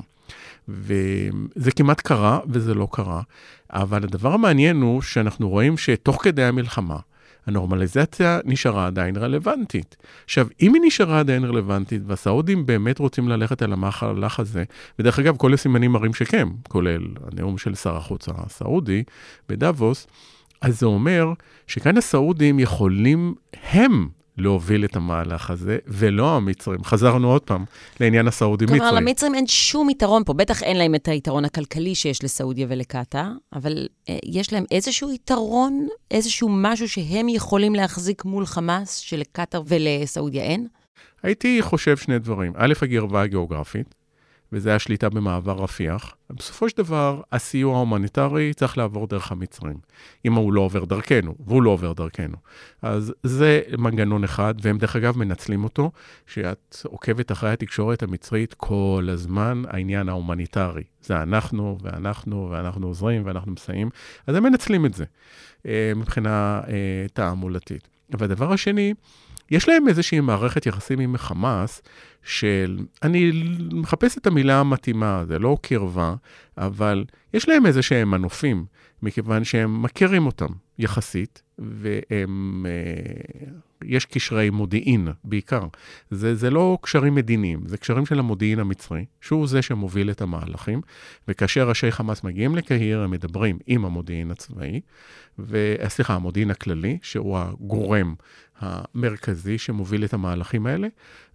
וזה 0.68 1.72
כמעט 1.76 2.02
קרה 2.02 2.40
וזה 2.48 2.74
לא 2.74 2.88
קרה, 2.92 3.22
אבל 3.70 4.04
הדבר 4.04 4.34
המעניין 4.34 4.82
הוא 4.82 5.02
שאנחנו 5.02 5.50
רואים 5.50 5.78
שתוך 5.78 6.24
כדי 6.24 6.44
המלחמה, 6.44 6.98
הנורמליזציה 7.46 8.40
נשארה 8.46 8.88
עדיין 8.88 9.18
רלוונטית. 9.18 9.98
עכשיו, 10.26 10.48
אם 10.62 10.74
היא 10.74 10.82
נשארה 10.86 11.20
עדיין 11.20 11.44
רלוונטית, 11.44 12.02
והסעודים 12.06 12.66
באמת 12.66 13.00
רוצים 13.00 13.30
ללכת 13.30 13.62
על 13.62 13.74
המהלך 13.74 14.40
הזה, 14.40 14.64
ודרך 15.00 15.20
אגב, 15.20 15.38
כל 15.38 15.54
הסימנים 15.54 15.92
מראים 15.92 16.14
שכן, 16.14 16.48
כולל 16.68 17.08
הנאום 17.32 17.58
של 17.58 17.76
שר 17.76 17.98
החוץ 17.98 18.30
הסעודי 18.30 19.04
בדאבוס, 19.50 20.08
אז 20.62 20.80
זה 20.80 20.86
אומר 20.86 21.34
שכאן 21.68 21.98
הסעודים 21.98 22.60
יכולים 22.60 23.36
הם 23.72 24.08
להוביל 24.38 24.86
את 24.86 24.96
המהלך 24.96 25.50
הזה, 25.50 25.78
ולא 25.88 26.36
המצרים. 26.36 26.84
חזרנו 26.84 27.32
עוד 27.32 27.42
פעם 27.42 27.66
לעניין 28.00 28.28
הסעודי-מצרי. 28.28 28.80
כלומר, 28.80 28.94
למצרים 28.94 29.36
אין 29.36 29.48
שום 29.48 29.90
יתרון 29.90 30.24
פה. 30.24 30.34
בטח 30.34 30.64
אין 30.64 30.78
להם 30.78 30.96
את 30.96 31.08
היתרון 31.08 31.46
הכלכלי 31.46 31.96
שיש 31.96 32.24
לסעודיה 32.24 32.68
ולקטאר, 32.70 33.28
אבל 33.54 33.88
אה, 34.10 34.18
יש 34.26 34.54
להם 34.54 34.64
איזשהו 34.72 35.12
יתרון, 35.12 35.88
איזשהו 36.12 36.50
משהו 36.52 36.90
שהם 36.90 37.30
יכולים 37.30 37.76
להחזיק 37.76 38.26
מול 38.26 38.46
חמאס, 38.46 38.98
שלקטאר 38.98 39.62
ולסעודיה 39.68 40.44
אין? 40.44 40.68
הייתי 41.24 41.62
חושב 41.62 41.98
שני 41.98 42.20
דברים. 42.20 42.54
א', 42.56 42.74
הקרבה 42.82 43.22
הגיאוגרפית. 43.22 43.96
וזה 44.52 44.76
השליטה 44.76 45.10
במעבר 45.10 45.64
רפיח. 45.64 46.16
בסופו 46.30 46.70
של 46.70 46.78
דבר, 46.78 47.22
הסיוע 47.32 47.76
ההומניטרי 47.76 48.54
צריך 48.54 48.78
לעבור 48.78 49.08
דרך 49.08 49.32
המצרים, 49.32 49.78
אם 50.26 50.34
הוא 50.34 50.54
לא 50.54 50.62
עובר 50.62 50.86
דרכנו, 50.86 51.36
והוא 51.48 51.64
לא 51.64 51.70
עובר 51.70 51.94
דרכנו. 51.94 52.38
אז 52.82 53.14
זה 53.24 53.62
מנגנון 53.78 54.24
אחד, 54.24 54.54
והם 54.62 54.78
דרך 54.78 54.96
אגב 54.96 55.18
מנצלים 55.18 55.64
אותו, 55.64 55.92
שאת 56.28 56.78
עוקבת 56.84 57.32
אחרי 57.32 57.50
התקשורת 57.50 58.04
המצרית 58.04 58.54
כל 58.54 59.08
הזמן, 59.12 59.64
העניין 59.68 60.10
ההומניטרי. 60.10 60.84
זה 61.02 61.22
אנחנו, 61.22 61.78
ואנחנו, 61.82 62.48
ואנחנו 62.52 62.88
עוזרים, 62.88 63.22
ואנחנו 63.26 63.52
מסייעים, 63.52 63.90
אז 64.28 64.36
הם 64.36 64.44
מנצלים 64.44 64.86
את 64.86 64.94
זה 64.94 65.06
אה, 65.66 65.92
מבחינה 65.96 66.62
אה, 66.68 67.06
תעמולתית. 67.14 67.88
והדבר 68.10 68.54
השני, 68.54 68.94
יש 69.52 69.70
להם 69.70 69.88
איזושהי 69.88 70.20
מערכת 70.20 70.66
יחסים 70.66 71.00
עם 71.00 71.18
חמאס, 71.18 71.82
של, 72.24 72.80
אני 73.04 73.32
מחפש 73.74 74.18
את 74.18 74.28
המילה 74.28 74.60
המתאימה, 74.60 75.24
זה 75.28 75.40
לא 75.40 75.58
קרבה, 75.62 76.16
אבל 76.58 77.06
יש 77.34 77.50
להם 77.50 77.66
איזה 77.66 77.82
שהם 77.82 78.12
מנופים, 78.12 78.66
מכיוון 79.02 79.44
שהם 79.44 79.82
מכירים 79.82 80.26
אותם 80.26 80.48
יחסית, 80.80 81.42
והם, 81.60 82.66
אה, 82.70 83.48
יש 83.84 84.06
קשרי 84.06 84.50
מודיעין 84.50 85.08
בעיקר. 85.24 85.64
זה, 86.12 86.36
זה 86.36 86.50
לא 86.50 86.78
קשרים 86.82 87.16
מדיניים, 87.16 87.62
זה 87.66 87.78
קשרים 87.78 88.06
של 88.06 88.20
המודיעין 88.20 88.60
המצרי, 88.60 89.06
שהוא 89.22 89.48
זה 89.48 89.62
שמוביל 89.62 90.12
את 90.12 90.22
המהלכים, 90.22 90.82
וכאשר 91.28 91.70
ראשי 91.70 91.92
חמאס 91.92 92.24
מגיעים 92.24 92.56
לקהיר, 92.56 93.02
הם 93.02 93.12
מדברים 93.12 93.60
עם 93.68 93.86
המודיעין 93.86 94.32
הצבאי, 94.32 94.82
ו, 95.40 95.76
סליחה, 95.88 96.14
המודיעין 96.14 96.52
הכללי, 96.52 96.98
שהוא 97.02 97.38
הגורם 97.38 98.16
המרכזי 98.60 99.58
שמוביל 99.58 100.06
את 100.06 100.14
המהלכים 100.14 100.66
האלה, 100.66 100.88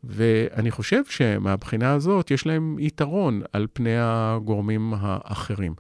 ואני 0.05 0.71
חושב 0.71 1.03
שמהבחינה 1.09 1.93
הזאת 1.93 2.31
יש 2.31 2.47
להם 2.47 2.77
יתרון 2.79 3.43
על 3.53 3.67
פני 3.73 3.95
הגורמים 3.99 4.95
האחרים. 4.97 5.75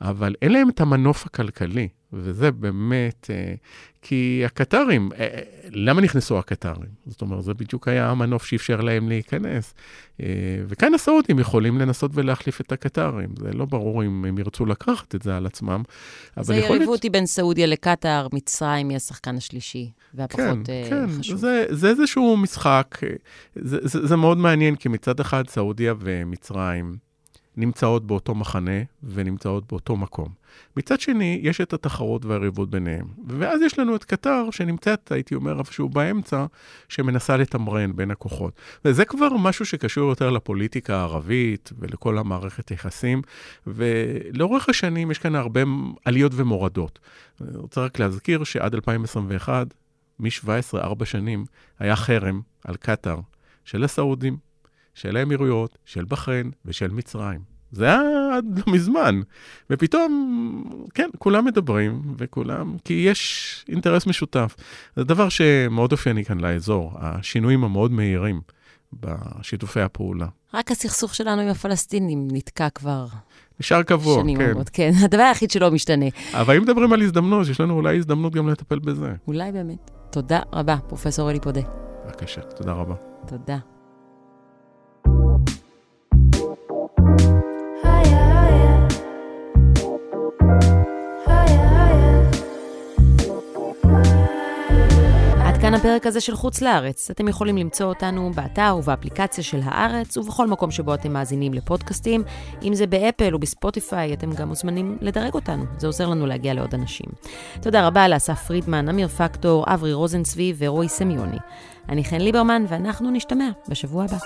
אבל 0.00 0.34
אין 0.42 0.52
להם 0.52 0.68
את 0.68 0.80
המנוף 0.80 1.26
הכלכלי, 1.26 1.88
וזה 2.12 2.50
באמת, 2.50 3.30
אה, 3.30 3.54
כי 4.02 4.42
הקטרים, 4.46 5.08
אה, 5.12 5.18
אה, 5.18 5.40
למה 5.70 6.00
נכנסו 6.00 6.38
הקטרים? 6.38 6.88
זאת 7.06 7.22
אומרת, 7.22 7.44
זה 7.44 7.54
בדיוק 7.54 7.88
היה 7.88 8.10
המנוף 8.10 8.44
שאפשר 8.44 8.80
להם 8.80 9.08
להיכנס. 9.08 9.74
וכאן 10.68 10.94
הסעודים 10.94 11.38
יכולים 11.38 11.78
לנסות 11.78 12.10
ולהחליף 12.14 12.60
את 12.60 12.72
הקטרים. 12.72 13.28
זה 13.38 13.52
לא 13.52 13.64
ברור 13.64 14.04
אם 14.04 14.24
הם 14.24 14.38
ירצו 14.38 14.66
לקחת 14.66 15.14
את 15.14 15.22
זה 15.22 15.36
על 15.36 15.46
עצמם, 15.46 15.82
אבל. 16.36 16.44
זה 16.44 16.56
יריבות 16.56 17.02
היא 17.02 17.10
בין 17.10 17.26
סעודיה 17.26 17.66
לקטר, 17.66 18.26
מצרים 18.32 18.88
היא 18.88 18.96
השחקן 18.96 19.36
השלישי, 19.36 19.90
והפחות 20.14 20.66
כן, 20.66 20.90
כן, 20.90 21.06
חשוב. 21.18 21.36
זה, 21.36 21.64
זה 21.70 21.88
איזשהו 21.88 22.36
משחק, 22.36 22.98
זה, 23.54 23.78
זה, 23.82 24.06
זה 24.06 24.16
מאוד 24.16 24.38
מעניין, 24.38 24.76
כי 24.76 24.88
מצד 24.88 25.20
אחד 25.20 25.48
סעודיה 25.48 25.94
ומצרים, 26.00 26.96
נמצאות 27.56 28.06
באותו 28.06 28.34
מחנה 28.34 28.82
ונמצאות 29.02 29.66
באותו 29.68 29.96
מקום. 29.96 30.28
מצד 30.76 31.00
שני, 31.00 31.40
יש 31.42 31.60
את 31.60 31.72
התחרות 31.72 32.24
והריבות 32.24 32.70
ביניהם. 32.70 33.06
ואז 33.26 33.60
יש 33.62 33.78
לנו 33.78 33.96
את 33.96 34.04
קטר, 34.04 34.50
שנמצאת, 34.50 35.12
הייתי 35.12 35.34
אומר, 35.34 35.58
איפשהו 35.58 35.88
באמצע, 35.88 36.46
שמנסה 36.88 37.36
לתמרן 37.36 37.96
בין 37.96 38.10
הכוחות. 38.10 38.52
וזה 38.84 39.04
כבר 39.04 39.28
משהו 39.36 39.66
שקשור 39.66 40.08
יותר 40.08 40.30
לפוליטיקה 40.30 40.96
הערבית 40.96 41.72
ולכל 41.78 42.18
המערכת 42.18 42.68
היחסים, 42.68 43.22
ולאורך 43.66 44.68
השנים 44.68 45.10
יש 45.10 45.18
כאן 45.18 45.34
הרבה 45.34 45.60
עליות 46.04 46.32
ומורדות. 46.34 46.98
אני 47.40 47.56
רוצה 47.56 47.80
רק 47.80 47.98
להזכיר 47.98 48.44
שעד 48.44 48.74
2021, 48.74 49.74
מ-17, 50.18 50.78
ארבע 50.78 51.04
שנים, 51.04 51.44
היה 51.78 51.96
חרם 51.96 52.40
על 52.64 52.76
קטאר 52.76 53.20
של 53.64 53.84
הסעודים, 53.84 54.45
של 54.96 55.16
האמירויות, 55.16 55.78
של 55.84 56.04
בחריין 56.08 56.50
ושל 56.64 56.88
מצרים. 56.90 57.40
זה 57.72 57.84
היה 57.84 58.00
עד 58.36 58.44
לא 58.58 58.72
מזמן. 58.74 59.20
ופתאום, 59.70 60.64
כן, 60.94 61.08
כולם 61.18 61.44
מדברים, 61.44 62.02
וכולם, 62.18 62.76
כי 62.84 62.92
יש 62.94 63.64
אינטרס 63.68 64.06
משותף. 64.06 64.56
זה 64.96 65.04
דבר 65.04 65.28
שמאוד 65.28 65.92
אופייני 65.92 66.24
כאן 66.24 66.40
לאזור, 66.40 66.92
השינויים 66.96 67.64
המאוד 67.64 67.92
מהירים 67.92 68.40
בשיתופי 68.92 69.80
הפעולה. 69.80 70.26
רק 70.54 70.70
הסכסוך 70.70 71.14
שלנו 71.14 71.42
עם 71.42 71.48
הפלסטינים 71.48 72.28
נתקע 72.32 72.68
כבר. 72.70 73.06
נשאר 73.60 73.82
קבוע, 73.82 74.22
שנים 74.22 74.38
כן. 74.38 74.50
רבות, 74.50 74.68
כן. 74.68 74.90
הדבר 75.04 75.22
היחיד 75.22 75.50
שלא 75.50 75.70
משתנה. 75.70 76.06
אבל 76.32 76.56
אם 76.56 76.62
מדברים 76.62 76.92
על 76.92 77.02
הזדמנות, 77.02 77.48
יש 77.48 77.60
לנו 77.60 77.74
אולי 77.74 77.96
הזדמנות 77.96 78.34
גם 78.34 78.48
לטפל 78.48 78.78
בזה. 78.78 79.12
אולי 79.26 79.52
באמת. 79.52 79.90
תודה 80.10 80.40
רבה, 80.52 80.76
פרופ' 80.88 81.06
אלי 81.20 81.40
פודה. 81.40 81.60
בבקשה, 82.06 82.40
תודה 82.40 82.72
רבה. 82.72 82.94
תודה. 83.28 83.75
הפרק 95.86 96.06
הזה 96.06 96.20
של 96.20 96.36
חוץ 96.36 96.62
לארץ. 96.62 97.10
אתם 97.10 97.28
יכולים 97.28 97.56
למצוא 97.56 97.86
אותנו 97.86 98.30
באתר 98.34 98.76
ובאפליקציה 98.78 99.44
של 99.44 99.60
הארץ, 99.64 100.16
ובכל 100.16 100.46
מקום 100.46 100.70
שבו 100.70 100.94
אתם 100.94 101.12
מאזינים 101.12 101.54
לפודקאסטים. 101.54 102.24
אם 102.62 102.74
זה 102.74 102.86
באפל 102.86 103.34
או 103.34 103.38
בספוטיפיי, 103.38 104.14
אתם 104.14 104.32
גם 104.32 104.48
מוזמנים 104.48 104.98
לדרג 105.00 105.34
אותנו. 105.34 105.64
זה 105.78 105.86
עוזר 105.86 106.08
לנו 106.08 106.26
להגיע 106.26 106.54
לעוד 106.54 106.74
אנשים. 106.74 107.06
תודה 107.60 107.86
רבה 107.86 108.08
לאסף 108.08 108.46
פרידמן, 108.46 108.88
אמיר 108.88 109.08
פקטור, 109.08 109.64
אברי 109.68 109.92
רוזנצבי 109.92 110.54
ורועי 110.58 110.88
סמיוני. 110.88 111.38
אני 111.88 112.04
חן 112.04 112.20
ליברמן, 112.20 112.64
ואנחנו 112.68 113.10
נשתמע 113.10 113.48
בשבוע 113.68 114.04
הבא. 114.04 114.18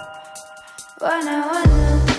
וואנה 1.00 1.42
וואנה 1.52 2.09